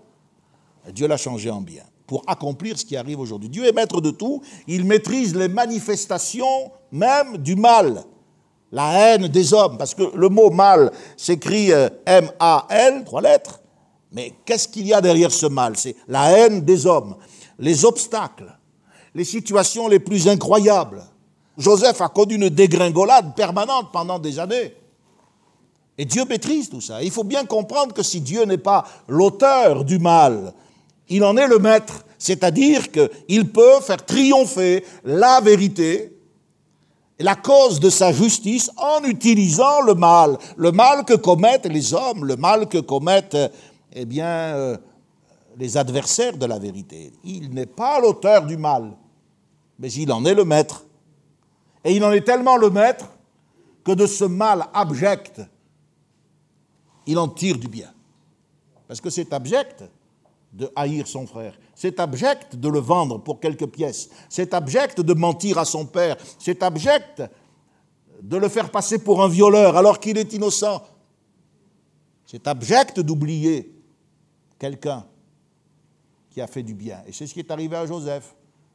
Dieu 0.93 1.09
l'a 1.09 1.17
changé 1.17 1.51
en 1.51 1.63
bien 1.63 1.85
pour 2.07 2.25
accomplir 2.27 2.79
ce 2.79 2.85
qui 2.85 2.97
arrive 2.97 3.21
aujourd'hui. 3.21 3.49
Dieu 3.49 3.65
est 3.65 3.73
maître 3.73 4.03
de 4.03 4.11
tout, 4.11 4.43
il 4.67 4.85
maîtrise 4.85 5.35
les 5.35 5.49
manifestations 5.49 6.73
même 6.93 7.39
du 7.39 7.57
mal 7.57 8.05
la 8.73 8.93
haine 8.93 9.29
des 9.29 9.55
hommes, 9.55 9.79
parce 9.79 9.95
que 9.95 10.03
le 10.15 10.29
mot 10.29 10.51
mal 10.51 10.91
s'écrit 11.17 11.73
euh, 11.73 11.89
M-A-L, 12.07 13.05
trois 13.05 13.23
lettres, 13.23 13.61
mais 14.13 14.35
qu'est-ce 14.45 14.69
qu'il 14.69 14.87
y 14.87 14.95
a 14.95 15.01
derrière 15.01 15.31
ce 15.31 15.47
mal? 15.47 15.77
C'est 15.77 15.97
la 16.07 16.31
haine 16.31 16.63
des 16.63 16.87
hommes, 16.87 17.17
les 17.59 17.85
obstacles, 17.85 18.57
les 19.15 19.25
situations 19.25 19.89
les 19.89 19.99
plus 20.01 20.29
incroyables. 20.29 21.03
Joseph 21.57 22.01
a 22.01 22.09
connu 22.09 22.37
une 22.37 22.49
dégringolade 22.49 23.35
permanente 23.35 23.89
pendant 23.93 24.19
des 24.19 24.39
années. 24.39 24.75
Et 25.97 26.05
Dieu 26.05 26.25
maîtrise 26.25 26.71
tout 26.71 26.81
ça. 26.81 27.03
Il 27.03 27.11
faut 27.11 27.25
bien 27.25 27.45
comprendre 27.45 27.93
que 27.93 28.05
si 28.05 28.21
Dieu 28.21 28.45
n'est 28.45 28.57
pas 28.57 28.85
l'auteur 29.09 29.85
du 29.85 29.99
mal, 29.99 30.55
il 31.09 31.25
en 31.25 31.37
est 31.37 31.49
le 31.49 31.59
maître. 31.59 32.05
C'est-à-dire 32.19 32.93
qu'il 32.93 33.53
peut 33.53 33.81
faire 33.81 34.05
triompher 34.05 34.85
la 35.05 35.41
vérité 35.41 36.18
la 37.19 37.35
cause 37.35 37.81
de 37.81 37.91
sa 37.91 38.13
justice 38.13 38.71
en 38.77 39.03
utilisant 39.05 39.81
le 39.83 39.95
mal, 39.95 40.39
le 40.57 40.71
mal 40.73 41.05
que 41.05 41.15
commettent 41.15 41.67
les 41.67 41.93
hommes, 41.95 42.25
le 42.25 42.37
mal 42.37 42.69
que 42.69 42.79
commettent 42.79 43.37
eh 43.93 44.05
bien, 44.05 44.55
euh, 44.55 44.77
les 45.57 45.77
adversaires 45.77 46.37
de 46.37 46.47
la 46.47 46.59
vérité. 46.59 47.13
Il 47.25 47.51
n'est 47.51 47.67
pas 47.67 48.01
l'auteur 48.01 48.47
du 48.47 48.57
mal, 48.57 48.97
mais 49.79 49.93
il 49.93 50.13
en 50.13 50.25
est 50.25 50.35
le 50.35 50.45
maître. 50.45 50.85
Et 51.85 51.95
il 51.95 52.05
en 52.05 52.13
est 52.13 52.21
tellement 52.21 52.57
le 52.57 52.71
maître 52.71 53.07
que 53.85 53.93
de 53.93 54.07
ce 54.07 54.25
mal 54.25 54.67
abject, 54.73 55.41
il 57.07 57.19
en 57.19 57.29
tire 57.29 57.59
du 57.59 57.69
bien. 57.69 57.93
Parce 58.87 59.01
que 59.01 59.11
c'est 59.11 59.33
abject 59.33 59.85
de 60.53 60.71
haïr 60.77 61.07
son 61.07 61.27
frère. 61.27 61.55
C'est 61.81 62.01
abject 62.01 62.57
de 62.57 62.69
le 62.69 62.81
vendre 62.81 63.19
pour 63.19 63.39
quelques 63.39 63.69
pièces. 63.69 64.11
C'est 64.29 64.53
abject 64.53 65.01
de 65.01 65.15
mentir 65.15 65.59
à 65.59 65.65
son 65.65 65.87
père. 65.87 66.17
C'est 66.37 66.65
abject 66.65 67.23
de 68.21 68.37
le 68.37 68.49
faire 68.49 68.73
passer 68.73 68.99
pour 68.99 69.23
un 69.23 69.29
violeur 69.29 69.77
alors 69.77 70.01
qu'il 70.01 70.19
est 70.19 70.33
innocent. 70.33 70.83
C'est 72.27 72.49
abject 72.49 72.99
d'oublier 72.99 73.73
quelqu'un 74.59 75.07
qui 76.31 76.41
a 76.41 76.49
fait 76.49 76.65
du 76.65 76.75
bien. 76.75 77.01
Et 77.07 77.13
c'est 77.13 77.29
ce 77.29 77.33
qui 77.33 77.39
est 77.39 77.51
arrivé 77.53 77.77
à 77.77 77.87
Joseph. 77.87 78.35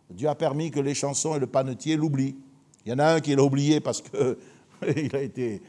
Dieu 0.10 0.30
a 0.30 0.36
permis 0.36 0.72
que 0.72 0.80
les 0.80 0.94
chansons 0.94 1.36
et 1.36 1.40
le 1.40 1.48
panetier 1.48 1.98
l'oublient. 1.98 2.38
Il 2.86 2.92
y 2.92 2.94
en 2.94 3.00
a 3.00 3.16
un 3.16 3.20
qui 3.20 3.36
l'a 3.36 3.44
oublié 3.44 3.82
parce 3.82 4.02
qu'il 4.02 4.38
a 5.14 5.22
été 5.22 5.62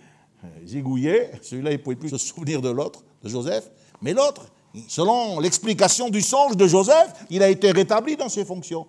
zigouillé. 0.64 1.30
Celui-là, 1.42 1.72
il 1.72 1.78
ne 1.78 1.82
pouvait 1.82 1.96
plus 1.96 2.10
se 2.10 2.18
souvenir 2.18 2.62
de 2.62 2.70
l'autre, 2.70 3.02
de 3.24 3.28
Joseph. 3.28 3.72
Mais 4.02 4.12
l'autre, 4.12 4.52
selon 4.88 5.40
l'explication 5.40 6.08
du 6.08 6.20
songe 6.20 6.56
de 6.56 6.66
Joseph, 6.66 7.12
il 7.30 7.42
a 7.42 7.48
été 7.48 7.70
rétabli 7.70 8.16
dans 8.16 8.28
ses 8.28 8.44
fonctions. 8.44 8.86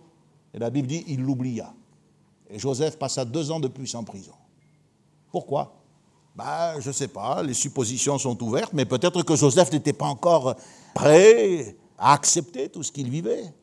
Et 0.53 0.59
la 0.59 0.69
Bible 0.69 0.87
dit, 0.87 1.03
il 1.07 1.21
l'oublia. 1.21 1.73
Et 2.49 2.59
Joseph 2.59 2.97
passa 2.97 3.25
deux 3.25 3.51
ans 3.51 3.59
de 3.59 3.67
plus 3.67 3.93
en 3.95 4.03
prison. 4.03 4.33
Pourquoi? 5.31 5.75
Ben, 6.35 6.79
Je 6.79 6.87
ne 6.87 6.93
sais 6.93 7.07
pas, 7.07 7.43
les 7.43 7.53
suppositions 7.53 8.17
sont 8.17 8.41
ouvertes, 8.43 8.73
mais 8.73 8.85
peut-être 8.85 9.23
que 9.23 9.35
Joseph 9.35 9.71
n'était 9.71 9.93
pas 9.93 10.05
encore 10.05 10.55
prêt 10.93 11.75
à 11.97 12.13
accepter 12.13 12.69
tout 12.69 12.83
ce 12.83 12.91
qu'il 12.91 13.09
vivait. 13.09 13.53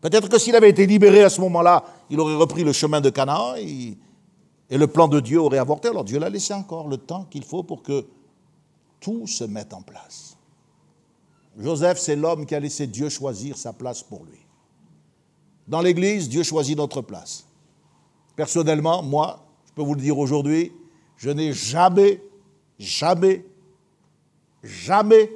Peut-être 0.00 0.28
que 0.28 0.38
s'il 0.38 0.56
avait 0.56 0.70
été 0.70 0.86
libéré 0.86 1.22
à 1.22 1.30
ce 1.30 1.40
moment-là, 1.40 1.84
il 2.10 2.18
aurait 2.18 2.34
repris 2.34 2.64
le 2.64 2.72
chemin 2.72 3.00
de 3.00 3.10
Canaan 3.10 3.54
et, 3.56 3.96
et 4.68 4.78
le 4.78 4.86
plan 4.86 5.06
de 5.08 5.20
Dieu 5.20 5.40
aurait 5.40 5.58
avorté. 5.58 5.88
Alors 5.88 6.04
Dieu 6.04 6.18
l'a 6.18 6.28
laissé 6.28 6.52
encore 6.52 6.88
le 6.88 6.96
temps 6.96 7.24
qu'il 7.24 7.44
faut 7.44 7.62
pour 7.62 7.82
que 7.82 8.06
tout 8.98 9.26
se 9.26 9.44
mette 9.44 9.72
en 9.72 9.82
place. 9.82 10.36
Joseph, 11.58 11.98
c'est 11.98 12.16
l'homme 12.16 12.46
qui 12.46 12.54
a 12.54 12.60
laissé 12.60 12.86
Dieu 12.86 13.08
choisir 13.08 13.56
sa 13.56 13.72
place 13.72 14.02
pour 14.02 14.24
lui. 14.24 14.38
Dans 15.68 15.80
l'Église, 15.80 16.28
Dieu 16.28 16.42
choisit 16.42 16.76
notre 16.76 17.02
place. 17.02 17.46
Personnellement, 18.34 19.02
moi, 19.02 19.44
je 19.66 19.72
peux 19.72 19.82
vous 19.82 19.94
le 19.94 20.00
dire 20.00 20.18
aujourd'hui, 20.18 20.72
je 21.16 21.30
n'ai 21.30 21.52
jamais, 21.52 22.22
jamais, 22.78 23.44
jamais 24.62 25.30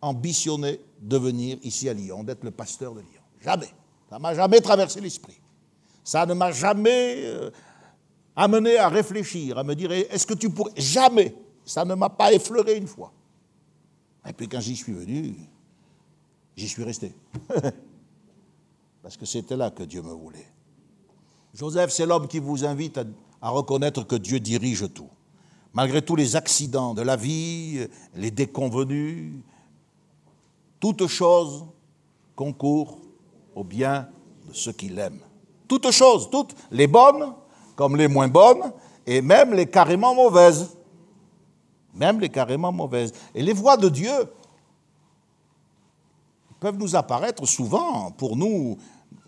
ambitionné 0.00 0.80
de 1.00 1.18
venir 1.18 1.58
ici 1.62 1.88
à 1.88 1.92
Lyon, 1.92 2.24
d'être 2.24 2.44
le 2.44 2.50
pasteur 2.50 2.94
de 2.94 3.00
Lyon. 3.00 3.20
Jamais. 3.40 3.68
Ça 4.08 4.18
m'a 4.18 4.34
jamais 4.34 4.60
traversé 4.60 5.00
l'esprit. 5.00 5.38
Ça 6.02 6.24
ne 6.24 6.34
m'a 6.34 6.52
jamais 6.52 7.24
euh, 7.24 7.50
amené 8.34 8.76
à 8.78 8.88
réfléchir, 8.88 9.58
à 9.58 9.64
me 9.64 9.74
dire, 9.74 9.90
est-ce 9.90 10.26
que 10.26 10.34
tu 10.34 10.48
pourrais... 10.48 10.72
Jamais. 10.76 11.34
Ça 11.64 11.84
ne 11.84 11.94
m'a 11.94 12.08
pas 12.08 12.32
effleuré 12.32 12.76
une 12.76 12.86
fois. 12.86 13.12
Et 14.28 14.32
puis 14.32 14.48
quand 14.48 14.60
j'y 14.60 14.76
suis 14.76 14.92
venu, 14.92 15.34
j'y 16.56 16.68
suis 16.68 16.84
resté. 16.84 17.12
Parce 19.02 19.16
que 19.16 19.26
c'était 19.26 19.56
là 19.56 19.70
que 19.70 19.82
Dieu 19.82 20.02
me 20.02 20.12
voulait. 20.12 20.46
Joseph, 21.54 21.90
c'est 21.90 22.06
l'homme 22.06 22.28
qui 22.28 22.38
vous 22.38 22.64
invite 22.64 22.98
à, 23.40 23.50
reconnaître 23.50 24.02
que 24.04 24.16
Dieu 24.16 24.40
dirige 24.40 24.92
tout. 24.92 25.08
Malgré 25.72 26.02
tous 26.02 26.16
les 26.16 26.36
accidents 26.36 26.94
de 26.94 27.02
la 27.02 27.16
vie, 27.16 27.86
les 28.14 28.30
déconvenus, 28.30 29.34
toute 30.80 31.06
chose 31.06 31.66
concourt 32.34 32.98
au 33.54 33.62
bien 33.62 34.08
de 34.48 34.52
ceux 34.52 34.72
qui 34.72 34.88
l'aiment. 34.88 35.20
Toutes 35.68 35.90
choses, 35.90 36.28
toutes, 36.30 36.54
les 36.70 36.86
bonnes 36.86 37.34
comme 37.76 37.94
les 37.94 38.08
moins 38.08 38.26
bonnes, 38.26 38.72
et 39.06 39.20
même 39.20 39.54
les 39.54 39.66
carrément 39.66 40.14
mauvaises. 40.14 40.72
même 41.94 42.20
les 42.20 42.28
carrément 42.28 42.72
mauvaises. 42.72 43.12
Et 43.34 43.42
les 43.42 43.52
voies 43.52 43.76
de 43.76 43.88
Dieu 43.88 44.12
peuvent 46.66 46.78
nous 46.78 46.96
apparaître 46.96 47.46
souvent, 47.46 48.10
pour 48.10 48.36
nous, 48.36 48.76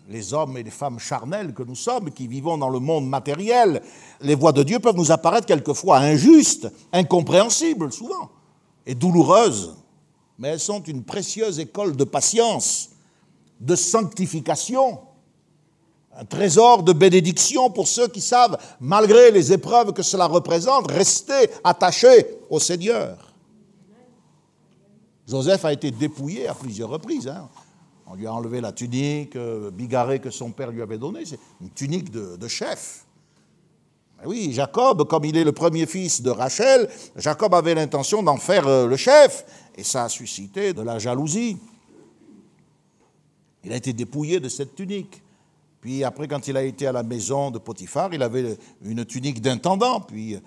les 0.09 0.33
hommes 0.33 0.57
et 0.57 0.63
les 0.63 0.69
femmes 0.69 0.99
charnels 0.99 1.53
que 1.53 1.63
nous 1.63 1.73
sommes, 1.73 2.11
qui 2.11 2.27
vivons 2.27 2.57
dans 2.57 2.67
le 2.67 2.79
monde 2.79 3.07
matériel, 3.07 3.81
les 4.19 4.35
voies 4.35 4.51
de 4.51 4.61
Dieu 4.61 4.79
peuvent 4.79 4.97
nous 4.97 5.13
apparaître 5.13 5.45
quelquefois 5.47 5.99
injustes, 5.99 6.69
incompréhensibles 6.91 7.93
souvent, 7.93 8.29
et 8.85 8.93
douloureuses, 8.93 9.77
mais 10.37 10.49
elles 10.49 10.59
sont 10.59 10.83
une 10.83 11.05
précieuse 11.05 11.59
école 11.59 11.95
de 11.95 12.03
patience, 12.03 12.89
de 13.61 13.75
sanctification, 13.75 14.99
un 16.17 16.25
trésor 16.25 16.83
de 16.83 16.91
bénédiction 16.91 17.69
pour 17.69 17.87
ceux 17.87 18.09
qui 18.09 18.19
savent, 18.19 18.57
malgré 18.81 19.31
les 19.31 19.53
épreuves 19.53 19.93
que 19.93 20.03
cela 20.03 20.25
représente, 20.25 20.91
rester 20.91 21.49
attachés 21.63 22.25
au 22.49 22.59
Seigneur. 22.59 23.28
Joseph 25.29 25.63
a 25.63 25.73
été 25.73 25.91
dépouillé 25.91 26.47
à 26.47 26.55
plusieurs 26.55 26.89
reprises. 26.89 27.27
Hein. 27.27 27.47
On 28.07 28.15
lui 28.15 28.25
a 28.25 28.33
enlevé 28.33 28.61
la 28.61 28.71
tunique 28.71 29.35
euh, 29.35 29.69
bigarrée 29.69 30.19
que 30.19 30.31
son 30.31 30.49
père 30.51 30.71
lui 30.71 30.81
avait 30.81 30.97
donnée. 30.97 31.23
C'est 31.25 31.39
une 31.61 31.69
tunique 31.69 32.09
de, 32.09 32.47
chef. 32.47 33.05
oui, 34.25 34.51
Jacob, 34.51 35.07
comme 35.07 35.25
il 35.25 35.37
est 35.37 35.43
le 35.43 35.51
premier 35.51 35.85
fils 35.85 36.23
de 36.23 36.31
Rachel, 36.31 36.89
Jacob 37.15 37.53
avait 37.53 37.75
l'intention 37.75 38.23
d'en 38.23 38.37
faire 38.37 38.67
euh, 38.67 38.87
le 38.87 38.97
chef. 38.97 39.45
Et 39.75 39.83
ça 39.83 40.05
a 40.05 40.09
suscité 40.09 40.73
de 40.73 40.81
la 40.81 40.97
jalousie. 40.97 41.57
Il 43.63 43.71
a 43.71 43.75
été 43.75 43.93
dépouillé 43.93 44.39
de 44.39 44.49
cette 44.49 44.73
tunique. 44.73 45.21
Puis 45.79 46.03
après, 46.03 46.27
quand 46.27 46.47
il 46.47 46.57
a 46.57 46.63
été 46.63 46.87
à 46.87 46.91
la 46.91 47.03
maison 47.03 47.51
de 47.51 47.59
Potiphar, 47.59 48.11
il 48.13 48.23
avait 48.23 48.57
une 48.83 49.05
tunique 49.05 49.41
d'intendant. 49.41 50.01
Puis 50.01 50.33
euh, 50.33 50.39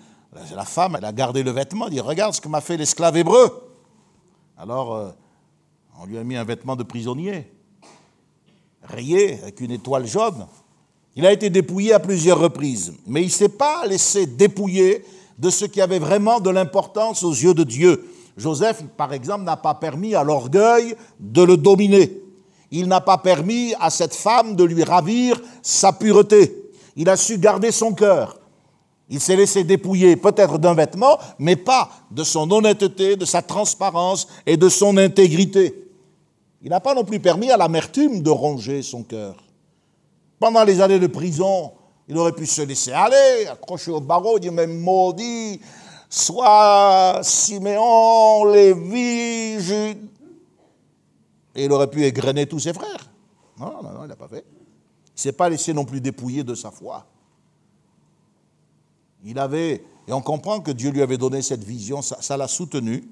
la 0.53 0.65
femme, 0.65 0.97
elle 0.97 1.05
a 1.05 1.13
gardé 1.13 1.41
le 1.41 1.51
vêtement, 1.51 1.85
elle 1.87 1.93
dit 1.93 2.01
Regarde 2.01 2.33
ce 2.33 2.41
que 2.41 2.49
m'a 2.49 2.59
fait 2.59 2.75
l'esclave 2.75 3.15
hébreu. 3.15 3.69
Alors, 4.63 5.13
on 5.99 6.05
lui 6.05 6.17
a 6.17 6.23
mis 6.23 6.37
un 6.37 6.45
vêtement 6.45 6.77
de 6.77 6.83
prisonnier, 6.83 7.51
rayé 8.81 9.37
avec 9.41 9.59
une 9.59 9.71
étoile 9.71 10.07
jaune. 10.07 10.47
Il 11.17 11.25
a 11.25 11.33
été 11.33 11.49
dépouillé 11.49 11.91
à 11.91 11.99
plusieurs 11.99 12.39
reprises, 12.39 12.93
mais 13.05 13.23
il 13.23 13.25
ne 13.25 13.31
s'est 13.31 13.49
pas 13.49 13.85
laissé 13.85 14.25
dépouiller 14.25 15.03
de 15.37 15.49
ce 15.49 15.65
qui 15.65 15.81
avait 15.81 15.99
vraiment 15.99 16.39
de 16.39 16.49
l'importance 16.49 17.23
aux 17.23 17.33
yeux 17.33 17.53
de 17.53 17.65
Dieu. 17.65 18.09
Joseph, 18.37 18.85
par 18.95 19.11
exemple, 19.11 19.43
n'a 19.43 19.57
pas 19.57 19.75
permis 19.75 20.15
à 20.15 20.23
l'orgueil 20.23 20.95
de 21.19 21.43
le 21.43 21.57
dominer. 21.57 22.21
Il 22.71 22.87
n'a 22.87 23.01
pas 23.01 23.17
permis 23.17 23.73
à 23.81 23.89
cette 23.89 24.15
femme 24.15 24.55
de 24.55 24.63
lui 24.63 24.85
ravir 24.85 25.41
sa 25.61 25.91
pureté. 25.91 26.71
Il 26.95 27.09
a 27.09 27.17
su 27.17 27.37
garder 27.37 27.73
son 27.73 27.91
cœur. 27.93 28.39
Il 29.13 29.19
s'est 29.19 29.35
laissé 29.35 29.63
dépouiller 29.63 30.15
peut-être 30.15 30.57
d'un 30.57 30.73
vêtement, 30.73 31.19
mais 31.37 31.55
pas 31.55 31.91
de 32.09 32.23
son 32.23 32.49
honnêteté, 32.49 33.15
de 33.15 33.25
sa 33.25 33.43
transparence 33.43 34.27
et 34.47 34.57
de 34.57 34.67
son 34.69 34.97
intégrité. 34.97 35.87
Il 36.63 36.71
n'a 36.71 36.79
pas 36.79 36.95
non 36.95 37.03
plus 37.03 37.19
permis 37.19 37.51
à 37.51 37.57
l'amertume 37.57 38.23
de 38.23 38.31
ronger 38.31 38.81
son 38.81 39.03
cœur. 39.03 39.35
Pendant 40.39 40.63
les 40.63 40.81
années 40.81 40.97
de 40.97 41.05
prison, 41.05 41.73
il 42.07 42.17
aurait 42.17 42.31
pu 42.31 42.47
se 42.47 42.63
laisser 42.63 42.91
aller, 42.91 43.45
accrocher 43.51 43.91
au 43.91 44.01
barreau, 44.01 44.39
dire 44.39 44.51
même 44.51 44.79
maudit, 44.79 45.61
soit 46.09 47.19
Siméon, 47.21 48.45
Lévi, 48.45 49.59
Jude. 49.59 50.09
Et 51.53 51.65
il 51.65 51.71
aurait 51.71 51.91
pu 51.91 52.03
égrener 52.03 52.47
tous 52.47 52.61
ses 52.61 52.73
frères. 52.73 53.11
Non, 53.59 53.73
non, 53.83 53.91
non, 53.91 54.05
il 54.05 54.07
n'a 54.07 54.15
pas 54.15 54.27
fait. 54.27 54.43
Il 55.05 55.17
ne 55.17 55.19
s'est 55.19 55.33
pas 55.33 55.49
laissé 55.49 55.71
non 55.71 55.85
plus 55.85 56.01
dépouiller 56.01 56.43
de 56.43 56.55
sa 56.55 56.71
foi. 56.71 57.05
Il 59.23 59.39
avait, 59.39 59.83
et 60.07 60.13
on 60.13 60.21
comprend 60.21 60.59
que 60.59 60.71
Dieu 60.71 60.91
lui 60.91 61.01
avait 61.01 61.17
donné 61.17 61.41
cette 61.41 61.63
vision, 61.63 62.01
ça 62.01 62.37
l'a 62.37 62.47
soutenu. 62.47 63.03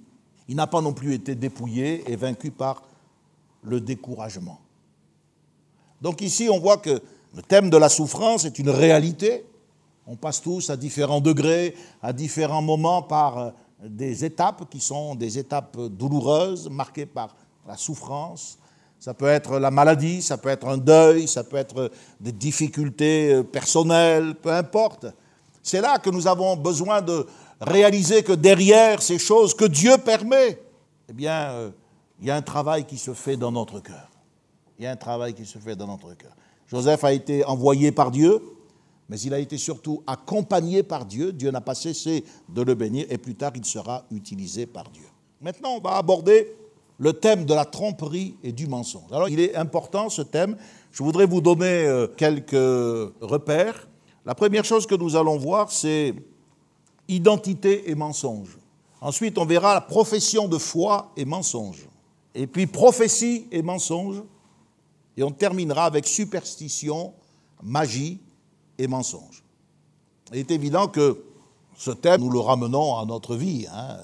Il 0.48 0.56
n'a 0.56 0.68
pas 0.68 0.82
non 0.82 0.94
plus 0.94 1.14
été 1.14 1.36
dépouillé 1.36 2.04
et 2.12 2.16
vaincu 2.16 2.52
par 2.52 2.82
le 3.64 3.80
découragement. 3.80 4.60
Donc 6.02 6.22
ici, 6.22 6.50
on 6.52 6.60
voit 6.60 6.78
que 6.78 7.02
le 7.34 7.42
thème 7.42 7.70
de 7.70 7.78
la 7.78 7.90
souffrance 7.90 8.44
est 8.46 8.60
une 8.60 8.70
réalité. 8.70 9.46
On 10.08 10.16
passe 10.16 10.42
tous 10.42 10.70
à 10.70 10.76
différents 10.76 11.22
degrés, 11.22 11.76
à 12.02 12.12
différents 12.12 12.62
moments 12.62 13.02
par 13.02 13.38
euh, 13.38 13.52
des 13.88 14.26
étapes 14.26 14.70
qui 14.70 14.80
sont 14.80 15.16
des 15.16 15.38
étapes 15.38 15.80
douloureuses, 15.80 16.70
marquées 16.70 17.06
par 17.06 17.36
la 17.68 17.78
souffrance. 17.78 18.58
Ça 19.00 19.14
peut 19.14 19.28
être 19.28 19.60
la 19.60 19.72
maladie, 19.72 20.22
ça 20.22 20.38
peut 20.38 20.50
être 20.50 20.68
un 20.68 20.78
deuil, 20.78 21.28
ça 21.28 21.44
peut 21.44 21.58
être 21.58 21.92
des 22.20 22.32
difficultés 22.32 23.34
euh, 23.34 23.44
personnelles, 23.44 24.36
peu 24.36 24.52
importe. 24.52 25.06
C'est 25.64 25.82
là 25.82 26.00
que 26.00 26.10
nous 26.10 26.28
avons 26.28 26.56
besoin 26.56 27.02
de 27.02 27.28
réaliser 27.60 28.24
que 28.24 28.34
derrière 28.34 29.02
ces 29.02 29.20
choses 29.20 29.54
que 29.54 29.66
Dieu 29.66 29.98
permet, 29.98 30.62
eh 31.10 31.14
bien, 31.14 31.52
euh, 31.52 31.70
il 32.20 32.28
y 32.28 32.32
a 32.32 32.36
un 32.36 32.42
travail 32.42 32.86
qui 32.86 32.98
se 32.98 33.14
fait 33.14 33.38
dans 33.38 33.52
notre 33.52 33.80
cœur. 33.80 34.10
Il 34.80 34.86
y 34.86 34.88
a 34.88 34.92
un 34.92 34.96
travail 34.96 35.34
qui 35.34 35.46
se 35.46 35.60
fait 35.60 35.76
dans 35.76 35.88
notre 35.88 36.14
cœur. 36.16 36.32
Joseph 36.68 37.04
a 37.04 37.14
été 37.14 37.46
envoyé 37.46 37.92
par 37.92 38.12
Dieu, 38.12 38.42
mais 39.10 39.20
il 39.20 39.34
a 39.34 39.40
été 39.40 39.58
surtout 39.58 40.04
accompagné 40.08 40.84
par 40.84 41.06
Dieu. 41.06 41.34
Dieu 41.34 41.52
n'a 41.52 41.62
pas 41.62 41.76
cessé 41.76 42.24
de 42.50 42.62
le 42.62 42.76
bénir 42.76 43.06
et 43.10 43.18
plus 43.18 43.36
tard 43.36 43.52
il 43.56 43.66
sera 43.66 44.06
utilisé 44.10 44.66
par 44.66 44.90
Dieu. 44.90 45.04
Maintenant, 45.42 45.76
on 45.76 45.82
va 45.82 45.98
aborder 45.98 46.56
le 46.98 47.14
thème 47.14 47.46
de 47.46 47.54
la 47.54 47.66
tromperie 47.66 48.38
et 48.44 48.52
du 48.52 48.68
mensonge. 48.68 49.12
Alors, 49.12 49.28
il 49.28 49.40
est 49.40 49.56
important 49.56 50.10
ce 50.10 50.22
thème. 50.22 50.56
Je 50.92 51.04
voudrais 51.04 51.26
vous 51.26 51.42
donner 51.42 51.86
euh, 51.86 52.08
quelques 52.08 52.52
repères. 53.22 53.88
La 54.26 54.36
première 54.36 54.66
chose 54.66 54.86
que 54.86 54.96
nous 54.96 55.16
allons 55.16 55.38
voir, 55.38 55.72
c'est 55.72 56.14
identité 57.08 57.90
et 57.90 57.96
mensonge. 57.96 58.58
Ensuite, 59.02 59.38
on 59.38 59.46
verra 59.46 59.74
la 59.74 59.82
profession 59.82 60.48
de 60.48 60.58
foi 60.58 61.12
et 61.18 61.26
mensonge 61.26 61.88
et 62.34 62.48
puis 62.48 62.68
prophétie 62.68 63.48
et 63.52 63.62
mensonge, 63.62 64.24
et 65.18 65.24
on 65.24 65.32
terminera 65.32 65.86
avec 65.86 66.08
superstition, 66.08 67.14
magie 67.62 68.20
et 68.78 68.88
mensonge. 68.88 69.44
Il 70.32 70.40
est 70.40 70.52
évident 70.52 70.88
que 70.88 71.24
ce 71.76 71.92
thème, 71.92 72.22
nous 72.22 72.30
le 72.30 72.40
ramenons 72.40 72.98
à 72.98 73.06
notre 73.06 73.36
vie. 73.36 73.68
Hein. 73.74 73.98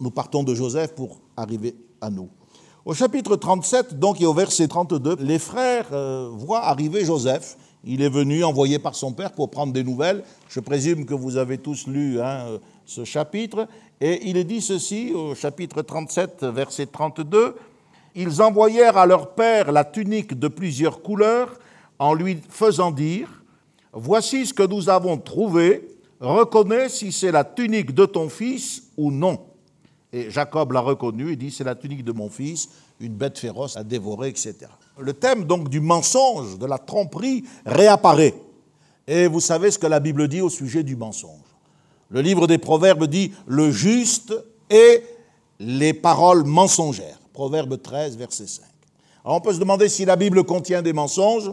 Nous 0.00 0.10
partons 0.10 0.42
de 0.42 0.54
Joseph 0.54 0.94
pour 0.94 1.20
arriver 1.36 1.74
à 2.00 2.10
nous. 2.10 2.28
Au 2.84 2.94
chapitre 2.94 3.36
37, 3.36 3.98
donc, 3.98 4.20
et 4.20 4.26
au 4.26 4.34
verset 4.34 4.68
32, 4.68 5.16
les 5.20 5.38
frères 5.38 5.88
euh, 5.92 6.30
voient 6.32 6.64
arriver 6.64 7.04
Joseph. 7.04 7.56
Il 7.84 8.02
est 8.02 8.08
venu, 8.08 8.44
envoyé 8.44 8.78
par 8.78 8.94
son 8.94 9.12
père, 9.12 9.32
pour 9.32 9.50
prendre 9.50 9.72
des 9.72 9.84
nouvelles. 9.84 10.24
Je 10.48 10.60
présume 10.60 11.06
que 11.06 11.14
vous 11.14 11.36
avez 11.36 11.58
tous 11.58 11.86
lu 11.86 12.20
hein, 12.20 12.58
ce 12.84 13.04
chapitre. 13.04 13.68
Et 14.00 14.28
il 14.28 14.36
est 14.36 14.44
dit 14.44 14.60
ceci 14.60 15.12
au 15.14 15.34
chapitre 15.34 15.82
37, 15.82 16.44
verset 16.44 16.86
32, 16.86 17.54
Ils 18.14 18.42
envoyèrent 18.42 18.96
à 18.96 19.06
leur 19.06 19.34
père 19.34 19.72
la 19.72 19.84
tunique 19.84 20.38
de 20.38 20.48
plusieurs 20.48 21.02
couleurs 21.02 21.58
en 21.98 22.14
lui 22.14 22.40
faisant 22.48 22.90
dire, 22.90 23.42
Voici 23.92 24.46
ce 24.46 24.54
que 24.54 24.62
nous 24.62 24.88
avons 24.90 25.16
trouvé, 25.16 25.88
reconnais 26.20 26.88
si 26.88 27.10
c'est 27.10 27.32
la 27.32 27.44
tunique 27.44 27.94
de 27.94 28.04
ton 28.04 28.28
fils 28.28 28.90
ou 28.96 29.10
non. 29.10 29.47
Et 30.12 30.30
Jacob 30.30 30.72
l'a 30.72 30.80
reconnu 30.80 31.32
et 31.32 31.36
dit, 31.36 31.50
C'est 31.50 31.64
la 31.64 31.74
tunique 31.74 32.04
de 32.04 32.12
mon 32.12 32.28
fils, 32.28 32.68
une 33.00 33.14
bête 33.14 33.38
féroce 33.38 33.76
à 33.76 33.84
dévorer, 33.84 34.28
etc. 34.28 34.56
Le 34.98 35.12
thème 35.12 35.44
donc 35.44 35.68
du 35.68 35.80
mensonge, 35.80 36.58
de 36.58 36.66
la 36.66 36.78
tromperie, 36.78 37.44
réapparaît. 37.66 38.34
Et 39.06 39.26
vous 39.26 39.40
savez 39.40 39.70
ce 39.70 39.78
que 39.78 39.86
la 39.86 40.00
Bible 40.00 40.28
dit 40.28 40.40
au 40.40 40.50
sujet 40.50 40.82
du 40.82 40.96
mensonge. 40.96 41.40
Le 42.10 42.20
livre 42.20 42.46
des 42.46 42.58
Proverbes 42.58 43.06
dit 43.06 43.32
le 43.46 43.70
juste 43.70 44.34
et 44.70 45.02
les 45.60 45.92
paroles 45.92 46.44
mensongères. 46.44 47.18
Proverbe 47.32 47.80
13, 47.80 48.16
verset 48.16 48.46
5. 48.46 48.64
Alors 49.24 49.36
on 49.36 49.40
peut 49.40 49.52
se 49.52 49.58
demander 49.58 49.88
si 49.88 50.04
la 50.04 50.16
Bible 50.16 50.44
contient 50.44 50.82
des 50.82 50.92
mensonges. 50.92 51.52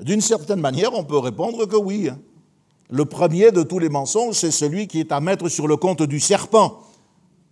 D'une 0.00 0.20
certaine 0.20 0.60
manière, 0.60 0.94
on 0.94 1.04
peut 1.04 1.18
répondre 1.18 1.66
que 1.66 1.76
oui. 1.76 2.08
Hein. 2.08 2.18
Le 2.90 3.04
premier 3.04 3.52
de 3.52 3.62
tous 3.62 3.78
les 3.78 3.88
mensonges, 3.88 4.34
c'est 4.34 4.50
celui 4.50 4.88
qui 4.88 4.98
est 4.98 5.12
à 5.12 5.20
mettre 5.20 5.48
sur 5.48 5.68
le 5.68 5.76
compte 5.76 6.02
du 6.02 6.18
serpent, 6.18 6.80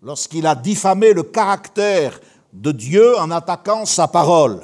lorsqu'il 0.03 0.47
a 0.47 0.55
diffamé 0.55 1.13
le 1.13 1.23
caractère 1.23 2.21
de 2.53 2.73
Dieu 2.73 3.19
en 3.19 3.31
attaquant 3.31 3.85
sa 3.85 4.09
parole. 4.09 4.63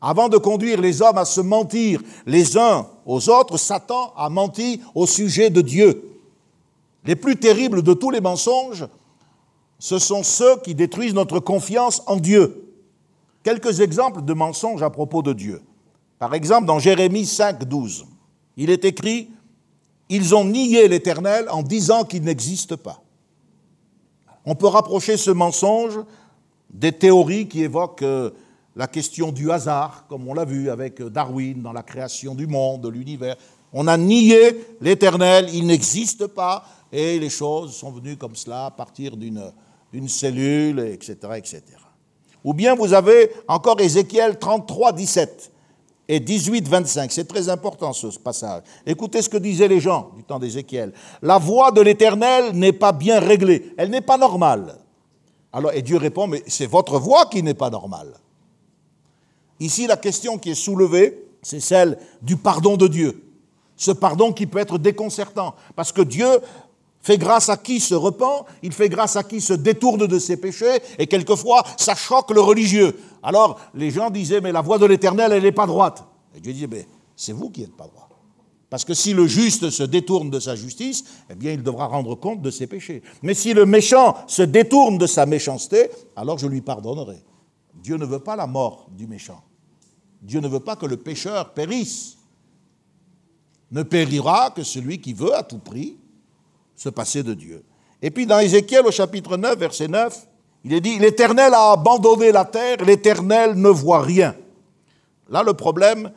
Avant 0.00 0.28
de 0.28 0.36
conduire 0.36 0.80
les 0.80 1.00
hommes 1.00 1.18
à 1.18 1.24
se 1.24 1.40
mentir 1.40 2.00
les 2.26 2.58
uns 2.58 2.86
aux 3.06 3.30
autres, 3.30 3.56
Satan 3.56 4.12
a 4.16 4.28
menti 4.28 4.80
au 4.94 5.06
sujet 5.06 5.50
de 5.50 5.60
Dieu. 5.60 6.10
Les 7.04 7.16
plus 7.16 7.36
terribles 7.36 7.82
de 7.82 7.94
tous 7.94 8.10
les 8.10 8.20
mensonges, 8.20 8.86
ce 9.78 9.98
sont 9.98 10.22
ceux 10.22 10.58
qui 10.60 10.74
détruisent 10.74 11.14
notre 11.14 11.40
confiance 11.40 12.02
en 12.06 12.16
Dieu. 12.16 12.74
Quelques 13.42 13.80
exemples 13.80 14.22
de 14.22 14.32
mensonges 14.32 14.82
à 14.82 14.90
propos 14.90 15.22
de 15.22 15.32
Dieu. 15.32 15.62
Par 16.18 16.34
exemple, 16.34 16.66
dans 16.66 16.78
Jérémie 16.78 17.26
5, 17.26 17.64
12, 17.64 18.06
il 18.56 18.70
est 18.70 18.84
écrit 18.84 19.30
Ils 20.08 20.34
ont 20.34 20.44
nié 20.44 20.88
l'Éternel 20.88 21.46
en 21.50 21.62
disant 21.62 22.04
qu'il 22.04 22.22
n'existe 22.22 22.76
pas. 22.76 23.03
On 24.44 24.54
peut 24.54 24.66
rapprocher 24.66 25.16
ce 25.16 25.30
mensonge 25.30 26.00
des 26.70 26.92
théories 26.92 27.48
qui 27.48 27.62
évoquent 27.62 28.02
euh, 28.02 28.30
la 28.76 28.86
question 28.86 29.32
du 29.32 29.50
hasard, 29.50 30.04
comme 30.08 30.26
on 30.28 30.34
l'a 30.34 30.44
vu 30.44 30.68
avec 30.68 31.00
Darwin 31.00 31.62
dans 31.62 31.72
la 31.72 31.82
création 31.82 32.34
du 32.34 32.46
monde, 32.46 32.82
de 32.82 32.88
l'univers. 32.88 33.36
On 33.72 33.86
a 33.86 33.96
nié 33.96 34.66
l'Éternel, 34.80 35.48
il 35.52 35.66
n'existe 35.66 36.26
pas, 36.26 36.64
et 36.92 37.18
les 37.18 37.30
choses 37.30 37.74
sont 37.74 37.90
venues 37.90 38.16
comme 38.16 38.36
cela 38.36 38.66
à 38.66 38.70
partir 38.70 39.16
d'une 39.16 40.08
cellule, 40.08 40.80
etc., 40.80 41.16
etc. 41.36 41.62
Ou 42.42 42.52
bien 42.52 42.74
vous 42.74 42.92
avez 42.92 43.30
encore 43.48 43.80
Ézéchiel 43.80 44.38
33, 44.38 44.92
17 44.92 45.52
et 46.08 46.20
18, 46.20 46.68
25. 46.68 47.12
C'est 47.12 47.26
très 47.26 47.48
important 47.48 47.92
ce 47.92 48.06
passage. 48.18 48.62
Écoutez 48.86 49.22
ce 49.22 49.28
que 49.28 49.36
disaient 49.36 49.68
les 49.68 49.80
gens 49.80 50.10
du 50.16 50.22
temps 50.22 50.38
d'Ézéchiel. 50.38 50.92
La 51.22 51.38
voix 51.38 51.70
de 51.70 51.80
l'Éternel 51.80 52.52
n'est 52.52 52.72
pas 52.72 52.92
bien 52.92 53.20
réglée, 53.20 53.72
elle 53.76 53.90
n'est 53.90 54.00
pas 54.00 54.18
normale. 54.18 54.78
Alors, 55.52 55.72
et 55.72 55.82
Dieu 55.82 55.96
répond, 55.96 56.26
mais 56.26 56.42
c'est 56.46 56.66
votre 56.66 56.98
voix 56.98 57.26
qui 57.26 57.42
n'est 57.42 57.54
pas 57.54 57.70
normale. 57.70 58.12
Ici, 59.60 59.86
la 59.86 59.96
question 59.96 60.36
qui 60.36 60.50
est 60.50 60.54
soulevée, 60.54 61.28
c'est 61.42 61.60
celle 61.60 61.98
du 62.22 62.36
pardon 62.36 62.76
de 62.76 62.88
Dieu. 62.88 63.22
Ce 63.76 63.92
pardon 63.92 64.32
qui 64.32 64.46
peut 64.46 64.58
être 64.58 64.78
déconcertant, 64.78 65.54
parce 65.76 65.92
que 65.92 66.02
Dieu 66.02 66.26
fait 67.04 67.18
grâce 67.18 67.50
à 67.50 67.58
qui 67.58 67.80
se 67.80 67.94
repent, 67.94 68.46
il 68.62 68.72
fait 68.72 68.88
grâce 68.88 69.14
à 69.16 69.22
qui 69.22 69.42
se 69.42 69.52
détourne 69.52 70.06
de 70.06 70.18
ses 70.18 70.38
péchés, 70.38 70.78
et 70.98 71.06
quelquefois 71.06 71.62
ça 71.76 71.94
choque 71.94 72.30
le 72.30 72.40
religieux. 72.40 72.98
Alors 73.22 73.60
les 73.74 73.90
gens 73.90 74.08
disaient, 74.08 74.40
mais 74.40 74.52
la 74.52 74.62
voix 74.62 74.78
de 74.78 74.86
l'Éternel, 74.86 75.30
elle 75.32 75.42
n'est 75.42 75.52
pas 75.52 75.66
droite. 75.66 76.02
Et 76.34 76.40
Dieu 76.40 76.54
dit, 76.54 76.66
mais 76.66 76.88
c'est 77.14 77.32
vous 77.32 77.50
qui 77.50 77.60
n'êtes 77.60 77.76
pas 77.76 77.86
droit. 77.86 78.08
Parce 78.70 78.86
que 78.86 78.94
si 78.94 79.12
le 79.12 79.26
juste 79.26 79.68
se 79.68 79.82
détourne 79.82 80.30
de 80.30 80.40
sa 80.40 80.56
justice, 80.56 81.04
eh 81.28 81.34
bien 81.34 81.52
il 81.52 81.62
devra 81.62 81.86
rendre 81.86 82.14
compte 82.14 82.40
de 82.40 82.50
ses 82.50 82.66
péchés. 82.66 83.02
Mais 83.22 83.34
si 83.34 83.52
le 83.52 83.66
méchant 83.66 84.16
se 84.26 84.42
détourne 84.42 84.96
de 84.96 85.06
sa 85.06 85.26
méchanceté, 85.26 85.90
alors 86.16 86.38
je 86.38 86.46
lui 86.46 86.62
pardonnerai. 86.62 87.22
Dieu 87.74 87.98
ne 87.98 88.06
veut 88.06 88.18
pas 88.18 88.34
la 88.34 88.46
mort 88.46 88.88
du 88.90 89.06
méchant. 89.06 89.44
Dieu 90.22 90.40
ne 90.40 90.48
veut 90.48 90.60
pas 90.60 90.74
que 90.74 90.86
le 90.86 90.96
pécheur 90.96 91.52
périsse. 91.52 92.16
Ne 93.70 93.82
périra 93.82 94.50
que 94.50 94.62
celui 94.62 95.02
qui 95.02 95.12
veut 95.12 95.34
à 95.34 95.42
tout 95.42 95.58
prix 95.58 95.98
se 96.76 96.88
passer 96.88 97.22
de 97.22 97.34
Dieu. 97.34 97.64
Et 98.02 98.10
puis 98.10 98.26
dans 98.26 98.38
Ézéchiel 98.38 98.86
au 98.86 98.90
chapitre 98.90 99.36
9, 99.36 99.58
verset 99.58 99.88
9, 99.88 100.26
il 100.64 100.72
est 100.72 100.80
dit, 100.80 100.98
l'Éternel 100.98 101.52
a 101.54 101.72
abandonné 101.72 102.32
la 102.32 102.44
terre, 102.44 102.78
l'Éternel 102.84 103.54
ne 103.54 103.68
voit 103.68 104.00
rien. 104.00 104.34
Là, 105.28 105.42
le 105.42 105.52
problème 105.54 106.10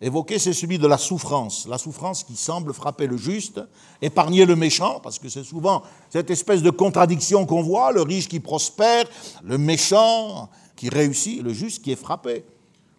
évoqué, 0.00 0.38
c'est 0.38 0.54
celui 0.54 0.78
de 0.78 0.86
la 0.86 0.96
souffrance. 0.96 1.66
La 1.68 1.76
souffrance 1.76 2.24
qui 2.24 2.34
semble 2.34 2.72
frapper 2.72 3.06
le 3.06 3.18
juste, 3.18 3.60
épargner 4.00 4.46
le 4.46 4.56
méchant, 4.56 5.00
parce 5.02 5.18
que 5.18 5.28
c'est 5.28 5.44
souvent 5.44 5.82
cette 6.08 6.30
espèce 6.30 6.62
de 6.62 6.70
contradiction 6.70 7.44
qu'on 7.44 7.62
voit, 7.62 7.92
le 7.92 8.02
riche 8.02 8.28
qui 8.28 8.40
prospère, 8.40 9.04
le 9.44 9.58
méchant 9.58 10.48
qui 10.76 10.88
réussit, 10.88 11.42
le 11.42 11.52
juste 11.52 11.82
qui 11.82 11.92
est 11.92 11.96
frappé. 11.96 12.44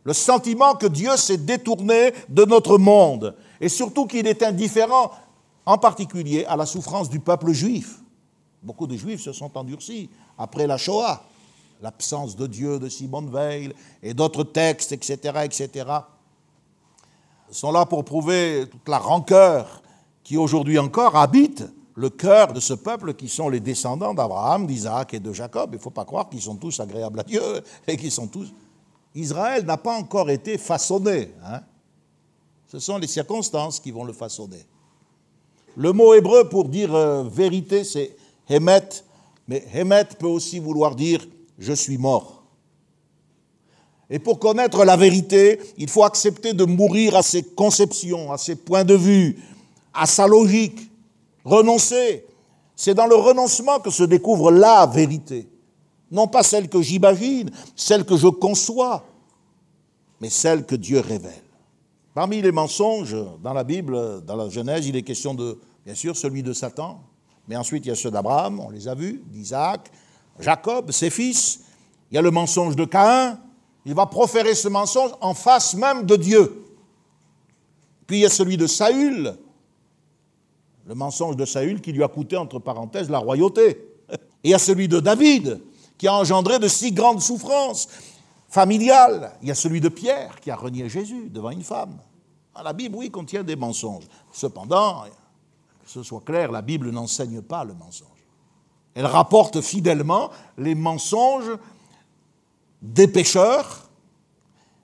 Le 0.04 0.14
sentiment 0.14 0.76
que 0.76 0.88
Dieu 0.88 1.16
s'est 1.18 1.38
détourné 1.38 2.14
de 2.30 2.46
notre 2.46 2.78
monde, 2.78 3.36
et 3.60 3.70
surtout 3.70 4.06
qu'il 4.06 4.28
est 4.28 4.44
indifférent 4.44 5.12
en 5.66 5.78
particulier 5.78 6.46
à 6.46 6.56
la 6.56 6.66
souffrance 6.66 7.10
du 7.10 7.20
peuple 7.20 7.52
juif. 7.52 8.00
Beaucoup 8.64 8.88
de 8.88 8.96
juifs 8.96 9.22
se 9.22 9.34
sont 9.34 9.58
endurcis 9.58 10.10
après 10.38 10.68
la 10.68 10.78
Shoah, 10.78 11.24
l'absence 11.82 12.36
de 12.36 12.48
Dieu 12.48 12.80
de 12.80 12.90
Simone 12.90 13.30
Veil 13.30 13.74
et 14.04 14.14
d'autres 14.14 14.44
textes, 14.44 14.92
etc., 14.92 15.18
etc., 15.44 15.86
sont 17.52 17.72
là 17.72 17.86
pour 17.86 18.06
prouver 18.06 18.66
toute 18.72 18.88
la 18.88 18.98
rancœur 18.98 19.82
qui 20.24 20.38
aujourd'hui 20.38 20.80
encore 20.80 21.18
habite 21.18 21.66
le 21.96 22.10
cœur 22.10 22.54
de 22.54 22.60
ce 22.60 22.74
peuple 22.74 23.14
qui 23.14 23.28
sont 23.28 23.50
les 23.50 23.60
descendants 23.60 24.14
d'Abraham, 24.14 24.66
d'Isaac 24.66 25.14
et 25.14 25.20
de 25.20 25.34
Jacob. 25.34 25.72
Il 25.74 25.78
ne 25.78 25.82
faut 25.82 25.90
pas 25.90 26.06
croire 26.06 26.30
qu'ils 26.30 26.42
sont 26.42 26.56
tous 26.56 26.80
agréables 26.80 27.20
à 27.20 27.24
Dieu 27.24 27.42
et 27.88 27.98
qu'ils 27.98 28.12
sont 28.12 28.28
tous... 28.28 28.54
Israël 29.14 29.66
n'a 29.66 29.76
pas 29.76 29.98
encore 29.98 30.30
été 30.30 30.58
façonné. 30.58 31.34
Hein. 31.44 31.60
Ce 32.68 32.80
sont 32.80 32.98
les 32.98 33.08
circonstances 33.08 33.80
qui 33.82 33.92
vont 33.92 34.06
le 34.06 34.14
façonner. 34.14 34.66
Le 35.78 35.94
mot 35.94 36.14
hébreu 36.14 36.50
pour 36.50 36.68
dire 36.68 36.94
euh, 36.94 37.24
vérité, 37.24 37.84
c'est 37.84 38.16
Hemet, 38.50 38.90
mais 39.48 39.64
Hemet 39.74 40.06
peut 40.20 40.28
aussi 40.28 40.60
vouloir 40.60 40.96
dire 40.96 41.26
je 41.58 41.74
suis 41.74 41.98
mort. 41.98 42.44
Et 44.10 44.20
pour 44.20 44.40
connaître 44.40 44.84
la 44.84 44.98
vérité, 44.98 45.60
il 45.78 45.90
faut 45.90 46.04
accepter 46.04 46.54
de 46.54 46.66
mourir 46.66 47.16
à 47.16 47.24
ses 47.24 47.44
conceptions, 47.44 48.32
à 48.32 48.38
ses 48.38 48.56
points 48.56 48.84
de 48.84 48.96
vue, 48.96 49.40
à 49.94 50.06
sa 50.06 50.28
logique, 50.28 50.92
renoncer. 51.46 52.26
C'est 52.76 52.94
dans 52.94 53.08
le 53.08 53.16
renoncement 53.16 53.80
que 53.80 53.90
se 53.90 54.04
découvre 54.04 54.52
la 54.52 54.86
vérité. 54.86 55.48
Non 56.12 56.28
pas 56.28 56.44
celle 56.44 56.68
que 56.68 56.82
j'imagine, 56.82 57.50
celle 57.74 58.04
que 58.04 58.18
je 58.18 58.28
conçois, 58.28 59.06
mais 60.20 60.30
celle 60.30 60.66
que 60.66 60.76
Dieu 60.76 61.00
révèle. 61.00 61.51
Parmi 62.14 62.42
les 62.42 62.52
mensonges 62.52 63.16
dans 63.42 63.54
la 63.54 63.64
Bible, 63.64 64.24
dans 64.26 64.36
la 64.36 64.50
Genèse, 64.50 64.86
il 64.86 64.98
est 64.98 65.02
question 65.02 65.34
de, 65.34 65.58
bien 65.86 65.96
sûr, 65.96 66.18
celui 66.18 66.44
de 66.44 66.52
Satan, 66.52 67.02
mais 67.48 67.56
ensuite 67.56 67.86
il 67.86 67.90
y 67.90 67.92
a 67.92 67.96
ceux 67.96 68.12
d'Abraham, 68.12 68.60
on 68.60 68.70
les 68.70 68.90
a 68.90 68.96
vus, 68.96 69.24
d'Isaac, 69.28 69.90
Jacob, 70.40 70.92
ses 70.92 71.10
fils. 71.10 71.62
Il 72.12 72.16
y 72.16 72.18
a 72.18 72.22
le 72.22 72.32
mensonge 72.32 72.76
de 72.76 72.84
Caïn. 72.84 73.40
Il 73.86 73.94
va 73.94 74.06
proférer 74.06 74.56
ce 74.56 74.68
mensonge 74.68 75.12
en 75.22 75.34
face 75.34 75.74
même 75.74 76.06
de 76.06 76.16
Dieu. 76.18 76.66
Puis 78.08 78.18
il 78.18 78.22
y 78.22 78.26
a 78.26 78.30
celui 78.30 78.58
de 78.58 78.68
Saül, 78.68 79.34
le 80.86 80.96
mensonge 80.96 81.38
de 81.38 81.46
Saül 81.46 81.80
qui 81.80 81.94
lui 81.94 82.04
a 82.04 82.10
coûté, 82.10 82.36
entre 82.36 82.60
parenthèses, 82.60 83.10
la 83.10 83.20
royauté. 83.20 83.70
Et 84.44 84.50
il 84.50 84.52
y 84.52 84.54
a 84.54 84.60
celui 84.60 84.88
de 84.88 85.00
David, 85.00 85.62
qui 85.98 86.08
a 86.08 86.14
engendré 86.14 86.60
de 86.60 86.68
si 86.68 86.92
grandes 86.92 87.22
souffrances 87.22 87.88
familiale. 88.52 89.32
Il 89.42 89.48
y 89.48 89.52
a 89.52 89.56
celui 89.56 89.80
de 89.80 89.90
Pierre 89.90 90.40
qui 90.42 90.52
a 90.52 90.56
renié 90.56 90.90
Jésus 90.90 91.30
devant 91.30 91.50
une 91.50 91.64
femme. 91.64 91.98
La 92.62 92.74
Bible, 92.74 92.98
oui, 92.98 93.10
contient 93.10 93.44
des 93.44 93.56
mensonges. 93.56 94.04
Cependant, 94.34 95.06
que 95.84 95.90
ce 95.90 96.04
soit 96.04 96.22
clair, 96.22 96.52
la 96.52 96.62
Bible 96.62 96.92
n'enseigne 96.92 97.42
pas 97.42 97.64
le 97.64 97.74
mensonge. 97.74 98.08
Elle 98.94 99.06
rapporte 99.06 99.62
fidèlement 99.62 100.30
les 100.58 100.76
mensonges 100.76 101.58
des 102.82 103.08
pécheurs 103.08 103.90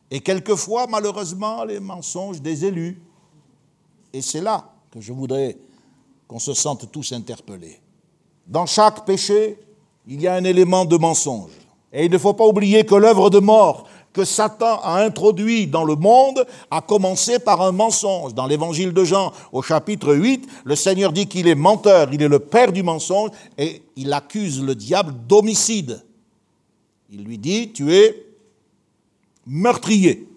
et 0.09 0.22
quelquefois, 0.22 0.88
malheureusement, 0.88 1.65
les 1.65 1.82
mensonges 1.82 2.41
des 2.41 2.63
élus. 2.63 3.01
Et 4.13 4.22
c'est 4.22 4.41
là 4.41 4.72
que 4.89 5.01
je 5.01 5.11
voudrais 5.11 5.57
qu'on 6.26 6.39
se 6.39 6.53
sente 6.53 6.89
tous 6.89 7.11
interpellés. 7.11 7.82
Dans 8.47 8.65
chaque 8.65 9.05
péché, 9.05 9.59
il 10.07 10.22
y 10.22 10.28
a 10.28 10.36
un 10.36 10.45
élément 10.45 10.86
de 10.86 10.95
mensonge. 10.95 11.51
Et 11.94 12.06
il 12.06 12.12
ne 12.12 12.18
faut 12.18 12.34
pas 12.34 12.46
oublier 12.46 12.86
que 12.86 12.96
l'œuvre 12.96 13.30
de 13.30 13.40
mort 13.40 13.88
que 14.18 14.26
Satan 14.26 14.80
a 14.82 15.04
introduit 15.04 15.68
dans 15.68 15.84
le 15.84 15.96
monde 15.96 16.44
a 16.72 16.82
commencé 16.82 17.38
par 17.38 17.62
un 17.62 17.72
mensonge. 17.72 18.34
Dans 18.34 18.48
l'évangile 18.48 18.92
de 18.92 19.04
Jean, 19.04 19.32
au 19.52 19.62
chapitre 19.62 20.16
8, 20.16 20.48
le 20.66 20.76
Seigneur 20.76 21.14
dit 21.14 21.28
qu'il 21.28 21.48
est 21.48 21.54
menteur, 21.54 22.10
il 22.12 22.24
est 22.24 22.28
le 22.28 22.40
père 22.40 22.72
du 22.72 22.82
mensonge, 22.82 23.30
et 23.60 23.84
il 23.96 24.12
accuse 24.12 24.64
le 24.64 24.74
diable 24.74 25.14
d'homicide. 25.28 26.04
Il 27.12 27.24
lui 27.24 27.38
dit, 27.38 27.72
tu 27.72 27.94
es 27.94 28.26
meurtrier. 29.46 30.28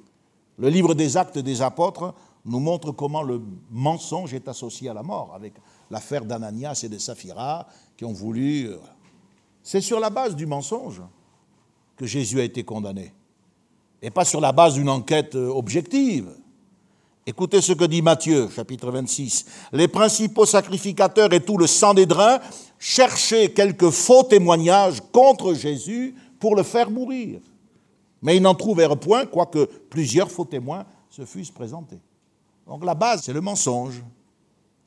Le 0.58 0.68
livre 0.68 0.94
des 0.94 1.16
actes 1.16 1.38
des 1.38 1.62
apôtres 1.62 2.12
nous 2.44 2.60
montre 2.60 2.92
comment 2.92 3.22
le 3.22 3.40
mensonge 3.70 4.34
est 4.34 4.46
associé 4.46 4.90
à 4.90 4.94
la 4.94 5.02
mort, 5.02 5.32
avec 5.34 5.54
l'affaire 5.90 6.26
d'Ananias 6.26 6.82
et 6.84 6.88
de 6.90 6.98
Saphira 6.98 7.66
qui 7.96 8.04
ont 8.04 8.12
voulu... 8.12 8.68
Euh, 8.68 8.76
C'est 9.62 9.80
sur 9.80 10.00
la 10.00 10.10
base 10.10 10.36
du 10.36 10.44
mensonge 10.44 11.00
que 12.00 12.06
Jésus 12.06 12.40
a 12.40 12.44
été 12.44 12.64
condamné, 12.64 13.12
et 14.00 14.08
pas 14.08 14.24
sur 14.24 14.40
la 14.40 14.52
base 14.52 14.72
d'une 14.72 14.88
enquête 14.88 15.34
euh, 15.34 15.50
objective. 15.50 16.30
Écoutez 17.26 17.60
ce 17.60 17.72
que 17.74 17.84
dit 17.84 18.00
Matthieu, 18.00 18.48
chapitre 18.48 18.90
26. 18.90 19.44
Les 19.74 19.86
principaux 19.86 20.46
sacrificateurs 20.46 21.30
et 21.34 21.44
tout 21.44 21.58
le 21.58 21.66
sang 21.66 21.92
des 21.92 22.06
drains 22.06 22.40
cherchaient 22.78 23.50
quelques 23.50 23.90
faux 23.90 24.22
témoignages 24.22 25.02
contre 25.12 25.52
Jésus 25.52 26.14
pour 26.38 26.56
le 26.56 26.62
faire 26.62 26.90
mourir. 26.90 27.42
Mais 28.22 28.38
ils 28.38 28.42
n'en 28.42 28.54
trouvèrent 28.54 28.96
point, 28.96 29.26
quoique 29.26 29.66
plusieurs 29.90 30.30
faux 30.30 30.46
témoins 30.46 30.86
se 31.10 31.26
fussent 31.26 31.50
présentés. 31.50 32.00
Donc 32.66 32.82
la 32.82 32.94
base, 32.94 33.24
c'est 33.24 33.34
le 33.34 33.42
mensonge. 33.42 34.02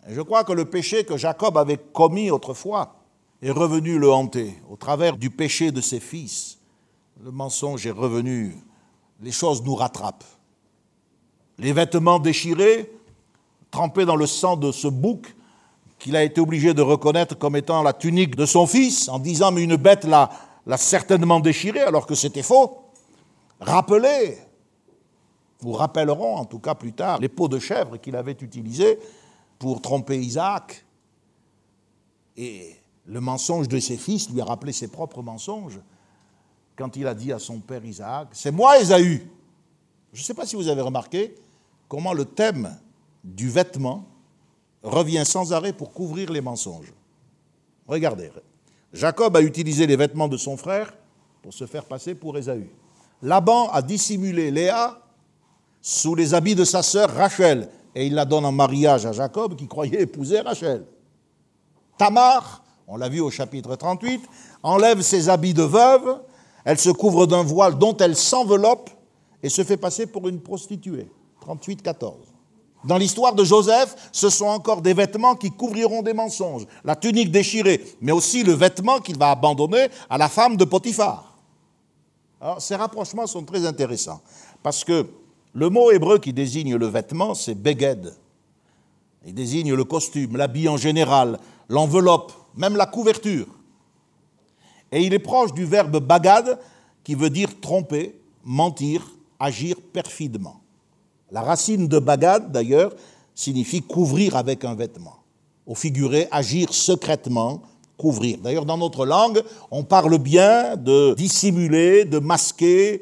Je 0.08 0.22
crois 0.22 0.44
que 0.44 0.54
le 0.54 0.66
péché 0.66 1.04
que 1.04 1.16
Jacob 1.16 1.60
avait 1.60 1.78
commis 1.78 2.32
autrefois 2.32 2.96
est 3.44 3.52
revenu 3.52 4.00
le 4.00 4.12
hanter 4.12 4.56
au 4.68 4.78
travers 4.78 5.16
du 5.16 5.30
péché 5.30 5.72
de 5.72 5.80
ses 5.80 6.00
fils 6.00 6.53
le 7.24 7.32
mensonge 7.32 7.88
est 7.88 7.92
revenu, 7.92 8.54
les 9.22 9.32
choses 9.32 9.64
nous 9.64 9.76
rattrapent. 9.76 10.26
Les 11.58 11.72
vêtements 11.72 12.20
déchirés, 12.20 12.92
trempés 13.72 14.04
dans 14.04 14.18
le 14.18 14.28
sang 14.28 14.58
de 14.58 14.74
ce 14.74 14.90
bouc, 14.90 15.34
qu'il 16.00 16.18
a 16.18 16.24
été 16.24 16.42
obligé 16.42 16.74
de 16.74 16.82
reconnaître 16.82 17.38
comme 17.38 17.56
étant 17.56 17.82
la 17.82 17.94
tunique 17.94 18.36
de 18.36 18.46
son 18.46 18.68
fils, 18.68 19.08
en 19.08 19.20
disant 19.20 19.54
mais 19.54 19.64
une 19.64 19.78
bête 19.78 20.04
l'a, 20.04 20.30
certainement 20.76 21.40
déchiré 21.40 21.80
alors 21.80 22.06
que 22.06 22.14
c'était 22.14 22.44
faux. 22.44 22.80
Rappelez, 23.62 24.38
vous 25.62 25.72
rappelleront 25.72 26.36
en 26.36 26.44
tout 26.44 26.60
cas 26.60 26.76
plus 26.76 26.92
tard 26.92 27.20
les 27.20 27.30
peaux 27.30 27.48
de 27.48 27.58
chèvre 27.60 27.96
qu'il 28.02 28.18
avait 28.18 28.38
utilisées 28.42 29.00
pour 29.60 29.82
tromper 29.82 30.20
Isaac. 30.20 30.84
Et 32.36 32.76
le 33.06 33.22
mensonge 33.22 33.70
de 33.70 33.80
ses 33.80 33.96
fils 33.96 34.30
lui 34.30 34.42
a 34.42 34.46
rappelé 34.46 34.74
ses 34.74 34.90
propres 34.90 35.22
mensonges 35.22 35.80
quand 36.76 36.96
il 36.96 37.08
a 37.08 37.14
dit 37.14 37.32
à 37.32 37.40
son 37.40 37.60
père 37.60 37.84
Isaac, 37.86 38.30
c'est 38.32 38.52
moi 38.52 38.80
Ésaü. 38.80 39.28
Je 40.12 40.22
ne 40.22 40.24
sais 40.24 40.34
pas 40.34 40.46
si 40.46 40.56
vous 40.56 40.68
avez 40.68 40.82
remarqué 40.82 41.36
comment 41.88 42.14
le 42.14 42.26
thème 42.26 42.76
du 43.24 43.50
vêtement 43.50 44.06
revient 44.82 45.26
sans 45.26 45.54
arrêt 45.54 45.74
pour 45.74 45.94
couvrir 45.94 46.32
les 46.32 46.42
mensonges. 46.42 46.94
Regardez, 47.88 48.32
Jacob 48.92 49.36
a 49.36 49.42
utilisé 49.42 49.88
les 49.88 49.96
vêtements 49.96 50.28
de 50.28 50.38
son 50.38 50.58
frère 50.58 50.94
pour 51.42 51.54
se 51.54 51.66
faire 51.66 51.86
passer 51.86 52.16
pour 52.16 52.38
Ésaü. 52.38 52.70
Laban 53.22 53.70
a 53.70 53.82
dissimulé 53.82 54.52
Léa 54.52 55.00
sous 55.82 56.16
les 56.16 56.34
habits 56.34 56.56
de 56.56 56.64
sa 56.64 56.82
sœur 56.84 57.10
Rachel, 57.10 57.70
et 57.96 58.08
il 58.08 58.16
la 58.16 58.26
donne 58.26 58.46
en 58.46 58.52
mariage 58.52 59.06
à 59.06 59.12
Jacob 59.12 59.56
qui 59.56 59.68
croyait 59.68 60.02
épouser 60.02 60.40
Rachel. 60.40 60.86
Tamar, 61.98 62.64
on 62.88 62.98
l'a 62.98 63.10
vu 63.10 63.20
au 63.20 63.30
chapitre 63.30 63.76
38, 63.76 64.22
enlève 64.64 65.02
ses 65.02 65.30
habits 65.30 65.54
de 65.54 65.64
veuve, 65.64 66.22
elle 66.66 66.80
se 66.80 66.90
couvre 66.90 67.26
d'un 67.26 67.44
voile 67.44 67.78
dont 67.78 67.96
elle 67.98 68.16
s'enveloppe 68.16 68.90
et 69.42 69.50
se 69.50 69.64
fait 69.64 69.78
passer 69.78 70.06
pour 70.06 70.28
une 70.28 70.40
prostituée. 70.40 71.10
38-14. 71.46 72.14
Dans 72.86 72.98
l'histoire 72.98 73.34
de 73.34 73.44
Joseph, 73.44 74.10
ce 74.12 74.30
sont 74.30 74.46
encore 74.46 74.82
des 74.82 74.94
vêtements 74.94 75.36
qui 75.36 75.52
couvriront 75.52 76.02
des 76.02 76.14
mensonges, 76.14 76.66
la 76.84 76.96
tunique 76.96 77.32
déchirée, 77.32 77.82
mais 78.02 78.12
aussi 78.12 78.44
le 78.44 78.54
vêtement 78.54 79.00
qu'il 79.00 79.18
va 79.18 79.32
abandonner 79.32 79.88
à 80.10 80.18
la 80.18 80.28
femme 80.28 80.58
de 80.58 80.66
Potiphar. 80.66 81.38
Alors, 82.42 82.62
ces 82.62 82.76
rapprochements 82.76 83.28
sont 83.28 83.44
très 83.44 83.66
intéressants, 83.66 84.22
parce 84.62 84.84
que 84.84 85.08
le 85.54 85.70
mot 85.70 85.92
hébreu 85.92 86.20
qui 86.20 86.34
désigne 86.34 86.76
le 86.76 86.88
vêtement, 86.88 87.34
c'est 87.36 87.56
beged. 87.56 88.14
Il 89.26 89.34
désigne 89.34 89.74
le 89.74 89.84
costume, 89.86 90.36
l'habit 90.36 90.68
en 90.68 90.76
général, 90.76 91.40
l'enveloppe, 91.70 92.34
même 92.58 92.76
la 92.76 92.86
couverture. 92.86 93.48
Et 94.94 95.02
il 95.02 95.14
est 95.14 95.20
proche 95.20 95.54
du 95.54 95.66
verbe 95.66 95.98
bagad, 96.00 96.60
qui 97.04 97.16
veut 97.16 97.32
dire 97.32 97.60
tromper, 97.60 98.16
mentir, 98.44 99.04
agir 99.40 99.76
perfidement. 99.92 100.62
La 101.32 101.42
racine 101.42 101.88
de 101.88 101.98
bagad, 101.98 102.52
d'ailleurs, 102.52 102.94
signifie 103.34 103.82
couvrir 103.82 104.36
avec 104.36 104.64
un 104.64 104.76
vêtement. 104.76 105.16
Au 105.66 105.74
figuré, 105.74 106.28
agir 106.30 106.72
secrètement, 106.72 107.64
couvrir. 107.98 108.38
D'ailleurs, 108.38 108.68
dans 108.68 108.78
notre 108.78 109.08
langue, 109.08 109.42
on 109.72 109.84
parle 109.84 110.20
bien 110.20 110.78
de 110.78 111.16
dissimuler, 111.16 112.06
de 112.06 112.20
masquer, 112.20 113.02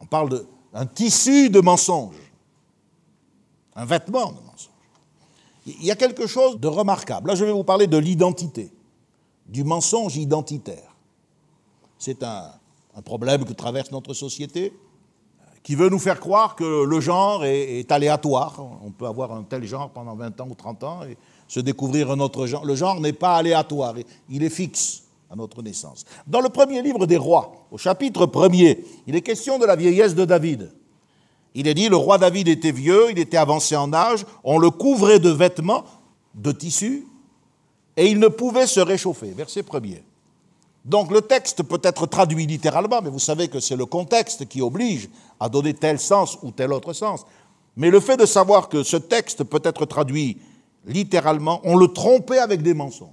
on 0.00 0.06
parle 0.06 0.44
d'un 0.72 0.86
tissu 0.86 1.50
de 1.50 1.60
mensonge, 1.60 2.16
un 3.76 3.84
vêtement 3.84 4.32
de 4.32 4.40
mensonge. 4.40 4.70
Il 5.66 5.84
y 5.84 5.92
a 5.92 5.96
quelque 5.96 6.26
chose 6.26 6.58
de 6.58 6.66
remarquable. 6.66 7.28
Là, 7.28 7.36
je 7.36 7.44
vais 7.44 7.52
vous 7.52 7.62
parler 7.62 7.86
de 7.86 7.96
l'identité, 7.96 8.72
du 9.46 9.62
mensonge 9.62 10.16
identitaire. 10.16 10.87
C'est 11.98 12.22
un, 12.22 12.52
problème 13.04 13.44
que 13.44 13.52
traverse 13.52 13.92
notre 13.92 14.12
société 14.12 14.72
qui 15.62 15.74
veut 15.74 15.88
nous 15.88 15.98
faire 15.98 16.18
croire 16.18 16.56
que 16.56 16.84
le 16.84 17.00
genre 17.00 17.44
est, 17.44 17.90
aléatoire. 17.92 18.60
On 18.84 18.90
peut 18.90 19.06
avoir 19.06 19.32
un 19.32 19.42
tel 19.42 19.64
genre 19.64 19.90
pendant 19.90 20.16
20 20.16 20.40
ans 20.40 20.48
ou 20.50 20.54
30 20.54 20.84
ans 20.84 21.00
et 21.04 21.16
se 21.46 21.60
découvrir 21.60 22.10
un 22.10 22.20
autre 22.20 22.46
genre. 22.46 22.64
Le 22.64 22.74
genre 22.74 23.00
n'est 23.00 23.12
pas 23.12 23.36
aléatoire, 23.36 23.94
il 24.28 24.42
est 24.42 24.50
fixe 24.50 25.04
à 25.30 25.36
notre 25.36 25.62
naissance. 25.62 26.04
Dans 26.26 26.40
le 26.40 26.48
premier 26.48 26.82
livre 26.82 27.06
des 27.06 27.16
rois, 27.16 27.66
au 27.70 27.78
chapitre 27.78 28.26
premier, 28.26 28.84
il 29.06 29.14
est 29.14 29.20
question 29.20 29.58
de 29.58 29.66
la 29.66 29.76
vieillesse 29.76 30.14
de 30.14 30.24
David. 30.24 30.72
Il 31.54 31.66
est 31.66 31.74
dit, 31.74 31.88
le 31.88 31.96
roi 31.96 32.18
David 32.18 32.48
était 32.48 32.72
vieux, 32.72 33.10
il 33.10 33.18
était 33.18 33.36
avancé 33.36 33.76
en 33.76 33.92
âge, 33.92 34.24
on 34.44 34.58
le 34.58 34.70
couvrait 34.70 35.18
de 35.18 35.30
vêtements, 35.30 35.84
de 36.34 36.52
tissus, 36.52 37.06
et 37.96 38.06
il 38.06 38.18
ne 38.18 38.28
pouvait 38.28 38.66
se 38.66 38.80
réchauffer. 38.80 39.30
Verset 39.30 39.62
premier. 39.62 40.02
Donc 40.88 41.10
le 41.10 41.20
texte 41.20 41.62
peut 41.64 41.80
être 41.82 42.06
traduit 42.06 42.46
littéralement, 42.46 43.02
mais 43.02 43.10
vous 43.10 43.18
savez 43.18 43.48
que 43.48 43.60
c'est 43.60 43.76
le 43.76 43.84
contexte 43.84 44.48
qui 44.48 44.62
oblige 44.62 45.10
à 45.38 45.50
donner 45.50 45.74
tel 45.74 46.00
sens 46.00 46.38
ou 46.42 46.50
tel 46.50 46.72
autre 46.72 46.94
sens. 46.94 47.26
Mais 47.76 47.90
le 47.90 48.00
fait 48.00 48.16
de 48.16 48.24
savoir 48.24 48.70
que 48.70 48.82
ce 48.82 48.96
texte 48.96 49.44
peut 49.44 49.60
être 49.64 49.84
traduit 49.84 50.38
littéralement, 50.86 51.60
on 51.64 51.76
le 51.76 51.88
trompait 51.88 52.38
avec 52.38 52.62
des 52.62 52.72
mensonges. 52.72 53.10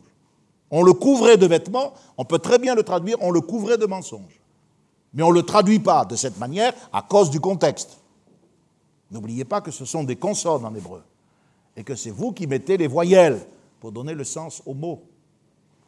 On 0.72 0.84
le 0.84 0.94
couvrait 0.94 1.36
de 1.36 1.48
vêtements, 1.48 1.94
on 2.18 2.24
peut 2.24 2.40
très 2.40 2.60
bien 2.60 2.76
le 2.76 2.84
traduire, 2.84 3.18
on 3.20 3.30
le 3.30 3.42
couvrait 3.42 3.78
de 3.78 3.86
mensonges. 3.86 4.40
Mais 5.14 5.24
on 5.24 5.30
ne 5.30 5.36
le 5.36 5.44
traduit 5.44 5.80
pas 5.80 6.06
de 6.06 6.16
cette 6.16 6.40
manière 6.40 6.74
à 6.94 7.02
cause 7.02 7.30
du 7.30 7.42
contexte. 7.42 7.98
N'oubliez 9.12 9.44
pas 9.44 9.60
que 9.60 9.72
ce 9.72 9.84
sont 9.84 10.06
des 10.06 10.16
consonnes 10.16 10.66
en 10.66 10.74
hébreu 10.74 11.04
et 11.76 11.84
que 11.84 11.96
c'est 11.96 12.10
vous 12.10 12.32
qui 12.32 12.48
mettez 12.48 12.78
les 12.78 12.88
voyelles 12.88 13.46
pour 13.82 13.92
donner 13.92 14.14
le 14.14 14.24
sens 14.24 14.64
aux 14.66 14.74
mots. 14.74 15.04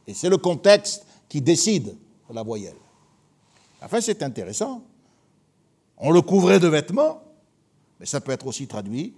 Et 0.06 0.14
c'est 0.14 0.30
le 0.30 0.38
contexte 0.38 1.07
qui 1.30 1.42
décide 1.42 1.96
de 2.30 2.36
la 2.36 2.44
voyelle. 2.44 2.76
Enfin, 3.82 4.02
c'est 4.02 4.24
intéressant. 4.24 4.84
On 5.98 6.12
le 6.12 6.22
couvrait 6.22 6.60
de 6.60 6.68
vêtements, 6.68 7.22
mais 8.00 8.06
ça 8.06 8.22
peut 8.22 8.32
être 8.32 8.48
aussi 8.48 8.68
traduit, 8.68 9.14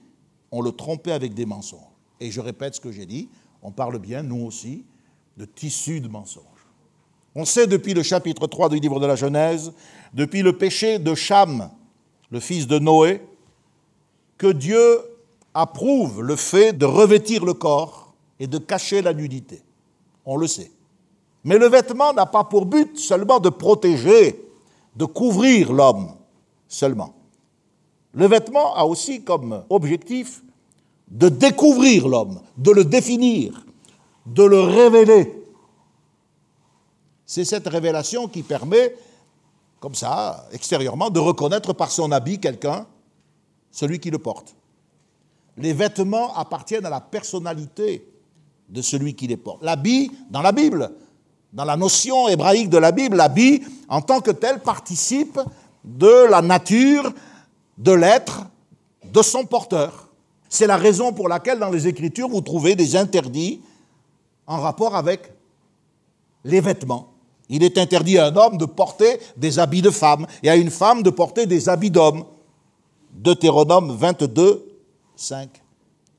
on 0.51 0.61
le 0.61 0.71
trompait 0.71 1.11
avec 1.11 1.33
des 1.33 1.45
mensonges. 1.45 1.79
Et 2.19 2.31
je 2.31 2.41
répète 2.41 2.75
ce 2.75 2.79
que 2.79 2.91
j'ai 2.91 3.05
dit, 3.05 3.29
on 3.61 3.71
parle 3.71 3.99
bien, 3.99 4.23
nous 4.23 4.45
aussi, 4.45 4.85
de 5.37 5.45
tissu 5.45 6.01
de 6.01 6.07
mensonges. 6.07 6.43
On 7.35 7.45
sait 7.45 7.67
depuis 7.67 7.93
le 7.93 8.03
chapitre 8.03 8.47
3 8.47 8.69
du 8.69 8.79
livre 8.79 8.99
de 8.99 9.05
la 9.05 9.15
Genèse, 9.15 9.73
depuis 10.13 10.41
le 10.41 10.57
péché 10.57 10.99
de 10.99 11.13
Cham, 11.15 11.69
le 12.31 12.39
fils 12.39 12.67
de 12.67 12.79
Noé, 12.79 13.21
que 14.37 14.51
Dieu 14.51 14.99
approuve 15.53 16.21
le 16.21 16.35
fait 16.35 16.73
de 16.73 16.85
revêtir 16.85 17.45
le 17.45 17.53
corps 17.53 18.13
et 18.39 18.47
de 18.47 18.57
cacher 18.57 19.01
la 19.01 19.13
nudité. 19.13 19.61
On 20.25 20.37
le 20.37 20.47
sait. 20.47 20.71
Mais 21.43 21.57
le 21.57 21.67
vêtement 21.67 22.13
n'a 22.13 22.25
pas 22.25 22.43
pour 22.43 22.65
but 22.65 22.97
seulement 22.97 23.39
de 23.39 23.49
protéger, 23.49 24.43
de 24.95 25.05
couvrir 25.05 25.71
l'homme 25.71 26.11
seulement. 26.67 27.13
Le 28.13 28.27
vêtement 28.27 28.75
a 28.75 28.85
aussi 28.85 29.23
comme 29.23 29.63
objectif 29.69 30.41
de 31.09 31.29
découvrir 31.29 32.07
l'homme, 32.07 32.41
de 32.57 32.71
le 32.71 32.85
définir, 32.85 33.65
de 34.25 34.43
le 34.43 34.59
révéler. 34.61 35.33
C'est 37.25 37.45
cette 37.45 37.67
révélation 37.67 38.27
qui 38.27 38.43
permet, 38.43 38.95
comme 39.79 39.95
ça, 39.95 40.47
extérieurement, 40.51 41.09
de 41.09 41.19
reconnaître 41.19 41.73
par 41.73 41.91
son 41.91 42.11
habit 42.11 42.39
quelqu'un, 42.39 42.85
celui 43.71 43.99
qui 43.99 44.09
le 44.09 44.19
porte. 44.19 44.55
Les 45.57 45.73
vêtements 45.73 46.35
appartiennent 46.35 46.85
à 46.85 46.89
la 46.89 47.01
personnalité 47.01 48.07
de 48.69 48.81
celui 48.81 49.15
qui 49.15 49.27
les 49.27 49.37
porte. 49.37 49.63
L'habit, 49.63 50.11
dans 50.29 50.41
la 50.41 50.51
Bible, 50.51 50.91
dans 51.53 51.65
la 51.65 51.77
notion 51.77 52.27
hébraïque 52.27 52.69
de 52.69 52.77
la 52.77 52.91
Bible, 52.91 53.17
l'habit, 53.17 53.63
en 53.87 54.01
tant 54.01 54.21
que 54.21 54.31
tel, 54.31 54.59
participe 54.59 55.39
de 55.83 56.29
la 56.29 56.41
nature 56.41 57.11
de 57.77 57.91
l'être 57.91 58.45
de 59.03 59.21
son 59.21 59.45
porteur. 59.45 60.09
C'est 60.49 60.67
la 60.67 60.77
raison 60.77 61.13
pour 61.13 61.27
laquelle 61.27 61.59
dans 61.59 61.69
les 61.69 61.87
Écritures, 61.87 62.29
vous 62.29 62.41
trouvez 62.41 62.75
des 62.75 62.95
interdits 62.95 63.61
en 64.47 64.59
rapport 64.59 64.95
avec 64.95 65.31
les 66.43 66.61
vêtements. 66.61 67.13
Il 67.49 67.63
est 67.63 67.77
interdit 67.77 68.17
à 68.17 68.27
un 68.27 68.35
homme 68.35 68.57
de 68.57 68.65
porter 68.65 69.19
des 69.37 69.57
habits 69.57 69.81
de 69.81 69.89
femme 69.89 70.27
et 70.43 70.49
à 70.49 70.55
une 70.55 70.69
femme 70.69 71.01
de 71.01 71.09
porter 71.09 71.45
des 71.45 71.69
habits 71.69 71.91
d'homme. 71.91 72.25
Deutéronome 73.11 73.91
22, 73.91 74.65
5. 75.15 75.49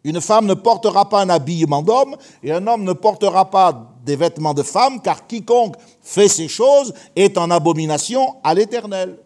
Une 0.03 0.21
femme 0.21 0.47
ne 0.47 0.55
portera 0.55 1.09
pas 1.09 1.21
un 1.21 1.29
habillement 1.29 1.83
d'homme 1.83 2.17
et 2.43 2.53
un 2.53 2.67
homme 2.67 2.85
ne 2.85 2.93
portera 2.93 3.51
pas 3.51 3.93
des 4.05 4.17
vêtements 4.17 4.55
de 4.55 4.63
femme, 4.63 5.03
car 5.03 5.27
quiconque 5.27 5.77
fait 6.01 6.29
ces 6.29 6.49
choses 6.49 6.95
est 7.17 7.37
en 7.37 7.51
abomination 7.51 8.37
à 8.43 8.55
l'Éternel. 8.55 9.19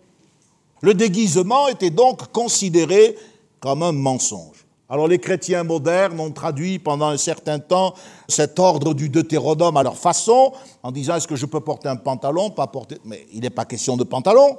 Le 0.80 0.94
déguisement 0.94 1.68
était 1.68 1.90
donc 1.90 2.32
considéré 2.32 3.16
comme 3.60 3.82
un 3.82 3.92
mensonge. 3.92 4.66
Alors 4.88 5.08
les 5.08 5.18
chrétiens 5.18 5.64
modernes 5.64 6.20
ont 6.20 6.30
traduit 6.30 6.78
pendant 6.78 7.06
un 7.06 7.16
certain 7.16 7.58
temps 7.58 7.94
cet 8.28 8.58
ordre 8.58 8.92
du 8.94 9.08
Deutéronome 9.08 9.76
à 9.76 9.82
leur 9.82 9.96
façon, 9.96 10.52
en 10.82 10.92
disant 10.92 11.16
est-ce 11.16 11.28
que 11.28 11.36
je 11.36 11.46
peux 11.46 11.60
porter 11.60 11.88
un 11.88 11.96
pantalon, 11.96 12.50
pas 12.50 12.66
porter... 12.66 12.98
Mais 13.04 13.26
il 13.32 13.40
n'est 13.40 13.50
pas 13.50 13.64
question 13.64 13.96
de 13.96 14.04
pantalon, 14.04 14.58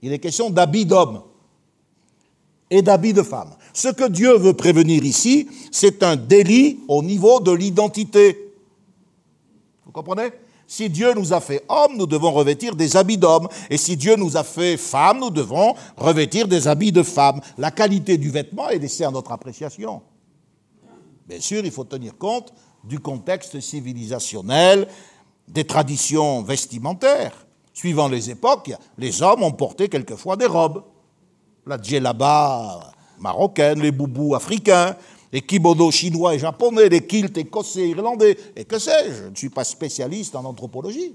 il 0.00 0.12
est 0.12 0.18
question 0.18 0.48
d'habit 0.48 0.86
d'homme 0.86 1.22
et 2.70 2.82
d'habit 2.82 3.12
de 3.12 3.22
femme. 3.22 3.50
Ce 3.72 3.88
que 3.88 4.08
Dieu 4.08 4.36
veut 4.36 4.54
prévenir 4.54 5.04
ici, 5.04 5.48
c'est 5.70 6.02
un 6.02 6.16
délit 6.16 6.80
au 6.88 7.02
niveau 7.02 7.40
de 7.40 7.52
l'identité. 7.52 8.52
Vous 9.84 9.92
comprenez? 9.92 10.30
Si 10.70 10.90
Dieu 10.90 11.14
nous 11.14 11.32
a 11.32 11.40
fait 11.40 11.64
hommes, 11.70 11.96
nous 11.96 12.06
devons 12.06 12.30
revêtir 12.30 12.76
des 12.76 12.94
habits 12.94 13.16
d'hommes. 13.16 13.48
Et 13.70 13.78
si 13.78 13.96
Dieu 13.96 14.16
nous 14.16 14.36
a 14.36 14.44
fait 14.44 14.76
femmes, 14.76 15.20
nous 15.20 15.30
devons 15.30 15.74
revêtir 15.96 16.46
des 16.46 16.68
habits 16.68 16.92
de 16.92 17.02
femmes. 17.02 17.40
La 17.56 17.70
qualité 17.70 18.18
du 18.18 18.28
vêtement 18.28 18.68
est 18.68 18.78
laissée 18.78 19.04
à 19.04 19.10
notre 19.10 19.32
appréciation. 19.32 20.02
Bien 21.26 21.40
sûr, 21.40 21.64
il 21.64 21.70
faut 21.70 21.84
tenir 21.84 22.18
compte 22.18 22.52
du 22.84 22.98
contexte 22.98 23.60
civilisationnel, 23.60 24.86
des 25.48 25.64
traditions 25.64 26.42
vestimentaires. 26.42 27.46
Suivant 27.72 28.08
les 28.08 28.28
époques, 28.28 28.72
les 28.98 29.22
hommes 29.22 29.42
ont 29.42 29.52
porté 29.52 29.88
quelquefois 29.88 30.36
des 30.36 30.46
robes. 30.46 30.82
La 31.68 31.76
djellaba 31.76 32.92
marocaine, 33.18 33.82
les 33.82 33.92
boubous 33.92 34.34
africains, 34.34 34.96
les 35.30 35.42
kimonos 35.42 35.90
chinois 35.90 36.34
et 36.34 36.38
japonais, 36.38 36.88
les 36.88 37.06
kilts 37.06 37.36
écossais, 37.36 37.90
irlandais, 37.90 38.38
et 38.56 38.64
que 38.64 38.78
sais-je, 38.78 39.24
je 39.24 39.28
ne 39.28 39.36
suis 39.36 39.50
pas 39.50 39.64
spécialiste 39.64 40.34
en 40.34 40.46
anthropologie. 40.46 41.14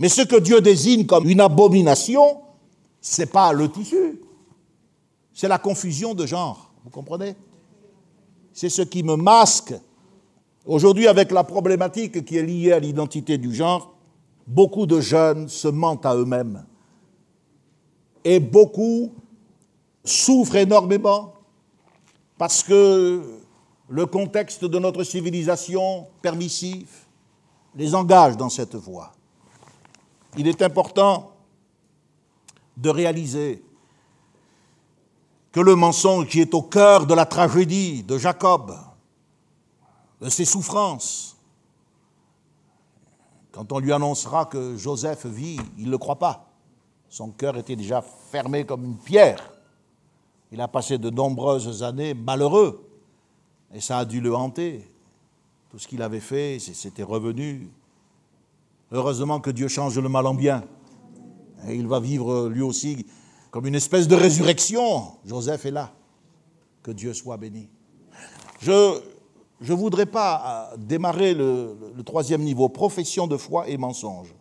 Mais 0.00 0.08
ce 0.08 0.22
que 0.22 0.40
Dieu 0.40 0.60
désigne 0.60 1.06
comme 1.06 1.28
une 1.28 1.40
abomination, 1.40 2.40
ce 3.00 3.20
n'est 3.20 3.26
pas 3.26 3.52
le 3.52 3.70
tissu, 3.70 4.20
c'est 5.32 5.46
la 5.46 5.58
confusion 5.58 6.12
de 6.12 6.26
genre, 6.26 6.72
vous 6.82 6.90
comprenez? 6.90 7.36
C'est 8.52 8.70
ce 8.70 8.82
qui 8.82 9.04
me 9.04 9.14
masque. 9.14 9.72
Aujourd'hui, 10.66 11.06
avec 11.06 11.30
la 11.30 11.44
problématique 11.44 12.24
qui 12.24 12.38
est 12.38 12.42
liée 12.42 12.72
à 12.72 12.80
l'identité 12.80 13.38
du 13.38 13.54
genre, 13.54 13.94
beaucoup 14.48 14.86
de 14.86 15.00
jeunes 15.00 15.48
se 15.48 15.68
mentent 15.68 16.04
à 16.04 16.16
eux-mêmes. 16.16 16.64
Et 18.24 18.40
beaucoup 18.40 19.12
souffrent 20.04 20.56
énormément 20.56 21.34
parce 22.38 22.62
que 22.62 23.40
le 23.88 24.06
contexte 24.06 24.64
de 24.64 24.78
notre 24.78 25.04
civilisation 25.04 26.06
permissive 26.22 26.90
les 27.74 27.94
engage 27.94 28.36
dans 28.36 28.48
cette 28.48 28.74
voie. 28.74 29.12
Il 30.36 30.48
est 30.48 30.62
important 30.62 31.32
de 32.76 32.88
réaliser 32.88 33.62
que 35.52 35.60
le 35.60 35.76
mensonge 35.76 36.28
qui 36.28 36.40
est 36.40 36.54
au 36.54 36.62
cœur 36.62 37.06
de 37.06 37.14
la 37.14 37.26
tragédie 37.26 38.02
de 38.02 38.16
Jacob, 38.16 38.74
de 40.20 40.28
ses 40.30 40.46
souffrances, 40.46 41.36
quand 43.52 43.70
on 43.72 43.78
lui 43.78 43.92
annoncera 43.92 44.46
que 44.46 44.76
Joseph 44.78 45.26
vit, 45.26 45.60
il 45.76 45.86
ne 45.86 45.90
le 45.90 45.98
croit 45.98 46.18
pas. 46.18 46.51
Son 47.12 47.28
cœur 47.28 47.58
était 47.58 47.76
déjà 47.76 48.00
fermé 48.00 48.64
comme 48.64 48.84
une 48.84 48.96
pierre. 48.96 49.52
Il 50.50 50.62
a 50.62 50.66
passé 50.66 50.96
de 50.96 51.10
nombreuses 51.10 51.82
années 51.82 52.14
malheureux 52.14 52.88
et 53.70 53.82
ça 53.82 53.98
a 53.98 54.06
dû 54.06 54.22
le 54.22 54.34
hanter. 54.34 54.88
Tout 55.70 55.78
ce 55.78 55.86
qu'il 55.86 56.00
avait 56.00 56.20
fait, 56.20 56.56
c'était 56.58 57.02
revenu. 57.02 57.68
Heureusement 58.90 59.40
que 59.40 59.50
Dieu 59.50 59.68
change 59.68 59.98
le 59.98 60.08
mal 60.08 60.26
en 60.26 60.32
bien. 60.32 60.64
Il 61.68 61.86
va 61.86 62.00
vivre 62.00 62.48
lui 62.48 62.62
aussi 62.62 63.04
comme 63.50 63.66
une 63.66 63.74
espèce 63.74 64.08
de 64.08 64.14
résurrection. 64.14 65.08
Joseph 65.26 65.66
est 65.66 65.70
là. 65.70 65.92
Que 66.82 66.92
Dieu 66.92 67.12
soit 67.12 67.36
béni. 67.36 67.68
Je 68.62 69.02
ne 69.60 69.74
voudrais 69.74 70.06
pas 70.06 70.70
euh, 70.72 70.76
démarrer 70.78 71.34
le, 71.34 71.76
troisième 72.06 72.40
niveau, 72.40 72.70
profession 72.70 73.26
de 73.26 73.36
foi 73.36 73.68
et 73.68 73.76
mensonge. 73.76 74.34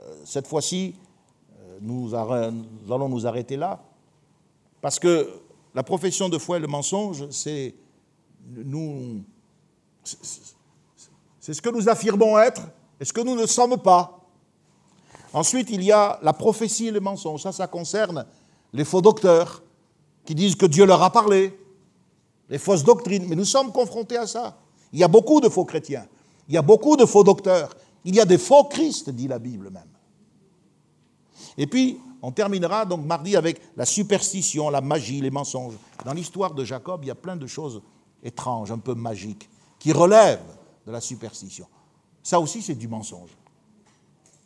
Euh, 0.00 0.14
cette 0.24 0.46
fois-ci, 0.46 0.94
nous, 1.80 2.14
allons 2.14 3.08
nous 3.08 3.26
arrêter 3.26 3.56
là, 3.56 3.82
parce 4.80 4.98
que 4.98 5.28
la 5.74 5.82
profession 5.82 6.28
de 6.28 6.38
foi 6.38 6.56
et 6.56 6.60
le 6.60 6.66
mensonge, 6.66 7.28
c'est 7.30 7.74
nous, 8.54 9.22
ce 10.02 11.60
que 11.60 11.70
nous 11.70 11.88
affirmons 11.88 12.38
être 12.38 12.62
et 13.00 13.04
ce 13.04 13.12
que 13.12 13.20
nous 13.20 13.34
ne 13.34 13.46
sommes 13.46 13.78
pas. 13.78 14.20
Ensuite, 15.32 15.68
il 15.70 15.82
y 15.82 15.92
a 15.92 16.18
la 16.22 16.32
prophétie 16.32 16.86
et 16.86 16.90
le 16.90 17.00
mensonge. 17.00 17.42
Ça, 17.42 17.52
ça 17.52 17.66
concerne 17.66 18.24
les 18.72 18.84
faux 18.84 19.02
docteurs 19.02 19.62
qui 20.24 20.34
disent 20.34 20.56
que 20.56 20.66
Dieu 20.66 20.86
leur 20.86 21.02
a 21.02 21.10
parlé, 21.10 21.58
les 22.48 22.58
fausses 22.58 22.84
doctrines. 22.84 23.26
Mais 23.28 23.36
nous 23.36 23.44
sommes 23.44 23.72
confrontés 23.72 24.16
à 24.16 24.26
ça. 24.26 24.56
Il 24.92 24.98
y 24.98 25.04
a 25.04 25.08
beaucoup 25.08 25.40
de 25.40 25.48
faux 25.48 25.64
chrétiens. 25.64 26.06
Il 26.48 26.54
y 26.54 26.58
a 26.58 26.62
beaucoup 26.62 26.96
de 26.96 27.04
faux 27.04 27.24
docteurs. 27.24 27.74
Il 28.04 28.14
y 28.14 28.20
a 28.20 28.24
des 28.24 28.38
faux 28.38 28.64
Christ, 28.64 29.10
dit 29.10 29.28
la 29.28 29.38
Bible 29.38 29.70
même. 29.70 29.95
Et 31.58 31.66
puis, 31.66 31.98
on 32.22 32.32
terminera 32.32 32.84
donc 32.84 33.04
mardi 33.04 33.36
avec 33.36 33.60
la 33.76 33.84
superstition, 33.84 34.68
la 34.70 34.80
magie, 34.80 35.20
les 35.20 35.30
mensonges. 35.30 35.74
Dans 36.04 36.12
l'histoire 36.12 36.54
de 36.54 36.64
Jacob, 36.64 37.00
il 37.04 37.08
y 37.08 37.10
a 37.10 37.14
plein 37.14 37.36
de 37.36 37.46
choses 37.46 37.82
étranges, 38.22 38.70
un 38.70 38.78
peu 38.78 38.94
magiques, 38.94 39.48
qui 39.78 39.92
relèvent 39.92 40.40
de 40.86 40.92
la 40.92 41.00
superstition. 41.00 41.66
Ça 42.22 42.40
aussi, 42.40 42.62
c'est 42.62 42.74
du 42.74 42.88
mensonge. 42.88 43.30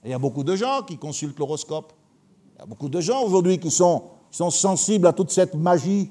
Il 0.05 0.11
y 0.11 0.15
a 0.15 0.19
beaucoup 0.19 0.45
de 0.45 0.57
gens 0.57 0.83
qui 0.83 0.99
consultent 0.99 1.39
l'horoscope. 1.39 1.93
Il 2.55 2.59
y 2.61 2.63
a 2.63 2.67
beaucoup 2.67 2.89
de 2.89 3.01
gens 3.01 3.23
aujourd'hui 3.23 3.59
qui 3.59 3.71
sont, 3.71 4.05
sensibles 4.31 5.07
à 5.07 5.13
toute 5.13 5.31
cette 5.31 5.55
magie, 5.55 6.11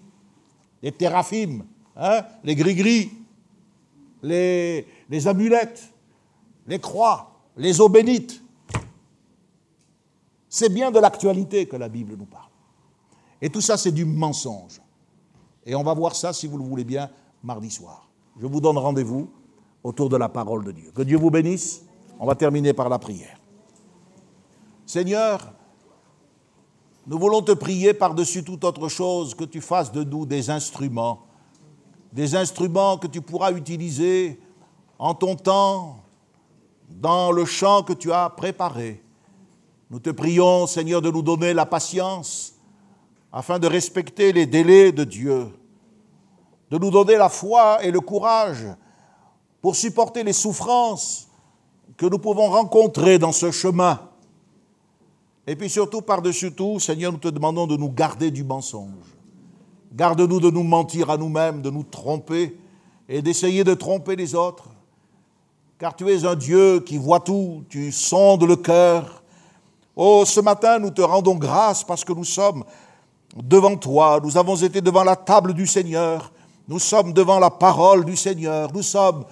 les 0.82 0.92
théraphimes, 0.92 1.66
hein, 1.96 2.24
les 2.44 2.56
gris-gris, 2.56 3.12
les, 4.22 4.86
les 5.10 5.28
amulettes, 5.28 5.94
les 6.68 6.80
croix, 6.80 7.32
les 7.56 7.80
eaux 7.80 7.90
bénites. 7.90 8.42
C'est 10.50 10.70
bien 10.70 10.90
de 10.90 11.00
l'actualité 11.00 11.68
que 11.68 11.76
la 11.76 11.88
Bible 11.88 12.16
nous 12.18 12.26
parle. 12.26 12.50
Et 13.42 13.50
tout 13.50 13.62
ça, 13.62 13.78
c'est 13.78 13.92
du 13.92 14.04
mensonge. 14.04 14.82
Et 15.66 15.76
on 15.76 15.84
va 15.84 15.94
voir 15.94 16.16
ça, 16.16 16.34
si 16.34 16.48
vous 16.48 16.58
le 16.58 16.64
voulez 16.64 16.84
bien, 16.84 17.10
mardi 17.44 17.70
soir. 17.70 18.10
Je 18.40 18.48
vous 18.48 18.60
donne 18.60 18.78
rendez-vous 18.78 19.30
autour 19.84 20.10
de 20.10 20.18
la 20.18 20.28
parole 20.28 20.66
de 20.66 20.72
Dieu. 20.72 20.92
Que 20.94 21.04
Dieu 21.04 21.18
vous 21.18 21.30
bénisse. 21.30 21.84
On 22.20 22.26
va 22.26 22.36
terminer 22.36 22.74
par 22.74 22.90
la 22.90 23.00
prière. 23.00 23.40
Seigneur, 24.86 25.54
nous 27.06 27.18
voulons 27.18 27.42
te 27.42 27.52
prier 27.52 27.94
par-dessus 27.94 28.44
toute 28.44 28.64
autre 28.64 28.88
chose 28.88 29.36
que 29.36 29.44
tu 29.44 29.62
fasses 29.62 29.92
de 29.92 30.04
nous 30.04 30.26
des 30.26 30.50
instruments, 30.50 31.22
des 32.12 32.36
instruments 32.36 32.98
que 32.98 33.08
tu 33.08 33.22
pourras 33.22 33.52
utiliser 33.52 34.40
en 34.98 35.14
ton 35.14 35.36
temps, 35.36 36.04
dans 36.90 37.32
le 37.32 37.46
champ 37.46 37.84
que 37.84 37.94
tu 37.94 38.12
as 38.12 38.30
préparé. 38.30 39.02
Nous 39.90 40.00
te 40.00 40.10
prions, 40.10 40.68
Seigneur, 40.68 41.02
de 41.02 41.10
nous 41.12 41.22
donner 41.22 41.54
la 41.54 41.66
patience 41.66 42.54
afin 43.32 43.60
de 43.60 43.68
respecter 43.68 44.34
les 44.34 44.46
délais 44.46 44.92
de 44.92 45.04
Dieu 45.04 45.52
de 46.70 46.78
nous 46.78 46.92
donner 46.92 47.18
la 47.18 47.30
foi 47.30 47.84
et 47.84 47.92
le 47.92 48.00
courage 48.00 48.66
pour 49.62 49.76
supporter 49.76 50.24
les 50.24 50.34
souffrances 50.34 51.28
que 51.98 52.06
nous 52.06 52.20
pouvons 52.20 52.50
rencontrer 52.50 53.18
dans 53.20 53.32
ce 53.32 53.52
chemin. 53.52 54.00
Et 55.48 55.56
puis 55.56 55.70
surtout, 55.70 56.02
par-dessus 56.02 56.52
tout, 56.52 56.80
Seigneur, 56.80 57.12
nous 57.12 57.18
te 57.18 57.28
demandons 57.28 57.66
de 57.66 57.76
nous 57.76 57.92
garder 57.92 58.30
du 58.30 58.44
mensonge. 58.44 59.18
Garde-nous 59.94 60.40
de 60.40 60.52
nous 60.52 60.64
mentir 60.64 61.10
à 61.10 61.18
nous-mêmes, 61.18 61.62
de 61.62 61.72
nous 61.72 61.84
tromper 61.84 62.56
et 63.08 63.24
d'essayer 63.24 63.64
de 63.64 63.74
tromper 63.74 64.16
les 64.16 64.36
autres. 64.36 64.70
Car 65.80 65.96
tu 65.96 66.08
es 66.10 66.26
un 66.26 66.36
Dieu 66.36 66.82
qui 66.82 66.98
voit 66.98 67.22
tout, 67.22 67.64
tu 67.70 67.92
sondes 67.92 68.44
le 68.44 68.56
cœur. 68.56 69.19
Oh, 70.02 70.24
ce 70.26 70.40
matin, 70.40 70.80
nous 70.80 70.92
te 70.92 71.02
rendons 71.02 71.36
grâce 71.36 71.84
parce 71.84 72.06
que 72.06 72.14
nous 72.14 72.24
sommes 72.24 72.64
devant 73.36 73.76
toi, 73.76 74.22
nous 74.24 74.38
avons 74.38 74.56
été 74.56 74.80
devant 74.80 75.04
la 75.04 75.18
table 75.18 75.54
du 75.54 75.68
Seigneur, 75.68 76.32
nous 76.70 76.80
sommes 76.80 77.12
devant 77.12 77.38
la 77.38 77.50
parole 77.50 78.06
du 78.06 78.16
Seigneur. 78.16 78.72
Nous 78.74 78.82
sommes 78.82 79.26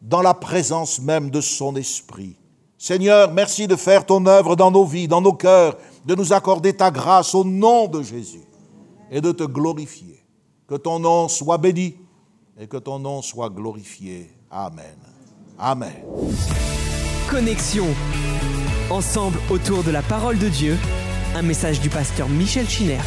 dans 0.00 0.22
la 0.22 0.32
présence 0.32 0.98
même 0.98 1.28
de 1.28 1.42
son 1.42 1.76
Esprit. 1.76 2.36
Seigneur, 2.78 3.30
merci 3.30 3.66
de 3.66 3.76
faire 3.76 4.06
ton 4.06 4.24
œuvre 4.24 4.56
dans 4.56 4.70
nos 4.70 4.86
vies, 4.86 5.08
dans 5.08 5.20
nos 5.20 5.34
cœurs, 5.34 5.76
de 6.06 6.14
nous 6.14 6.32
accorder 6.32 6.72
ta 6.72 6.90
grâce 6.90 7.34
au 7.34 7.44
nom 7.44 7.86
de 7.86 8.02
Jésus 8.02 8.46
et 9.10 9.20
de 9.20 9.32
te 9.32 9.44
glorifier. 9.44 10.24
Que 10.66 10.76
ton 10.76 11.00
nom 11.00 11.28
soit 11.28 11.58
béni 11.58 11.96
et 12.58 12.66
que 12.66 12.78
ton 12.78 12.98
nom 12.98 13.20
soit 13.20 13.50
glorifié. 13.50 14.30
Amen. 14.50 14.96
Amen. 15.58 16.02
Connexion. 17.28 17.88
Ensemble 18.90 19.38
autour 19.50 19.84
de 19.84 19.90
la 19.90 20.00
parole 20.00 20.38
de 20.38 20.48
Dieu. 20.48 20.78
Un 21.34 21.42
message 21.42 21.80
du 21.80 21.90
pasteur 21.90 22.28
Michel 22.28 22.66
Chiner. 22.66 23.00